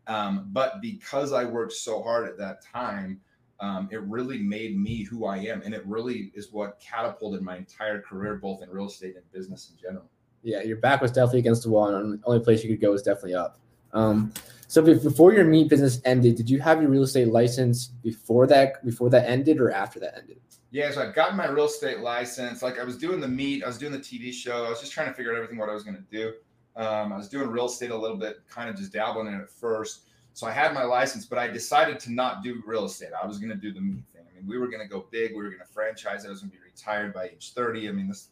Um, 0.08 0.50
but 0.52 0.82
because 0.82 1.32
I 1.32 1.46
worked 1.46 1.74
so 1.74 2.02
hard 2.02 2.28
at 2.28 2.38
that 2.38 2.62
time, 2.66 3.22
um, 3.60 3.88
it 3.92 4.02
really 4.02 4.40
made 4.40 4.78
me 4.78 5.04
who 5.04 5.26
I 5.26 5.38
am. 5.38 5.62
And 5.62 5.74
it 5.74 5.86
really 5.86 6.32
is 6.34 6.52
what 6.52 6.80
catapulted 6.80 7.42
my 7.42 7.56
entire 7.56 8.02
career, 8.02 8.36
both 8.36 8.62
in 8.62 8.70
real 8.70 8.88
estate 8.88 9.16
and 9.16 9.32
business 9.32 9.72
in 9.72 9.80
general. 9.80 10.10
Yeah, 10.44 10.62
your 10.62 10.78
back 10.78 11.02
was 11.02 11.12
definitely 11.12 11.40
against 11.40 11.64
the 11.64 11.70
wall, 11.70 11.96
and 11.96 12.20
the 12.20 12.26
only 12.26 12.42
place 12.42 12.64
you 12.64 12.70
could 12.70 12.82
go 12.82 12.92
was 12.92 13.02
definitely 13.02 13.36
up. 13.36 13.60
Um, 13.94 14.34
so 14.68 14.82
before 14.82 15.34
your 15.34 15.46
meat 15.46 15.70
business 15.70 16.02
ended, 16.04 16.36
did 16.36 16.50
you 16.50 16.60
have 16.60 16.82
your 16.82 16.90
real 16.90 17.04
estate 17.04 17.28
license 17.28 17.88
before 17.88 18.48
that 18.48 18.84
before 18.84 19.10
that 19.12 19.30
ended 19.30 19.60
or 19.60 19.72
after 19.72 20.00
that 20.00 20.18
ended? 20.18 20.40
Yeah, 20.72 20.90
so 20.90 21.08
I 21.08 21.12
got 21.12 21.36
my 21.36 21.48
real 21.48 21.66
estate 21.66 22.00
license. 22.00 22.64
Like 22.64 22.80
I 22.80 22.84
was 22.84 22.98
doing 22.98 23.20
the 23.20 23.28
meat, 23.28 23.64
I 23.64 23.68
was 23.68 23.78
doing 23.78 23.92
the 23.92 24.00
TV 24.00 24.34
show. 24.34 24.66
I 24.66 24.70
was 24.70 24.80
just 24.80 24.92
trying 24.92 25.08
to 25.08 25.14
figure 25.14 25.32
out 25.32 25.36
everything 25.36 25.60
what 25.60 25.70
I 25.70 25.74
was 25.74 25.84
going 25.84 25.98
to 25.98 26.04
do. 26.12 26.34
Um, 26.76 27.14
I 27.14 27.18
was 27.18 27.30
doing 27.30 27.50
real 27.50 27.68
estate 27.68 27.92
a 27.92 27.96
little 27.96 28.18
bit, 28.18 28.38
kind 28.50 28.68
of 28.68 28.76
just 28.76 28.92
dabbling 28.92 29.28
in 29.28 29.36
it 29.36 29.50
first. 29.50 30.08
So 30.34 30.48
I 30.48 30.52
had 30.52 30.74
my 30.74 30.84
license, 30.84 31.28
but 31.28 31.38
I 31.38 31.48
decided 31.48 32.00
to 32.00 32.12
not 32.12 32.42
do 32.42 32.64
real 32.66 32.86
estate. 32.86 33.10
I 33.22 33.28
was 33.28 33.38
going 33.38 33.52
to 33.52 33.56
do 33.56 33.72
the 33.72 33.82
meat 33.82 34.04
thing. 34.12 34.24
I 34.28 34.36
mean, 34.36 34.48
we 34.48 34.58
were 34.58 34.68
going 34.68 34.82
to 34.82 34.88
go 34.88 35.06
big. 35.12 35.36
We 35.36 35.44
were 35.44 35.50
going 35.50 35.60
to 35.60 35.72
franchise. 35.72 36.26
I 36.26 36.30
was 36.30 36.40
going 36.40 36.50
to 36.50 36.58
be 36.58 36.64
retired 36.64 37.14
by 37.14 37.26
age 37.26 37.54
30. 37.54 37.88
I 37.88 37.92
mean, 37.92 38.08
this 38.08 38.30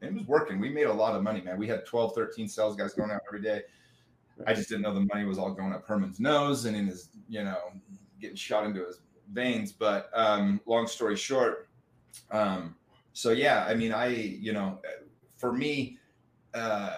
it 0.00 0.14
was 0.14 0.24
working. 0.26 0.60
We 0.60 0.68
made 0.68 0.86
a 0.86 0.92
lot 0.92 1.14
of 1.14 1.22
money, 1.22 1.40
man. 1.40 1.58
We 1.58 1.66
had 1.66 1.84
12, 1.86 2.14
13 2.14 2.48
sales 2.48 2.76
guys 2.76 2.94
going 2.94 3.10
out 3.10 3.20
every 3.28 3.42
day. 3.42 3.62
I 4.46 4.54
just 4.54 4.68
didn't 4.68 4.82
know 4.82 4.94
the 4.94 5.00
money 5.12 5.24
was 5.24 5.38
all 5.38 5.52
going 5.52 5.72
up 5.72 5.84
Herman's 5.86 6.20
nose 6.20 6.64
and 6.64 6.76
in 6.76 6.86
his, 6.86 7.08
you 7.28 7.42
know, 7.42 7.58
getting 8.20 8.36
shot 8.36 8.64
into 8.64 8.84
his 8.86 9.00
veins. 9.32 9.72
But 9.72 10.10
um, 10.14 10.60
long 10.66 10.86
story 10.86 11.16
short, 11.16 11.68
um, 12.30 12.76
so 13.12 13.30
yeah, 13.30 13.64
I 13.68 13.74
mean, 13.74 13.92
I, 13.92 14.08
you 14.08 14.52
know, 14.52 14.78
for 15.36 15.52
me, 15.52 15.98
uh, 16.54 16.94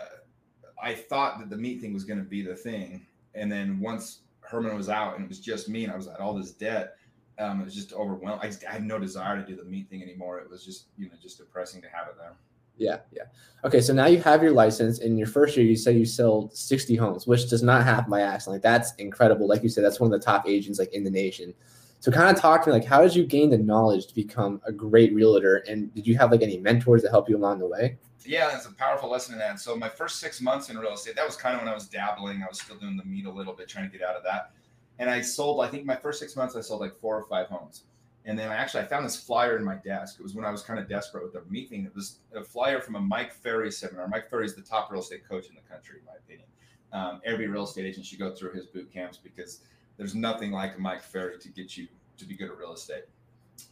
I 0.82 0.94
thought 0.94 1.38
that 1.38 1.48
the 1.48 1.56
meat 1.56 1.80
thing 1.80 1.94
was 1.94 2.04
going 2.04 2.18
to 2.18 2.24
be 2.24 2.42
the 2.42 2.54
thing. 2.54 3.06
And 3.34 3.50
then 3.50 3.80
once 3.80 4.20
Herman 4.40 4.76
was 4.76 4.88
out 4.88 5.14
and 5.14 5.24
it 5.24 5.28
was 5.28 5.40
just 5.40 5.68
me 5.68 5.84
and 5.84 5.92
I 5.92 5.96
was 5.96 6.08
at 6.08 6.20
all 6.20 6.34
this 6.34 6.50
debt. 6.50 6.96
Um, 7.38 7.60
it 7.60 7.64
was 7.64 7.74
just 7.74 7.92
overwhelmed. 7.94 8.40
I, 8.42 8.48
just, 8.48 8.66
I 8.66 8.72
had 8.72 8.84
no 8.84 8.98
desire 8.98 9.40
to 9.40 9.46
do 9.46 9.56
the 9.56 9.64
meat 9.64 9.88
thing 9.88 10.02
anymore. 10.02 10.40
It 10.40 10.50
was 10.50 10.64
just, 10.64 10.86
you 10.98 11.06
know, 11.06 11.14
just 11.22 11.38
depressing 11.38 11.80
to 11.82 11.88
have 11.88 12.08
it 12.08 12.16
there. 12.18 12.34
Yeah, 12.80 13.00
yeah. 13.12 13.24
Okay, 13.62 13.82
so 13.82 13.92
now 13.92 14.06
you 14.06 14.18
have 14.22 14.42
your 14.42 14.52
license. 14.52 15.00
In 15.00 15.18
your 15.18 15.26
first 15.26 15.54
year, 15.54 15.66
you 15.66 15.76
said 15.76 15.94
you 15.94 16.06
sold 16.06 16.56
60 16.56 16.96
homes, 16.96 17.26
which 17.26 17.48
does 17.50 17.62
not 17.62 17.84
happen 17.84 18.10
by 18.10 18.22
accident. 18.22 18.54
Like 18.54 18.62
that's 18.62 18.94
incredible. 18.94 19.46
Like 19.46 19.62
you 19.62 19.68
said, 19.68 19.84
that's 19.84 20.00
one 20.00 20.12
of 20.12 20.18
the 20.18 20.24
top 20.24 20.48
agents 20.48 20.78
like 20.78 20.92
in 20.94 21.04
the 21.04 21.10
nation. 21.10 21.52
So 22.00 22.10
kind 22.10 22.34
of 22.34 22.40
talk 22.40 22.64
to 22.64 22.70
me 22.70 22.72
like 22.72 22.86
how 22.86 23.02
did 23.02 23.14
you 23.14 23.26
gain 23.26 23.50
the 23.50 23.58
knowledge 23.58 24.06
to 24.06 24.14
become 24.14 24.62
a 24.66 24.72
great 24.72 25.12
realtor? 25.12 25.56
And 25.68 25.94
did 25.94 26.06
you 26.06 26.16
have 26.16 26.32
like 26.32 26.40
any 26.40 26.56
mentors 26.56 27.02
that 27.02 27.10
help 27.10 27.28
you 27.28 27.36
along 27.36 27.58
the 27.58 27.66
way? 27.66 27.98
Yeah, 28.24 28.56
it's 28.56 28.64
a 28.64 28.72
powerful 28.72 29.10
lesson 29.10 29.34
in 29.34 29.40
that. 29.40 29.60
So 29.60 29.76
my 29.76 29.90
first 29.90 30.20
six 30.20 30.40
months 30.40 30.70
in 30.70 30.78
real 30.78 30.94
estate, 30.94 31.16
that 31.16 31.26
was 31.26 31.36
kind 31.36 31.54
of 31.54 31.60
when 31.60 31.68
I 31.68 31.74
was 31.74 31.86
dabbling. 31.86 32.42
I 32.42 32.48
was 32.48 32.60
still 32.60 32.76
doing 32.76 32.96
the 32.96 33.04
meat 33.04 33.26
a 33.26 33.30
little 33.30 33.52
bit, 33.52 33.68
trying 33.68 33.90
to 33.90 33.98
get 33.98 34.06
out 34.06 34.16
of 34.16 34.22
that. 34.24 34.52
And 34.98 35.10
I 35.10 35.20
sold, 35.20 35.62
I 35.62 35.68
think 35.68 35.84
my 35.84 35.96
first 35.96 36.18
six 36.18 36.34
months, 36.34 36.56
I 36.56 36.62
sold 36.62 36.80
like 36.80 36.98
four 36.98 37.18
or 37.18 37.24
five 37.24 37.48
homes. 37.48 37.84
And 38.26 38.38
then 38.38 38.50
I 38.50 38.54
actually 38.54 38.83
I 38.83 38.87
found 38.87 39.04
this 39.04 39.16
flyer 39.16 39.56
in 39.56 39.64
my 39.64 39.76
desk. 39.76 40.16
It 40.18 40.22
was 40.22 40.35
when 40.35 40.44
I 40.44 40.50
was 40.50 40.62
kind 40.62 40.78
of 40.78 40.88
desperate 40.88 41.24
with 41.24 41.33
the 41.33 41.42
meeting. 41.50 41.87
It 41.87 41.94
was 41.94 42.18
a 42.35 42.44
flyer 42.44 42.80
from 42.80 42.96
a 42.96 43.00
Mike 43.00 43.33
Ferry 43.33 43.72
seminar. 43.72 44.09
Mike 44.09 44.28
Ferry 44.28 44.44
is 44.44 44.54
the 44.54 44.62
top 44.62 44.90
real 44.90 45.00
estate 45.00 45.26
coach 45.26 45.48
in 45.48 45.54
the 45.54 45.62
country, 45.62 45.98
in 46.00 46.04
my 46.04 46.12
opinion. 46.16 46.46
Um, 46.92 47.20
every 47.24 47.46
real 47.46 47.64
estate 47.64 47.87
agent 47.87 48.04
should 48.04 48.18
go 48.18 48.35
through 48.35 48.52
his 48.52 48.66
boot 48.66 48.92
camps 48.92 49.16
because 49.16 49.61
there's 49.96 50.14
nothing 50.14 50.50
like 50.50 50.78
Mike 50.78 51.02
Ferry 51.02 51.38
to 51.38 51.48
get 51.48 51.76
you 51.76 51.88
to 52.18 52.24
be 52.24 52.35
good 52.35 52.50
at 52.50 52.59
real 52.59 52.72
estate. 52.72 53.04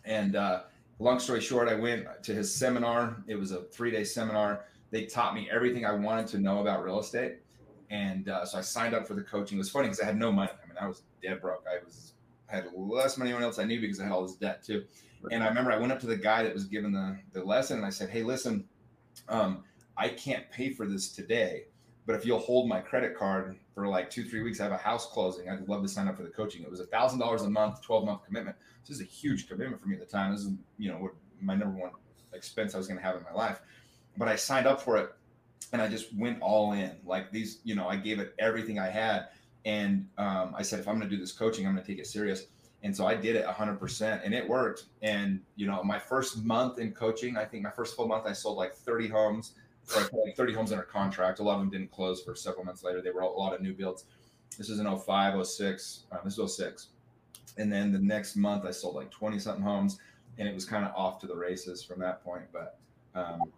And 0.04 0.36
uh, 0.36 0.62
long 0.98 1.18
story 1.18 1.40
short, 1.40 1.68
I 1.68 1.74
went 1.74 2.06
to 2.22 2.34
his 2.34 2.54
seminar. 2.54 3.22
It 3.26 3.36
was 3.36 3.52
a 3.52 3.62
three 3.64 3.90
day 3.90 4.04
seminar. 4.04 4.64
They 4.90 5.04
taught 5.04 5.34
me 5.34 5.48
everything 5.50 5.84
I 5.84 5.92
wanted 5.92 6.26
to 6.28 6.38
know 6.38 6.60
about 6.60 6.84
real 6.84 7.00
estate. 7.00 7.38
And 7.90 8.28
uh, 8.28 8.44
so 8.44 8.58
I 8.58 8.60
signed 8.60 8.94
up 8.94 9.06
for 9.06 9.14
the 9.14 9.22
coaching. 9.22 9.56
It 9.56 9.60
was 9.60 9.70
funny 9.70 9.86
because 9.86 10.00
I 10.00 10.06
had 10.06 10.18
no 10.18 10.30
money. 10.30 10.50
I 10.62 10.66
mean, 10.66 10.76
I 10.80 10.86
was 10.86 11.02
dead 11.22 11.40
broke. 11.40 11.64
I 11.70 11.82
was 11.84 12.12
had 12.48 12.66
less 12.74 13.16
money 13.16 13.30
than 13.30 13.36
anyone 13.36 13.42
else 13.42 13.58
I 13.58 13.64
knew 13.64 13.80
because 13.80 14.00
I 14.00 14.04
had 14.04 14.12
all 14.12 14.22
this 14.22 14.36
debt 14.36 14.64
too. 14.64 14.84
And 15.30 15.42
I 15.42 15.48
remember 15.48 15.72
I 15.72 15.76
went 15.78 15.92
up 15.92 16.00
to 16.00 16.06
the 16.06 16.16
guy 16.16 16.42
that 16.42 16.54
was 16.54 16.64
giving 16.64 16.92
the, 16.92 17.18
the 17.32 17.44
lesson 17.44 17.78
and 17.78 17.86
I 17.86 17.90
said, 17.90 18.08
Hey, 18.08 18.22
listen, 18.22 18.64
um, 19.28 19.64
I 19.96 20.08
can't 20.08 20.48
pay 20.50 20.70
for 20.70 20.86
this 20.86 21.10
today, 21.10 21.64
but 22.06 22.14
if 22.14 22.24
you'll 22.24 22.38
hold 22.38 22.68
my 22.68 22.80
credit 22.80 23.16
card 23.16 23.58
for 23.74 23.88
like 23.88 24.10
two, 24.10 24.24
three 24.24 24.42
weeks, 24.42 24.60
I 24.60 24.64
have 24.64 24.72
a 24.72 24.76
house 24.76 25.06
closing. 25.06 25.48
I'd 25.48 25.68
love 25.68 25.82
to 25.82 25.88
sign 25.88 26.08
up 26.08 26.16
for 26.16 26.22
the 26.22 26.30
coaching. 26.30 26.62
It 26.62 26.70
was 26.70 26.80
a 26.80 26.86
thousand 26.86 27.18
dollars 27.18 27.42
a 27.42 27.50
month, 27.50 27.82
12 27.82 28.04
month 28.04 28.24
commitment. 28.24 28.56
This 28.86 28.96
is 28.96 29.02
a 29.02 29.08
huge 29.08 29.48
commitment 29.48 29.82
for 29.82 29.88
me 29.88 29.94
at 29.94 30.00
the 30.00 30.06
time. 30.06 30.32
This 30.32 30.42
is, 30.42 30.52
you 30.78 30.90
know, 30.90 31.10
my 31.40 31.54
number 31.54 31.78
one 31.78 31.90
expense 32.32 32.74
I 32.74 32.78
was 32.78 32.86
going 32.86 32.98
to 32.98 33.04
have 33.04 33.16
in 33.16 33.22
my 33.24 33.32
life, 33.32 33.60
but 34.16 34.28
I 34.28 34.36
signed 34.36 34.66
up 34.66 34.80
for 34.80 34.96
it 34.98 35.10
and 35.72 35.82
I 35.82 35.88
just 35.88 36.14
went 36.16 36.40
all 36.40 36.72
in 36.72 36.92
like 37.04 37.30
these, 37.30 37.60
you 37.64 37.74
know, 37.74 37.88
I 37.88 37.96
gave 37.96 38.18
it 38.20 38.34
everything 38.38 38.78
I 38.78 38.88
had. 38.88 39.28
And 39.64 40.06
um, 40.18 40.54
I 40.56 40.62
said, 40.62 40.80
if 40.80 40.88
I'm 40.88 40.98
going 40.98 41.08
to 41.08 41.14
do 41.14 41.20
this 41.20 41.32
coaching, 41.32 41.66
I'm 41.66 41.74
going 41.74 41.84
to 41.84 41.90
take 41.90 42.00
it 42.00 42.06
serious. 42.06 42.46
And 42.82 42.96
so 42.96 43.06
I 43.06 43.14
did 43.14 43.34
it 43.34 43.44
100% 43.44 44.20
and 44.24 44.32
it 44.32 44.48
worked. 44.48 44.84
And, 45.02 45.40
you 45.56 45.66
know, 45.66 45.82
my 45.82 45.98
first 45.98 46.44
month 46.44 46.78
in 46.78 46.92
coaching, 46.92 47.36
I 47.36 47.44
think 47.44 47.64
my 47.64 47.70
first 47.70 47.96
full 47.96 48.06
month, 48.06 48.24
I 48.26 48.32
sold 48.32 48.56
like 48.56 48.74
30 48.74 49.08
homes, 49.08 49.54
like 49.96 50.36
30 50.36 50.52
homes 50.52 50.70
under 50.70 50.84
contract. 50.84 51.40
A 51.40 51.42
lot 51.42 51.54
of 51.54 51.60
them 51.60 51.70
didn't 51.70 51.90
close 51.90 52.22
for 52.22 52.36
several 52.36 52.64
months 52.64 52.84
later. 52.84 53.02
They 53.02 53.10
were 53.10 53.22
a 53.22 53.28
lot 53.28 53.52
of 53.52 53.60
new 53.60 53.74
builds. 53.74 54.04
This 54.56 54.70
is 54.70 54.78
in 54.78 54.98
05, 54.98 55.46
06. 55.46 56.04
Uh, 56.12 56.16
this 56.24 56.38
is 56.38 56.56
06. 56.56 56.88
And 57.56 57.72
then 57.72 57.92
the 57.92 57.98
next 57.98 58.36
month, 58.36 58.64
I 58.64 58.70
sold 58.70 58.94
like 58.94 59.10
20 59.10 59.38
something 59.40 59.62
homes 59.62 59.98
and 60.38 60.48
it 60.48 60.54
was 60.54 60.64
kind 60.64 60.84
of 60.84 60.92
off 60.94 61.18
to 61.20 61.26
the 61.26 61.36
races 61.36 61.82
from 61.82 61.98
that 62.00 62.22
point. 62.24 62.44
But 62.52 62.78
um, 63.14 63.52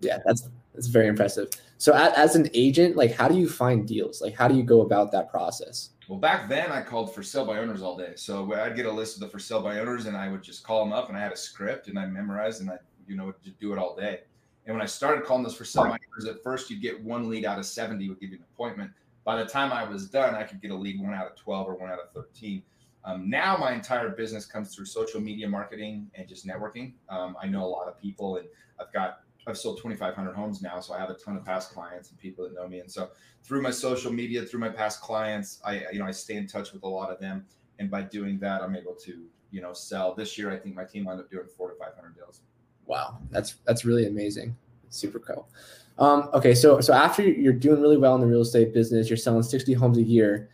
yeah, 0.00 0.18
that's 0.24 0.48
that's 0.74 0.88
very 0.88 1.06
impressive. 1.06 1.48
So 1.78 1.94
as, 1.94 2.34
an 2.34 2.48
agent, 2.54 2.96
like 2.96 3.12
how 3.12 3.28
do 3.28 3.36
you 3.36 3.48
find 3.48 3.86
deals? 3.86 4.20
Like 4.20 4.34
how 4.34 4.48
do 4.48 4.56
you 4.56 4.62
go 4.62 4.80
about 4.80 5.12
that 5.12 5.30
process? 5.30 5.90
Well, 6.08 6.18
back 6.18 6.48
then 6.48 6.70
I 6.70 6.82
called 6.82 7.14
for 7.14 7.22
sale 7.22 7.46
by 7.46 7.58
owners 7.58 7.82
all 7.82 7.96
day. 7.96 8.12
So 8.16 8.52
I'd 8.54 8.76
get 8.76 8.86
a 8.86 8.92
list 8.92 9.16
of 9.16 9.20
the 9.20 9.28
for 9.28 9.38
sale 9.38 9.62
by 9.62 9.78
owners 9.78 10.06
and 10.06 10.16
I 10.16 10.28
would 10.28 10.42
just 10.42 10.64
call 10.64 10.84
them 10.84 10.92
up 10.92 11.08
and 11.08 11.16
I 11.16 11.20
had 11.20 11.32
a 11.32 11.36
script 11.36 11.88
and 11.88 11.98
I 11.98 12.06
memorized 12.06 12.60
and 12.60 12.70
I, 12.70 12.78
you 13.06 13.16
know, 13.16 13.32
just 13.42 13.58
do 13.58 13.72
it 13.72 13.78
all 13.78 13.96
day. 13.96 14.20
And 14.66 14.74
when 14.74 14.82
I 14.82 14.86
started 14.86 15.24
calling 15.24 15.42
those 15.42 15.54
for 15.54 15.64
sale 15.64 15.84
by 15.84 15.98
owners, 16.12 16.26
at 16.26 16.42
first 16.42 16.70
you'd 16.70 16.82
get 16.82 17.02
one 17.02 17.28
lead 17.28 17.44
out 17.44 17.58
of 17.58 17.66
70 17.66 18.08
would 18.08 18.20
give 18.20 18.30
you 18.30 18.38
an 18.38 18.44
appointment. 18.54 18.90
By 19.24 19.36
the 19.36 19.46
time 19.46 19.72
I 19.72 19.84
was 19.84 20.08
done, 20.08 20.34
I 20.34 20.42
could 20.42 20.60
get 20.60 20.70
a 20.70 20.74
lead 20.74 21.00
one 21.00 21.14
out 21.14 21.26
of 21.26 21.36
12 21.36 21.68
or 21.68 21.74
one 21.74 21.90
out 21.90 21.98
of 21.98 22.12
13. 22.12 22.62
Um, 23.04 23.28
now 23.28 23.56
my 23.56 23.72
entire 23.72 24.10
business 24.10 24.46
comes 24.46 24.74
through 24.74 24.86
social 24.86 25.20
media 25.20 25.48
marketing 25.48 26.10
and 26.14 26.26
just 26.26 26.46
networking. 26.46 26.92
Um, 27.08 27.36
I 27.40 27.46
know 27.46 27.64
a 27.64 27.68
lot 27.68 27.88
of 27.88 28.00
people 28.00 28.36
and 28.36 28.46
I've 28.80 28.92
got 28.92 29.20
I've 29.46 29.58
sold 29.58 29.78
2,500 29.78 30.34
homes 30.34 30.62
now, 30.62 30.80
so 30.80 30.94
I 30.94 30.98
have 30.98 31.10
a 31.10 31.14
ton 31.14 31.36
of 31.36 31.44
past 31.44 31.72
clients 31.72 32.10
and 32.10 32.18
people 32.18 32.44
that 32.44 32.54
know 32.54 32.66
me. 32.66 32.80
And 32.80 32.90
so 32.90 33.10
through 33.42 33.62
my 33.62 33.70
social 33.70 34.12
media, 34.12 34.42
through 34.42 34.60
my 34.60 34.70
past 34.70 35.00
clients, 35.00 35.60
I 35.64 35.84
you 35.92 35.98
know 35.98 36.06
I 36.06 36.10
stay 36.10 36.36
in 36.36 36.46
touch 36.46 36.72
with 36.72 36.82
a 36.82 36.88
lot 36.88 37.10
of 37.10 37.20
them, 37.20 37.44
and 37.78 37.90
by 37.90 38.02
doing 38.02 38.38
that, 38.40 38.62
I'm 38.62 38.74
able 38.74 38.94
to 38.94 39.24
you 39.50 39.60
know 39.60 39.72
sell. 39.72 40.14
This 40.14 40.38
year, 40.38 40.50
I 40.50 40.56
think 40.56 40.74
my 40.74 40.84
team 40.84 41.04
wound 41.04 41.20
up 41.20 41.30
doing 41.30 41.46
four 41.46 41.70
to 41.70 41.76
500 41.76 42.14
deals. 42.14 42.40
Wow, 42.86 43.18
that's 43.30 43.56
that's 43.66 43.84
really 43.84 44.06
amazing. 44.06 44.56
super 44.90 45.18
cool. 45.18 45.48
Um, 45.98 46.28
okay, 46.34 46.54
so 46.54 46.80
so 46.80 46.92
after 46.92 47.22
you're 47.22 47.52
doing 47.52 47.80
really 47.80 47.96
well 47.96 48.14
in 48.14 48.20
the 48.20 48.26
real 48.26 48.40
estate 48.40 48.72
business, 48.74 49.08
you're 49.08 49.16
selling 49.16 49.42
60 49.42 49.72
homes 49.74 49.98
a 49.98 50.02
year. 50.02 50.50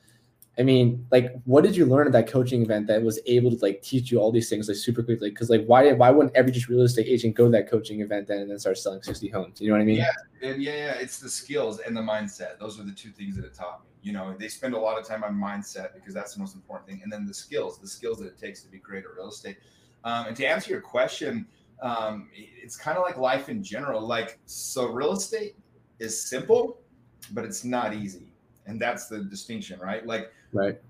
I 0.58 0.62
mean, 0.62 1.06
like, 1.10 1.32
what 1.44 1.64
did 1.64 1.76
you 1.76 1.86
learn 1.86 2.06
at 2.06 2.12
that 2.12 2.26
coaching 2.26 2.62
event 2.62 2.86
that 2.88 3.02
was 3.02 3.20
able 3.24 3.50
to 3.50 3.56
like 3.62 3.82
teach 3.82 4.10
you 4.10 4.18
all 4.18 4.32
these 4.32 4.50
things 4.50 4.68
like 4.68 4.76
super 4.76 5.02
quickly? 5.02 5.30
Because 5.30 5.48
like, 5.48 5.64
why 5.64 5.92
why 5.92 6.10
wouldn't 6.10 6.34
every 6.34 6.52
just 6.52 6.68
real 6.68 6.82
estate 6.82 7.06
agent 7.06 7.34
go 7.34 7.44
to 7.44 7.50
that 7.50 7.70
coaching 7.70 8.00
event 8.00 8.26
then 8.26 8.40
and 8.40 8.50
then 8.50 8.58
start 8.58 8.76
selling 8.76 9.02
sixty 9.02 9.28
homes? 9.28 9.60
You 9.60 9.68
know 9.68 9.74
what 9.74 9.82
I 9.82 9.86
mean? 9.86 9.96
Yeah, 9.96 10.10
and 10.42 10.62
yeah, 10.62 10.74
yeah, 10.74 10.92
it's 10.94 11.18
the 11.18 11.30
skills 11.30 11.78
and 11.78 11.96
the 11.96 12.00
mindset. 12.00 12.58
Those 12.58 12.78
are 12.80 12.82
the 12.82 12.92
two 12.92 13.10
things 13.10 13.36
that 13.36 13.44
it 13.44 13.54
taught 13.54 13.84
me. 13.84 13.90
You 14.02 14.12
know, 14.12 14.34
they 14.38 14.48
spend 14.48 14.74
a 14.74 14.78
lot 14.78 14.98
of 14.98 15.06
time 15.06 15.24
on 15.24 15.34
mindset 15.34 15.94
because 15.94 16.12
that's 16.12 16.34
the 16.34 16.40
most 16.40 16.54
important 16.54 16.90
thing, 16.90 17.00
and 17.02 17.12
then 17.12 17.26
the 17.26 17.34
skills, 17.34 17.78
the 17.78 17.88
skills 17.88 18.18
that 18.18 18.26
it 18.26 18.38
takes 18.38 18.62
to 18.62 18.68
be 18.68 18.78
great 18.78 19.04
at 19.04 19.14
real 19.16 19.28
estate. 19.28 19.58
Um, 20.04 20.26
and 20.26 20.36
to 20.36 20.44
answer 20.46 20.70
your 20.72 20.80
question, 20.80 21.46
um, 21.80 22.28
it's 22.34 22.76
kind 22.76 22.98
of 22.98 23.04
like 23.04 23.16
life 23.16 23.48
in 23.48 23.62
general. 23.62 24.00
Like, 24.06 24.38
so 24.46 24.86
real 24.90 25.12
estate 25.12 25.54
is 26.00 26.20
simple, 26.20 26.80
but 27.32 27.44
it's 27.44 27.64
not 27.64 27.94
easy, 27.94 28.32
and 28.66 28.80
that's 28.80 29.06
the 29.06 29.24
distinction, 29.24 29.78
right? 29.80 30.06
Like 30.06 30.32
Right. 30.52 30.80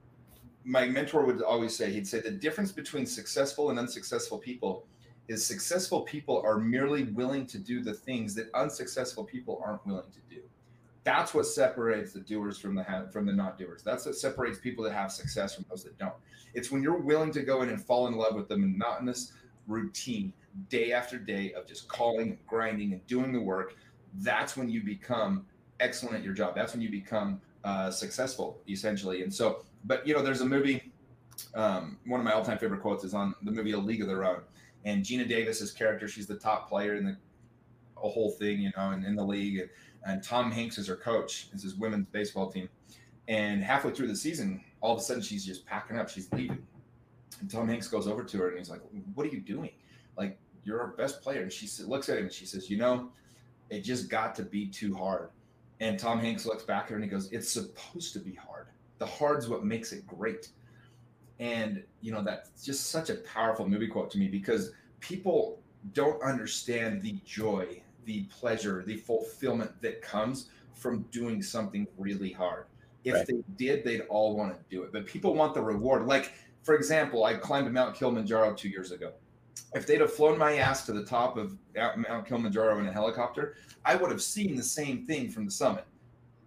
My 0.65 0.87
mentor 0.87 1.25
would 1.25 1.43
always 1.43 1.75
say, 1.75 1.91
he'd 1.93 2.07
say, 2.07 2.21
the 2.21 2.31
difference 2.31 2.73
between 2.73 3.07
successful 3.07 3.71
and 3.71 3.79
unsuccessful 3.79 4.39
people 4.39 4.85
is 5.29 5.45
successful 5.47 6.03
people 6.03 6.43
are 6.45 6.59
merely 6.59 7.05
willing 7.05 7.47
to 7.47 7.59
do 7.59 7.83
the 7.83 7.95
things 7.95 8.35
that 8.35 8.51
unsuccessful 8.55 9.25
people 9.25 9.63
aren't 9.65 9.87
willing 9.87 10.11
to 10.13 10.35
do. 10.35 10.43
That's 11.05 11.33
what 11.33 11.47
separates 11.47 12.13
the 12.13 12.21
doers 12.21 12.59
from 12.59 12.75
the 12.75 12.83
ha- 12.83 13.07
from 13.11 13.27
the 13.27 13.33
not 13.33 13.59
doers. 13.59 13.83
That's 13.83 14.05
what 14.05 14.17
separates 14.17 14.59
people 14.59 14.85
that 14.85 14.93
have 14.93 15.11
success 15.11 15.55
from 15.55 15.65
those 15.71 15.85
that 15.85 15.97
don't. 15.99 16.15
It's 16.53 16.71
when 16.71 16.83
you're 16.83 16.99
willing 16.99 17.33
to 17.33 17.43
go 17.43 17.63
in 17.63 17.71
and 17.71 17.83
fall 17.83 18.09
in 18.09 18.17
love 18.17 18.35
with 18.35 18.49
the 18.49 18.57
monotonous 18.59 19.33
routine 19.67 20.33
day 20.69 20.93
after 20.93 21.17
day 21.17 21.53
of 21.53 21.67
just 21.67 21.89
calling, 21.89 22.31
and 22.31 22.47
grinding, 22.47 22.93
and 22.93 23.07
doing 23.07 23.33
the 23.33 23.41
work. 23.41 23.77
That's 24.15 24.57
when 24.57 24.69
you 24.69 24.83
become 24.83 25.47
excellent 25.79 26.17
at 26.17 26.25
your 26.25 26.35
job. 26.35 26.55
That's 26.55 26.73
when 26.73 26.83
you 26.83 26.91
become 26.91 27.41
uh, 27.65 27.91
successful 27.91 28.61
essentially. 28.69 29.23
And 29.23 29.33
so, 29.33 29.65
but 29.85 30.07
you 30.07 30.15
know, 30.15 30.23
there's 30.23 30.41
a 30.41 30.47
movie. 30.47 30.93
Um, 31.55 31.99
one 32.07 32.21
of 32.21 32.25
my 32.25 32.33
all-time 32.33 32.59
favorite 32.59 32.83
quotes 32.83 33.03
is 33.05 33.15
on 33.15 33.35
the 33.43 33.51
movie 33.51 33.73
A 33.73 33.79
League 33.79 34.03
of 34.03 34.09
Their 34.09 34.25
Own, 34.25 34.43
and 34.85 35.05
Geena 35.05 35.29
Davis's 35.29 35.73
character. 35.73 36.07
She's 36.07 36.27
the 36.27 36.37
top 36.37 36.69
player 36.69 36.95
in 36.95 37.05
the 37.05 37.17
a 38.03 38.09
whole 38.09 38.31
thing, 38.31 38.61
you 38.61 38.73
know, 38.77 38.91
in, 38.93 39.05
in 39.05 39.15
the 39.15 39.25
league. 39.25 39.59
And, 39.59 39.71
and 40.05 40.23
Tom 40.23 40.51
Hanks 40.51 40.79
is 40.79 40.87
her 40.89 40.97
coach. 40.97 41.49
It's 41.53 41.63
his 41.63 41.75
women's 41.75 42.07
baseball 42.07 42.51
team. 42.51 42.69
And 43.29 43.63
halfway 43.63 43.93
through 43.93 44.09
the 44.09 44.17
season, 44.17 44.63
all 44.81 44.95
of 44.95 45.01
a 45.01 45.03
sudden 45.03 45.23
she's 45.23 45.45
just 45.45 45.67
packing 45.67 45.99
up. 45.99 46.09
She's 46.09 46.33
leaving. 46.33 46.67
And 47.41 47.51
Tom 47.51 47.69
Hanks 47.69 47.89
goes 47.89 48.07
over 48.07 48.25
to 48.25 48.39
her 48.39 48.49
and 48.49 48.59
he's 48.59 48.71
like, 48.71 48.81
"What 49.15 49.27
are 49.27 49.31
you 49.31 49.41
doing? 49.41 49.71
Like, 50.17 50.39
you're 50.65 50.81
our 50.81 50.89
best 50.89 51.23
player." 51.23 51.43
And 51.43 51.53
she 51.53 51.69
looks 51.85 52.09
at 52.09 52.19
him 52.19 52.25
and 52.25 52.33
she 52.33 52.45
says, 52.45 52.69
"You 52.69 52.77
know, 52.79 53.11
it 53.71 53.83
just 53.83 54.09
got 54.09 54.35
to 54.37 54.43
be 54.43 54.67
too 54.67 54.95
hard." 54.95 55.31
And 55.81 55.99
Tom 55.99 56.21
Hanks 56.21 56.47
looks 56.47 56.63
back 56.63 56.85
at 56.85 56.91
her 56.91 56.95
and 56.97 57.05
he 57.05 57.11
goes, 57.11 57.33
It's 57.33 57.51
supposed 57.51 58.13
to 58.13 58.19
be 58.19 58.35
hard. 58.35 58.67
The 58.99 59.07
hard's 59.07 59.49
what 59.49 59.65
makes 59.65 59.93
it 59.93 60.07
great. 60.07 60.51
And, 61.39 61.83
you 62.03 62.13
know, 62.13 62.23
that's 62.23 62.65
just 62.65 62.91
such 62.91 63.09
a 63.09 63.15
powerful 63.15 63.67
movie 63.67 63.89
quote 63.89 64.11
to 64.11 64.19
me 64.19 64.29
because 64.29 64.73
people 65.01 65.59
don't 65.95 66.23
understand 66.23 67.01
the 67.01 67.19
joy, 67.25 67.83
the 68.05 68.25
pleasure, 68.25 68.85
the 68.87 68.97
fulfillment 68.97 69.73
that 69.81 70.03
comes 70.03 70.51
from 70.75 71.03
doing 71.11 71.43
something 71.43 71.87
really 71.97 72.31
hard. 72.31 72.67
If 73.05 73.15
right. 73.15 73.27
they 73.27 73.43
did, 73.57 73.85
they'd 73.85 74.03
all 74.03 74.37
want 74.37 74.55
to 74.55 74.61
do 74.69 74.83
it. 74.83 74.93
But 74.93 75.07
people 75.07 75.35
want 75.35 75.55
the 75.55 75.63
reward. 75.63 76.07
Like, 76.07 76.33
for 76.63 76.75
example, 76.75 77.25
I 77.25 77.35
climbed 77.35 77.73
Mount 77.73 77.97
Kilimanjaro 77.97 78.55
two 78.55 78.69
years 78.69 78.93
ago. 78.93 79.13
If 79.75 79.87
they'd 79.87 80.01
have 80.01 80.13
flown 80.13 80.39
my 80.39 80.59
ass 80.59 80.87
to 80.87 80.93
the 80.93 81.05
top 81.05 81.37
of 81.37 81.57
Mount 81.77 82.27
Kilimanjaro 82.27 82.79
in 82.79 82.87
a 82.87 82.93
helicopter, 82.93 83.57
I 83.85 83.97
would 83.97 84.11
have 84.11 84.23
seen 84.23 84.57
the 84.57 84.63
same 84.63 85.07
thing 85.07 85.31
from 85.31 85.45
the 85.45 85.51
summit, 85.51 85.85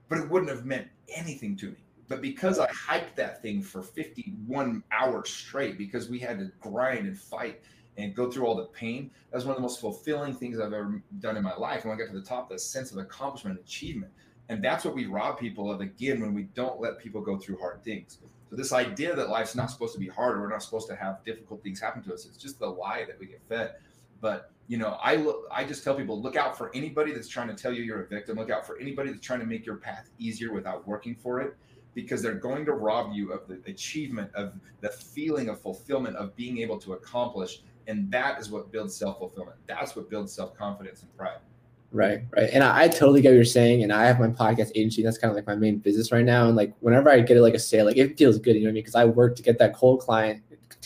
but 0.09 0.19
it 0.19 0.29
wouldn't 0.29 0.51
have 0.51 0.65
meant 0.65 0.87
anything 1.07 1.55
to 1.57 1.71
me. 1.71 1.77
But 2.09 2.21
because 2.21 2.59
I 2.59 2.69
hiked 2.71 3.15
that 3.15 3.41
thing 3.41 3.61
for 3.61 3.81
51 3.81 4.83
hours 4.91 5.29
straight, 5.29 5.77
because 5.77 6.09
we 6.09 6.19
had 6.19 6.37
to 6.39 6.51
grind 6.59 7.07
and 7.07 7.17
fight 7.17 7.61
and 7.97 8.15
go 8.15 8.29
through 8.29 8.45
all 8.45 8.55
the 8.55 8.65
pain, 8.65 9.09
that 9.31 9.37
was 9.37 9.45
one 9.45 9.51
of 9.51 9.57
the 9.57 9.61
most 9.61 9.79
fulfilling 9.79 10.33
things 10.33 10.59
I've 10.59 10.73
ever 10.73 11.01
done 11.19 11.37
in 11.37 11.43
my 11.43 11.55
life. 11.55 11.85
When 11.85 11.93
I 11.93 11.97
got 11.97 12.11
to 12.11 12.19
the 12.19 12.25
top, 12.25 12.49
that 12.49 12.59
sense 12.59 12.91
of 12.91 12.97
accomplishment 12.97 13.59
achievement. 13.59 14.11
And 14.49 14.63
that's 14.63 14.83
what 14.83 14.93
we 14.93 15.05
rob 15.05 15.39
people 15.39 15.71
of 15.71 15.79
again 15.79 16.19
when 16.19 16.33
we 16.33 16.43
don't 16.43 16.81
let 16.81 16.99
people 16.99 17.21
go 17.21 17.37
through 17.37 17.59
hard 17.59 17.83
things. 17.83 18.19
So 18.53 18.57
this 18.57 18.71
idea 18.71 19.15
that 19.15 19.29
life's 19.29 19.55
not 19.55 19.71
supposed 19.71 19.93
to 19.93 19.99
be 19.99 20.07
hard, 20.07 20.37
or 20.37 20.41
we're 20.41 20.49
not 20.49 20.61
supposed 20.61 20.87
to 20.89 20.95
have 20.95 21.23
difficult 21.25 21.63
things 21.63 21.81
happen 21.81 22.03
to 22.03 22.13
us, 22.13 22.27
it's 22.27 22.37
just 22.37 22.59
the 22.59 22.67
lie 22.67 23.03
that 23.07 23.19
we 23.19 23.25
get 23.25 23.41
fed. 23.49 23.77
But 24.21 24.51
you 24.67 24.77
know, 24.77 24.99
I 25.01 25.15
look, 25.15 25.47
I 25.51 25.63
just 25.63 25.83
tell 25.83 25.95
people 25.95 26.21
look 26.21 26.35
out 26.35 26.55
for 26.55 26.69
anybody 26.75 27.13
that's 27.13 27.27
trying 27.27 27.47
to 27.47 27.55
tell 27.55 27.73
you 27.73 27.81
you're 27.81 28.03
a 28.03 28.07
victim. 28.07 28.37
Look 28.37 28.51
out 28.51 28.63
for 28.63 28.77
anybody 28.77 29.09
that's 29.09 29.25
trying 29.25 29.39
to 29.39 29.47
make 29.47 29.65
your 29.65 29.77
path 29.77 30.11
easier 30.19 30.53
without 30.53 30.87
working 30.87 31.15
for 31.15 31.41
it, 31.41 31.57
because 31.95 32.21
they're 32.21 32.35
going 32.35 32.63
to 32.65 32.73
rob 32.73 33.11
you 33.11 33.31
of 33.31 33.47
the 33.47 33.59
achievement 33.65 34.29
of 34.35 34.53
the 34.81 34.89
feeling 34.89 35.49
of 35.49 35.59
fulfillment 35.59 36.15
of 36.15 36.35
being 36.35 36.59
able 36.59 36.77
to 36.81 36.93
accomplish, 36.93 37.63
and 37.87 38.11
that 38.11 38.39
is 38.39 38.51
what 38.51 38.71
builds 38.71 38.95
self 38.95 39.17
fulfillment. 39.17 39.57
That's 39.65 39.95
what 39.95 40.11
builds 40.11 40.31
self 40.31 40.55
confidence 40.55 41.01
and 41.01 41.17
pride. 41.17 41.39
Right, 41.93 42.21
right. 42.35 42.49
And 42.51 42.63
I, 42.63 42.81
I, 42.81 42.87
totally 42.87 43.21
get 43.21 43.29
what 43.29 43.35
you're 43.35 43.45
saying. 43.45 43.83
And 43.83 43.93
I 43.93 44.05
have 44.05 44.19
my 44.19 44.27
podcast 44.27 44.71
agency. 44.73 45.03
That's 45.03 45.19
kind 45.19 45.29
of 45.29 45.35
like 45.35 45.45
my 45.45 45.53
main 45.53 45.77
business 45.77 46.11
right 46.11 46.25
now. 46.25 46.47
And 46.47 46.55
like 46.55 46.73
whenever 46.79 47.07
I 47.07 47.19
get 47.19 47.39
like 47.39 47.53
a 47.53 47.59
sale, 47.59 47.85
like 47.85 47.97
it 47.97 48.17
feels 48.17 48.39
good, 48.39 48.55
you 48.55 48.61
know 48.61 48.65
what 48.65 48.71
I 48.71 48.73
mean? 48.73 48.83
Because 48.83 48.95
I 48.95 49.05
work 49.05 49.35
to 49.35 49.43
get 49.43 49.59
that 49.59 49.75
cold 49.75 49.99
client, 49.99 50.41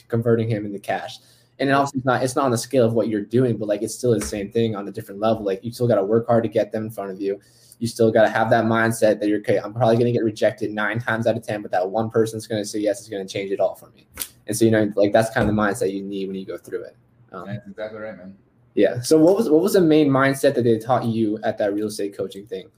converting 0.10 0.50
him 0.50 0.66
into 0.66 0.80
cash. 0.80 1.20
And 1.60 1.70
it 1.70 1.72
also 1.72 1.96
it's 1.96 2.06
not 2.06 2.24
it's 2.24 2.36
not 2.36 2.44
on 2.44 2.52
the 2.52 2.58
scale 2.58 2.86
of 2.86 2.92
what 2.92 3.08
you're 3.08 3.22
doing, 3.22 3.56
but 3.56 3.70
like 3.70 3.84
it's 3.84 3.96
still 3.96 4.12
the 4.12 4.20
same 4.20 4.52
thing 4.52 4.76
on 4.76 4.86
a 4.90 4.92
different 4.92 5.22
level. 5.22 5.46
Like 5.46 5.64
you 5.64 5.72
still 5.72 5.88
got 5.88 5.96
to 5.96 6.04
work 6.04 6.28
hard 6.28 6.44
to 6.44 6.50
get 6.50 6.74
them 6.74 6.84
in 6.84 6.92
front 6.92 7.12
of 7.12 7.22
you. 7.22 7.40
You 7.80 7.88
still 7.88 8.12
got 8.12 8.24
to 8.24 8.30
have 8.30 8.50
that 8.50 8.66
mindset 8.66 9.22
that 9.22 9.30
you're 9.30 9.40
okay. 9.40 9.60
I'm 9.60 9.74
probably 9.74 9.96
going 9.96 10.08
to 10.08 10.12
get 10.12 10.26
rejected 10.26 10.72
nine 10.72 11.00
times 11.00 11.26
out 11.26 11.38
of 11.38 11.44
ten, 11.44 11.62
but 11.62 11.72
that 11.72 11.90
one 11.90 12.10
person's 12.10 12.48
going 12.48 12.62
to 12.62 12.68
say 12.68 12.80
yes 12.80 13.00
is 13.00 13.08
going 13.08 13.26
to 13.26 13.32
change 13.32 13.52
it 13.52 13.62
all 13.62 13.76
for 13.76 13.90
me. 13.92 14.08
And 14.46 14.58
so 14.58 14.66
you 14.66 14.72
know, 14.72 14.92
like 14.98 15.14
that's 15.14 15.34
kind 15.34 15.50
of 15.50 15.56
the 15.56 15.62
mindset 15.62 15.94
you 15.94 16.04
need 16.04 16.28
when 16.28 16.36
you 16.36 16.46
go 16.46 16.58
through 16.58 16.84
it. 16.84 16.98
Um, 17.32 17.48
that's 17.48 17.66
exactly 17.66 18.00
right, 18.00 18.18
man. 18.18 18.36
Yeah. 18.78 19.02
So 19.02 19.18
what 19.18 19.36
was 19.36 19.50
what 19.50 19.64
was 19.64 19.74
the 19.74 19.82
main 19.82 20.08
mindset 20.08 20.54
that 20.54 20.64
they 20.64 20.78
taught 20.78 21.04
you 21.04 21.40
at 21.44 21.58
that 21.58 21.74
real 21.74 21.88
estate 21.88 22.16
coaching 22.16 22.46
thing? 22.46 22.70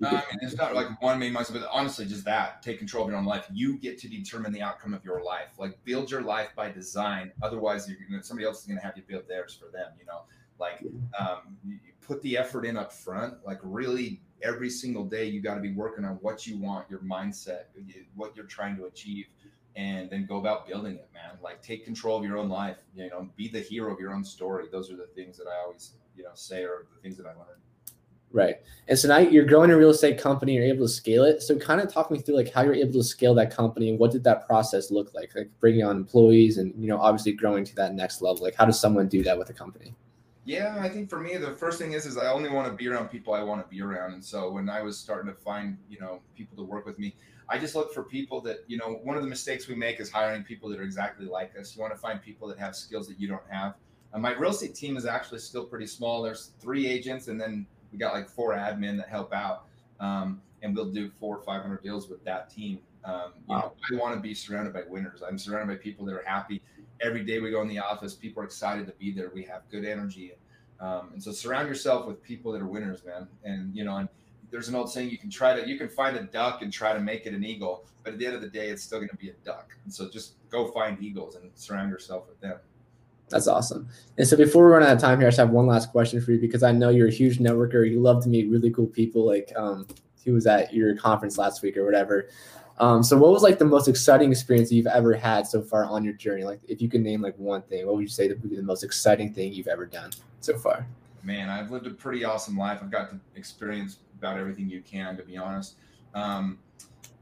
I 0.00 0.12
mean, 0.12 0.38
it's 0.40 0.54
not 0.54 0.76
like 0.76 1.02
one 1.02 1.18
main 1.18 1.34
mindset, 1.34 1.54
but 1.54 1.68
honestly, 1.72 2.06
just 2.06 2.24
that 2.24 2.62
take 2.62 2.78
control 2.78 3.02
of 3.02 3.10
your 3.10 3.18
own 3.18 3.26
life. 3.26 3.44
You 3.52 3.78
get 3.78 3.98
to 3.98 4.08
determine 4.08 4.52
the 4.52 4.62
outcome 4.62 4.94
of 4.94 5.04
your 5.04 5.24
life. 5.24 5.58
Like 5.58 5.76
build 5.84 6.08
your 6.08 6.22
life 6.22 6.50
by 6.54 6.70
design. 6.70 7.32
Otherwise, 7.42 7.88
you're 7.88 7.98
gonna, 8.08 8.22
somebody 8.22 8.46
else 8.46 8.60
is 8.60 8.66
going 8.66 8.78
to 8.78 8.86
have 8.86 8.96
you 8.96 9.02
build 9.02 9.24
theirs 9.28 9.58
for 9.60 9.72
them. 9.76 9.90
You 9.98 10.06
know, 10.06 10.22
like 10.60 10.84
um, 11.18 11.56
you 11.66 11.80
put 12.00 12.22
the 12.22 12.38
effort 12.38 12.64
in 12.64 12.76
up 12.76 12.92
front. 12.92 13.34
Like 13.44 13.58
really, 13.64 14.20
every 14.40 14.70
single 14.70 15.04
day, 15.04 15.24
you 15.24 15.40
got 15.40 15.56
to 15.56 15.60
be 15.60 15.72
working 15.72 16.04
on 16.04 16.14
what 16.20 16.46
you 16.46 16.58
want, 16.58 16.88
your 16.88 17.00
mindset, 17.00 17.64
what 18.14 18.36
you're 18.36 18.46
trying 18.46 18.76
to 18.76 18.84
achieve 18.84 19.26
and 19.76 20.10
then 20.10 20.26
go 20.26 20.36
about 20.36 20.66
building 20.66 20.94
it, 20.94 21.08
man. 21.14 21.38
Like 21.42 21.62
take 21.62 21.84
control 21.84 22.18
of 22.18 22.24
your 22.24 22.38
own 22.38 22.48
life, 22.48 22.78
you 22.94 23.08
know, 23.08 23.28
be 23.36 23.48
the 23.48 23.60
hero 23.60 23.92
of 23.92 24.00
your 24.00 24.12
own 24.12 24.24
story. 24.24 24.66
Those 24.70 24.90
are 24.90 24.96
the 24.96 25.08
things 25.14 25.36
that 25.38 25.46
I 25.46 25.62
always, 25.64 25.92
you 26.16 26.24
know, 26.24 26.30
say 26.34 26.62
are 26.62 26.86
the 26.94 27.00
things 27.00 27.16
that 27.16 27.26
I 27.26 27.30
learned. 27.30 27.60
Right. 28.32 28.56
And 28.88 28.98
so 28.98 29.08
now 29.08 29.18
you're 29.18 29.44
growing 29.44 29.70
a 29.70 29.76
real 29.76 29.90
estate 29.90 30.18
company, 30.18 30.54
you're 30.54 30.64
able 30.64 30.86
to 30.86 30.92
scale 30.92 31.24
it. 31.24 31.42
So 31.42 31.58
kind 31.58 31.80
of 31.80 31.92
talk 31.92 32.10
me 32.10 32.18
through 32.18 32.36
like 32.36 32.52
how 32.52 32.62
you're 32.62 32.74
able 32.74 32.94
to 32.94 33.04
scale 33.04 33.34
that 33.34 33.54
company 33.54 33.90
and 33.90 33.98
what 33.98 34.10
did 34.10 34.24
that 34.24 34.46
process 34.46 34.90
look 34.90 35.12
like? 35.14 35.34
Like 35.34 35.50
bringing 35.60 35.84
on 35.84 35.96
employees 35.96 36.56
and, 36.58 36.74
you 36.78 36.88
know, 36.88 36.98
obviously 36.98 37.32
growing 37.32 37.64
to 37.64 37.74
that 37.76 37.94
next 37.94 38.22
level. 38.22 38.42
Like 38.42 38.54
how 38.54 38.64
does 38.64 38.80
someone 38.80 39.08
do 39.08 39.22
that 39.24 39.38
with 39.38 39.50
a 39.50 39.52
company? 39.52 39.94
Yeah, 40.44 40.76
I 40.80 40.88
think 40.88 41.08
for 41.08 41.20
me 41.20 41.36
the 41.36 41.52
first 41.52 41.78
thing 41.78 41.92
is 41.92 42.04
is 42.04 42.16
I 42.16 42.32
only 42.32 42.48
want 42.48 42.66
to 42.66 42.72
be 42.72 42.88
around 42.88 43.08
people 43.08 43.34
I 43.34 43.42
want 43.42 43.62
to 43.62 43.68
be 43.68 43.82
around. 43.82 44.14
And 44.14 44.24
so 44.24 44.50
when 44.50 44.68
I 44.68 44.82
was 44.82 44.98
starting 44.98 45.32
to 45.32 45.38
find, 45.38 45.76
you 45.88 46.00
know, 46.00 46.20
people 46.34 46.56
to 46.56 46.64
work 46.64 46.86
with 46.86 46.98
me, 46.98 47.14
I 47.52 47.58
just 47.58 47.74
look 47.74 47.92
for 47.92 48.02
people 48.02 48.40
that, 48.42 48.64
you 48.66 48.78
know, 48.78 48.98
one 49.04 49.14
of 49.14 49.22
the 49.22 49.28
mistakes 49.28 49.68
we 49.68 49.74
make 49.74 50.00
is 50.00 50.10
hiring 50.10 50.42
people 50.42 50.70
that 50.70 50.80
are 50.80 50.84
exactly 50.84 51.26
like 51.26 51.52
us. 51.58 51.76
You 51.76 51.82
want 51.82 51.92
to 51.92 51.98
find 51.98 52.20
people 52.22 52.48
that 52.48 52.58
have 52.58 52.74
skills 52.74 53.06
that 53.08 53.20
you 53.20 53.28
don't 53.28 53.42
have. 53.50 53.74
Uh, 54.14 54.20
my 54.20 54.32
real 54.32 54.52
estate 54.52 54.74
team 54.74 54.96
is 54.96 55.04
actually 55.04 55.40
still 55.40 55.66
pretty 55.66 55.86
small. 55.86 56.22
There's 56.22 56.52
three 56.60 56.86
agents, 56.86 57.28
and 57.28 57.38
then 57.38 57.66
we 57.92 57.98
got 57.98 58.14
like 58.14 58.26
four 58.26 58.54
admin 58.54 58.96
that 58.96 59.10
help 59.10 59.34
out. 59.34 59.66
Um, 60.00 60.40
and 60.62 60.74
we'll 60.74 60.90
do 60.90 61.10
four 61.10 61.36
or 61.36 61.42
500 61.42 61.82
deals 61.82 62.08
with 62.08 62.24
that 62.24 62.48
team. 62.48 62.78
Um, 63.04 63.34
you 63.36 63.54
wow. 63.54 63.72
know, 63.90 63.96
I 63.98 64.00
want 64.00 64.14
to 64.14 64.20
be 64.20 64.32
surrounded 64.32 64.72
by 64.72 64.84
winners. 64.88 65.22
I'm 65.22 65.36
surrounded 65.36 65.76
by 65.76 65.82
people 65.82 66.06
that 66.06 66.14
are 66.14 66.24
happy. 66.24 66.62
Every 67.02 67.22
day 67.22 67.38
we 67.38 67.50
go 67.50 67.60
in 67.60 67.68
the 67.68 67.80
office, 67.80 68.14
people 68.14 68.42
are 68.42 68.46
excited 68.46 68.86
to 68.86 68.92
be 68.92 69.12
there. 69.12 69.30
We 69.34 69.42
have 69.44 69.62
good 69.70 69.84
energy. 69.84 70.32
Um, 70.80 71.10
and 71.12 71.22
so 71.22 71.32
surround 71.32 71.68
yourself 71.68 72.06
with 72.06 72.22
people 72.22 72.50
that 72.52 72.62
are 72.62 72.66
winners, 72.66 73.04
man. 73.04 73.28
And, 73.44 73.76
you 73.76 73.84
know, 73.84 73.98
and 73.98 74.08
there's 74.52 74.68
an 74.68 74.76
old 74.76 74.92
saying 74.92 75.10
you 75.10 75.18
can 75.18 75.30
try 75.30 75.58
to 75.58 75.66
you 75.66 75.76
can 75.76 75.88
find 75.88 76.16
a 76.16 76.22
duck 76.22 76.62
and 76.62 76.72
try 76.72 76.92
to 76.92 77.00
make 77.00 77.26
it 77.26 77.34
an 77.34 77.42
eagle 77.42 77.84
but 78.04 78.12
at 78.12 78.18
the 78.18 78.26
end 78.26 78.34
of 78.34 78.42
the 78.42 78.48
day 78.48 78.68
it's 78.68 78.82
still 78.82 78.98
going 78.98 79.08
to 79.08 79.16
be 79.16 79.30
a 79.30 79.34
duck. 79.44 79.76
And 79.84 79.92
so 79.92 80.08
just 80.08 80.34
go 80.50 80.70
find 80.70 81.02
eagles 81.02 81.36
and 81.36 81.50
surround 81.54 81.90
yourself 81.90 82.28
with 82.28 82.40
them. 82.40 82.58
That's 83.28 83.48
awesome. 83.48 83.88
And 84.18 84.26
so 84.26 84.36
before 84.36 84.66
we 84.66 84.72
run 84.72 84.82
out 84.82 84.92
of 84.92 85.00
time 85.00 85.18
here 85.18 85.26
i 85.26 85.30
just 85.30 85.38
have 85.38 85.50
one 85.50 85.66
last 85.66 85.90
question 85.90 86.20
for 86.20 86.32
you 86.32 86.38
because 86.38 86.62
i 86.62 86.70
know 86.70 86.90
you're 86.90 87.08
a 87.08 87.12
huge 87.12 87.38
networker. 87.38 87.88
You 87.88 88.00
love 88.00 88.22
to 88.24 88.28
meet 88.28 88.50
really 88.50 88.70
cool 88.70 88.86
people 88.86 89.26
like 89.26 89.52
um 89.56 89.86
who 90.24 90.34
was 90.34 90.46
at 90.46 90.72
your 90.72 90.94
conference 90.96 91.36
last 91.38 91.62
week 91.62 91.76
or 91.76 91.84
whatever. 91.84 92.28
Um, 92.78 93.02
so 93.02 93.18
what 93.18 93.32
was 93.32 93.42
like 93.42 93.58
the 93.58 93.64
most 93.64 93.88
exciting 93.88 94.30
experience 94.30 94.70
you've 94.70 94.86
ever 94.86 95.14
had 95.14 95.46
so 95.46 95.60
far 95.62 95.84
on 95.84 96.04
your 96.04 96.14
journey? 96.14 96.44
Like 96.44 96.60
if 96.68 96.80
you 96.80 96.88
could 96.88 97.00
name 97.00 97.20
like 97.20 97.36
one 97.36 97.62
thing 97.62 97.86
what 97.86 97.96
would 97.96 98.02
you 98.02 98.08
say 98.08 98.28
would 98.28 98.48
be 98.48 98.56
the 98.56 98.62
most 98.62 98.84
exciting 98.84 99.32
thing 99.32 99.52
you've 99.52 99.68
ever 99.68 99.86
done 99.86 100.10
so 100.40 100.58
far? 100.58 100.86
Man 101.24 101.48
i've 101.48 101.70
lived 101.70 101.86
a 101.86 101.90
pretty 101.90 102.24
awesome 102.24 102.56
life. 102.58 102.80
I've 102.82 102.90
got 102.90 103.10
to 103.10 103.20
experience 103.36 103.98
about 104.22 104.38
everything 104.38 104.70
you 104.70 104.80
can, 104.82 105.16
to 105.16 105.24
be 105.24 105.36
honest. 105.36 105.74
Um, 106.14 106.58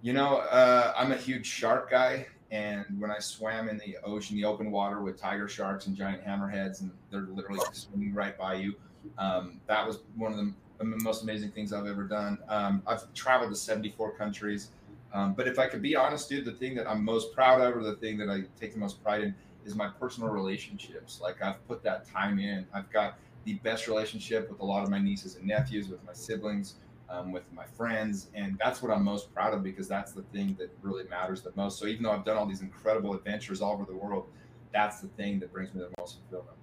you 0.02 0.12
know, 0.12 0.36
uh, 0.36 0.92
I'm 0.96 1.12
a 1.12 1.16
huge 1.16 1.46
shark 1.46 1.90
guy. 1.90 2.26
And 2.50 2.84
when 2.98 3.10
I 3.10 3.20
swam 3.20 3.68
in 3.68 3.78
the 3.78 3.96
ocean, 4.04 4.36
the 4.36 4.44
open 4.44 4.70
water 4.70 5.00
with 5.00 5.18
tiger 5.18 5.48
sharks 5.48 5.86
and 5.86 5.96
giant 5.96 6.22
hammerheads, 6.24 6.80
and 6.80 6.90
they're 7.10 7.28
literally 7.32 7.60
swimming 7.72 8.12
right 8.12 8.36
by 8.36 8.54
you, 8.54 8.74
um, 9.18 9.60
that 9.66 9.86
was 9.86 10.00
one 10.16 10.32
of 10.32 10.38
the, 10.38 10.52
most 10.82 11.22
amazing 11.22 11.50
things 11.50 11.74
I've 11.74 11.86
ever 11.86 12.04
done. 12.04 12.38
Um, 12.48 12.82
I've 12.86 13.12
traveled 13.12 13.50
to 13.50 13.56
74 13.56 14.12
countries. 14.12 14.70
Um, 15.12 15.34
but 15.34 15.46
if 15.46 15.58
I 15.58 15.66
could 15.66 15.82
be 15.82 15.94
honest, 15.94 16.28
dude, 16.28 16.46
the 16.46 16.52
thing 16.52 16.74
that 16.76 16.88
I'm 16.88 17.04
most 17.04 17.34
proud 17.34 17.60
of, 17.60 17.76
or 17.76 17.82
the 17.82 17.96
thing 17.96 18.16
that 18.18 18.30
I 18.30 18.44
take 18.58 18.72
the 18.72 18.78
most 18.78 19.02
pride 19.02 19.22
in, 19.22 19.34
is 19.66 19.74
my 19.74 19.88
personal 19.88 20.30
relationships. 20.30 21.20
Like 21.20 21.42
I've 21.42 21.66
put 21.68 21.82
that 21.82 22.06
time 22.10 22.38
in. 22.38 22.66
I've 22.72 22.90
got 22.90 23.18
the 23.44 23.54
best 23.54 23.88
relationship 23.88 24.50
with 24.50 24.60
a 24.60 24.64
lot 24.64 24.82
of 24.82 24.90
my 24.90 24.98
nieces 24.98 25.36
and 25.36 25.46
nephews, 25.46 25.88
with 25.88 26.02
my 26.04 26.14
siblings 26.14 26.76
um, 27.10 27.32
with 27.32 27.42
my 27.52 27.64
friends. 27.64 28.28
And 28.34 28.56
that's 28.62 28.82
what 28.82 28.90
I'm 28.92 29.04
most 29.04 29.32
proud 29.34 29.52
of 29.52 29.62
because 29.62 29.88
that's 29.88 30.12
the 30.12 30.22
thing 30.22 30.56
that 30.58 30.70
really 30.82 31.04
matters 31.04 31.42
the 31.42 31.52
most. 31.56 31.78
So 31.78 31.86
even 31.86 32.04
though 32.04 32.12
I've 32.12 32.24
done 32.24 32.36
all 32.36 32.46
these 32.46 32.62
incredible 32.62 33.14
adventures 33.14 33.60
all 33.60 33.72
over 33.72 33.84
the 33.84 33.96
world, 33.96 34.28
that's 34.72 35.00
the 35.00 35.08
thing 35.08 35.40
that 35.40 35.52
brings 35.52 35.74
me 35.74 35.80
the 35.80 35.90
most 35.98 36.18
fulfillment. 36.20 36.56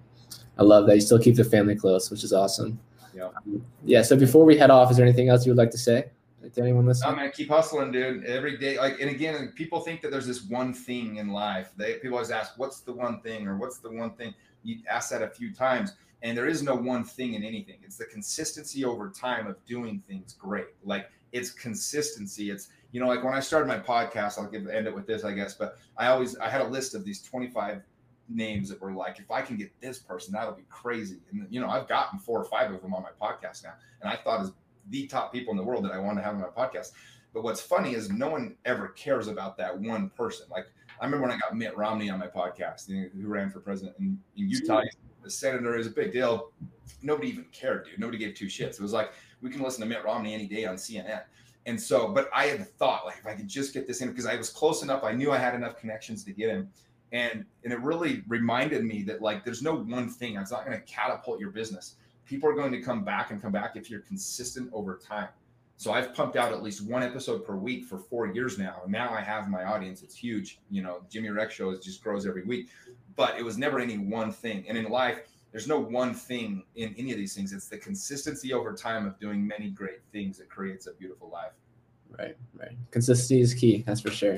I 0.56 0.62
love 0.62 0.86
that. 0.86 0.94
You 0.94 1.00
still 1.00 1.18
keep 1.18 1.36
the 1.36 1.44
family 1.44 1.76
close, 1.76 2.10
which 2.10 2.24
is 2.24 2.32
awesome. 2.32 2.78
Yeah. 3.14 3.24
Um, 3.24 3.64
yeah. 3.84 4.02
So 4.02 4.16
before 4.16 4.44
we 4.44 4.56
head 4.56 4.70
off, 4.70 4.90
is 4.90 4.96
there 4.96 5.06
anything 5.06 5.28
else 5.28 5.46
you 5.46 5.52
would 5.52 5.58
like 5.58 5.70
to 5.70 5.78
say? 5.78 6.10
To 6.54 6.62
anyone 6.62 6.86
listening? 6.86 7.12
Oh 7.12 7.16
man, 7.16 7.30
keep 7.34 7.48
hustling, 7.48 7.92
dude. 7.92 8.24
Every 8.24 8.56
day, 8.56 8.78
like, 8.78 9.00
and 9.00 9.10
again, 9.10 9.52
people 9.54 9.80
think 9.80 10.00
that 10.00 10.10
there's 10.10 10.26
this 10.26 10.44
one 10.44 10.72
thing 10.72 11.16
in 11.16 11.28
life. 11.28 11.72
They 11.76 11.94
people 11.94 12.14
always 12.16 12.30
ask, 12.30 12.52
"What's 12.56 12.80
the 12.80 12.92
one 12.92 13.20
thing?" 13.20 13.46
or 13.46 13.58
"What's 13.58 13.80
the 13.80 13.90
one 13.90 14.12
thing?" 14.12 14.32
You 14.62 14.78
ask 14.88 15.10
that 15.10 15.20
a 15.20 15.28
few 15.28 15.52
times 15.52 15.94
and 16.22 16.36
there 16.36 16.46
is 16.46 16.62
no 16.62 16.74
one 16.74 17.04
thing 17.04 17.34
in 17.34 17.42
anything. 17.42 17.76
It's 17.82 17.96
the 17.96 18.06
consistency 18.06 18.84
over 18.84 19.10
time 19.10 19.46
of 19.46 19.64
doing 19.66 20.02
things 20.08 20.34
great. 20.38 20.68
Like 20.84 21.10
it's 21.32 21.50
consistency. 21.50 22.50
It's 22.50 22.68
you 22.92 23.00
know 23.00 23.06
like 23.06 23.22
when 23.22 23.34
i 23.34 23.40
started 23.40 23.66
my 23.66 23.78
podcast 23.78 24.38
i'll 24.38 24.48
give 24.48 24.66
end 24.68 24.86
it 24.86 24.94
with 24.94 25.06
this 25.06 25.24
i 25.24 25.32
guess 25.32 25.54
but 25.54 25.76
i 25.96 26.06
always 26.06 26.36
i 26.38 26.48
had 26.48 26.60
a 26.60 26.66
list 26.66 26.94
of 26.94 27.04
these 27.04 27.22
25 27.22 27.82
names 28.30 28.68
that 28.68 28.80
were 28.80 28.92
like 28.92 29.18
if 29.18 29.30
i 29.30 29.40
can 29.40 29.56
get 29.56 29.70
this 29.80 29.98
person 29.98 30.32
that'll 30.32 30.52
be 30.52 30.64
crazy. 30.68 31.18
And 31.30 31.46
you 31.50 31.60
know 31.60 31.68
i've 31.68 31.88
gotten 31.88 32.18
four 32.18 32.40
or 32.40 32.44
five 32.44 32.72
of 32.72 32.82
them 32.82 32.94
on 32.94 33.02
my 33.02 33.10
podcast 33.20 33.64
now 33.64 33.74
and 34.00 34.10
i 34.10 34.16
thought 34.16 34.40
as 34.40 34.52
the 34.90 35.06
top 35.06 35.32
people 35.32 35.50
in 35.50 35.56
the 35.56 35.62
world 35.62 35.84
that 35.84 35.92
i 35.92 35.98
want 35.98 36.16
to 36.18 36.22
have 36.22 36.34
on 36.34 36.40
my 36.40 36.46
podcast. 36.46 36.92
But 37.34 37.42
what's 37.44 37.60
funny 37.60 37.94
is 37.94 38.10
no 38.10 38.30
one 38.30 38.56
ever 38.64 38.88
cares 38.88 39.28
about 39.28 39.58
that 39.58 39.78
one 39.78 40.08
person. 40.10 40.46
Like 40.50 40.66
i 40.98 41.04
remember 41.04 41.26
when 41.26 41.36
i 41.36 41.38
got 41.38 41.54
mitt 41.54 41.76
romney 41.76 42.10
on 42.10 42.18
my 42.18 42.26
podcast 42.26 42.88
who 42.88 43.28
ran 43.28 43.50
for 43.50 43.60
president 43.60 43.96
in, 43.98 44.18
in 44.36 44.48
utah 44.48 44.82
senator 45.30 45.76
is 45.76 45.86
a 45.86 45.90
big 45.90 46.12
deal. 46.12 46.52
Nobody 47.02 47.28
even 47.28 47.46
cared, 47.52 47.84
dude. 47.84 47.98
Nobody 47.98 48.18
gave 48.18 48.34
two 48.34 48.46
shits. 48.46 48.74
It 48.74 48.80
was 48.80 48.92
like 48.92 49.12
we 49.40 49.50
can 49.50 49.62
listen 49.62 49.80
to 49.82 49.86
Mitt 49.86 50.04
Romney 50.04 50.34
any 50.34 50.46
day 50.46 50.64
on 50.64 50.76
CNN. 50.76 51.22
And 51.66 51.80
so, 51.80 52.08
but 52.08 52.30
I 52.34 52.46
had 52.46 52.60
the 52.60 52.64
thought, 52.64 53.04
like, 53.04 53.18
if 53.18 53.26
I 53.26 53.34
could 53.34 53.48
just 53.48 53.74
get 53.74 53.86
this 53.86 54.00
in, 54.00 54.08
because 54.08 54.26
I 54.26 54.36
was 54.36 54.48
close 54.48 54.82
enough, 54.82 55.04
I 55.04 55.12
knew 55.12 55.30
I 55.30 55.38
had 55.38 55.54
enough 55.54 55.76
connections 55.78 56.24
to 56.24 56.32
get 56.32 56.48
him. 56.48 56.70
And 57.12 57.44
and 57.64 57.72
it 57.72 57.80
really 57.80 58.22
reminded 58.28 58.84
me 58.84 59.02
that 59.04 59.22
like 59.22 59.44
there's 59.44 59.62
no 59.62 59.76
one 59.76 60.08
thing. 60.08 60.36
It's 60.36 60.50
not 60.50 60.66
going 60.66 60.78
to 60.78 60.84
catapult 60.84 61.40
your 61.40 61.50
business. 61.50 61.96
People 62.26 62.48
are 62.50 62.54
going 62.54 62.72
to 62.72 62.80
come 62.80 63.04
back 63.04 63.30
and 63.30 63.40
come 63.40 63.52
back 63.52 63.76
if 63.76 63.88
you're 63.90 64.00
consistent 64.00 64.70
over 64.72 64.96
time. 64.96 65.28
So 65.78 65.92
I've 65.92 66.12
pumped 66.12 66.36
out 66.36 66.52
at 66.52 66.62
least 66.62 66.84
one 66.84 67.02
episode 67.02 67.46
per 67.46 67.54
week 67.54 67.84
for 67.84 67.98
four 67.98 68.26
years 68.26 68.58
now. 68.58 68.80
And 68.82 68.92
now 68.92 69.10
I 69.14 69.20
have 69.20 69.48
my 69.48 69.64
audience. 69.64 70.02
It's 70.02 70.16
huge. 70.16 70.60
You 70.70 70.82
know, 70.82 71.02
Jimmy 71.08 71.30
Rex 71.30 71.54
show 71.54 71.74
just 71.76 72.02
grows 72.02 72.26
every 72.26 72.42
week 72.44 72.68
but 73.18 73.36
it 73.36 73.44
was 73.44 73.58
never 73.58 73.80
any 73.80 73.98
one 73.98 74.30
thing. 74.30 74.64
And 74.68 74.78
in 74.78 74.88
life, 74.88 75.22
there's 75.50 75.66
no 75.66 75.78
one 75.78 76.14
thing 76.14 76.62
in 76.76 76.94
any 76.96 77.10
of 77.10 77.18
these 77.18 77.34
things. 77.34 77.52
It's 77.52 77.66
the 77.66 77.76
consistency 77.76 78.52
over 78.52 78.72
time 78.74 79.06
of 79.06 79.18
doing 79.18 79.44
many 79.44 79.70
great 79.70 80.02
things 80.12 80.38
that 80.38 80.48
creates 80.48 80.86
a 80.86 80.92
beautiful 80.92 81.28
life. 81.28 81.50
Right, 82.16 82.36
right. 82.54 82.76
Consistency 82.92 83.40
is 83.40 83.54
key. 83.54 83.82
That's 83.84 84.00
for 84.00 84.12
sure. 84.12 84.34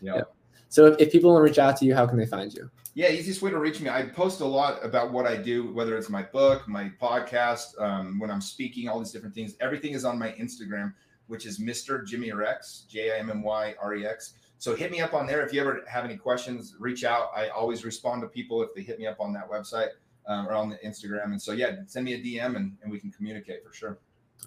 Yep. 0.00 0.16
yep. 0.16 0.34
So 0.72 0.86
if, 0.86 0.98
if 0.98 1.12
people 1.12 1.30
want 1.30 1.44
to 1.44 1.44
reach 1.44 1.58
out 1.58 1.76
to 1.76 1.84
you, 1.84 1.94
how 1.94 2.06
can 2.06 2.16
they 2.16 2.24
find 2.24 2.50
you? 2.50 2.70
Yeah, 2.94 3.10
easiest 3.10 3.42
way 3.42 3.50
to 3.50 3.58
reach 3.58 3.82
me. 3.82 3.90
I 3.90 4.04
post 4.04 4.40
a 4.40 4.46
lot 4.46 4.82
about 4.82 5.12
what 5.12 5.26
I 5.26 5.36
do, 5.36 5.70
whether 5.74 5.98
it's 5.98 6.08
my 6.08 6.22
book, 6.22 6.66
my 6.66 6.90
podcast, 6.98 7.78
um, 7.78 8.18
when 8.18 8.30
I'm 8.30 8.40
speaking, 8.40 8.88
all 8.88 8.98
these 8.98 9.12
different 9.12 9.34
things. 9.34 9.54
Everything 9.60 9.92
is 9.92 10.06
on 10.06 10.18
my 10.18 10.32
Instagram, 10.32 10.94
which 11.26 11.44
is 11.44 11.60
Mr. 11.60 12.06
Jimmy 12.06 12.32
Rex, 12.32 12.86
J 12.88 13.12
I 13.12 13.18
M 13.18 13.28
M 13.28 13.42
Y 13.42 13.74
R 13.82 13.96
E 13.96 14.06
X. 14.06 14.32
So 14.56 14.74
hit 14.74 14.90
me 14.90 15.02
up 15.02 15.12
on 15.12 15.26
there. 15.26 15.44
If 15.44 15.52
you 15.52 15.60
ever 15.60 15.84
have 15.86 16.06
any 16.06 16.16
questions, 16.16 16.74
reach 16.78 17.04
out. 17.04 17.32
I 17.36 17.48
always 17.48 17.84
respond 17.84 18.22
to 18.22 18.28
people 18.28 18.62
if 18.62 18.74
they 18.74 18.80
hit 18.80 18.98
me 18.98 19.06
up 19.06 19.20
on 19.20 19.34
that 19.34 19.50
website 19.50 19.88
um, 20.26 20.48
or 20.48 20.54
on 20.54 20.70
the 20.70 20.76
Instagram. 20.76 21.32
And 21.32 21.42
so, 21.42 21.52
yeah, 21.52 21.80
send 21.86 22.06
me 22.06 22.14
a 22.14 22.18
DM 22.18 22.56
and, 22.56 22.78
and 22.82 22.90
we 22.90 22.98
can 22.98 23.10
communicate 23.10 23.62
for 23.62 23.74
sure. 23.74 23.98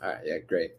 All 0.02 0.10
right. 0.10 0.22
Yeah, 0.26 0.39
great. 0.39 0.72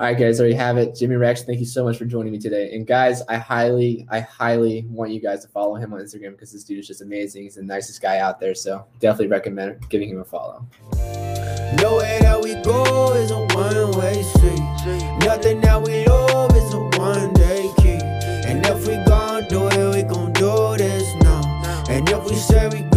All 0.00 0.06
right, 0.06 0.16
guys, 0.16 0.38
there 0.38 0.48
you 0.48 0.54
have 0.54 0.78
it. 0.78 0.94
Jimmy 0.94 1.16
Rex, 1.16 1.42
thank 1.42 1.60
you 1.60 1.66
so 1.66 1.84
much 1.84 1.98
for 1.98 2.06
joining 2.06 2.32
me 2.32 2.38
today. 2.38 2.74
And 2.74 2.86
guys, 2.86 3.20
I 3.28 3.36
highly, 3.36 4.06
I 4.08 4.20
highly 4.20 4.86
want 4.88 5.10
you 5.10 5.20
guys 5.20 5.42
to 5.42 5.48
follow 5.48 5.74
him 5.74 5.92
on 5.92 6.00
Instagram 6.00 6.30
because 6.30 6.50
this 6.50 6.64
dude 6.64 6.78
is 6.78 6.86
just 6.86 7.02
amazing. 7.02 7.42
He's 7.42 7.56
the 7.56 7.62
nicest 7.62 8.00
guy 8.00 8.18
out 8.18 8.40
there. 8.40 8.54
So 8.54 8.86
definitely 8.98 9.26
recommend 9.26 9.86
giving 9.90 10.08
him 10.08 10.18
a 10.18 10.24
follow. 10.24 10.66
Nowhere 11.82 12.18
that 12.20 12.40
we 12.42 12.54
go 12.62 13.12
is 13.12 13.30
a 13.30 13.40
one 13.54 13.98
way 13.98 14.22
street. 14.22 15.18
Nothing 15.20 15.60
that 15.60 15.82
we 15.82 16.06
love 16.06 16.56
is 16.56 16.72
a 16.72 16.80
one 16.98 17.34
day 17.34 17.70
key. 17.76 18.00
And 18.48 18.64
if 18.64 18.86
we 18.86 18.96
gon' 19.04 19.46
do 19.48 19.66
it, 19.66 19.96
we 19.96 20.02
gon' 20.02 20.32
do 20.32 20.78
this 20.78 21.14
now. 21.16 21.84
And 21.90 22.08
if 22.08 22.24
we 22.24 22.36
say 22.36 22.68
we 22.68 22.89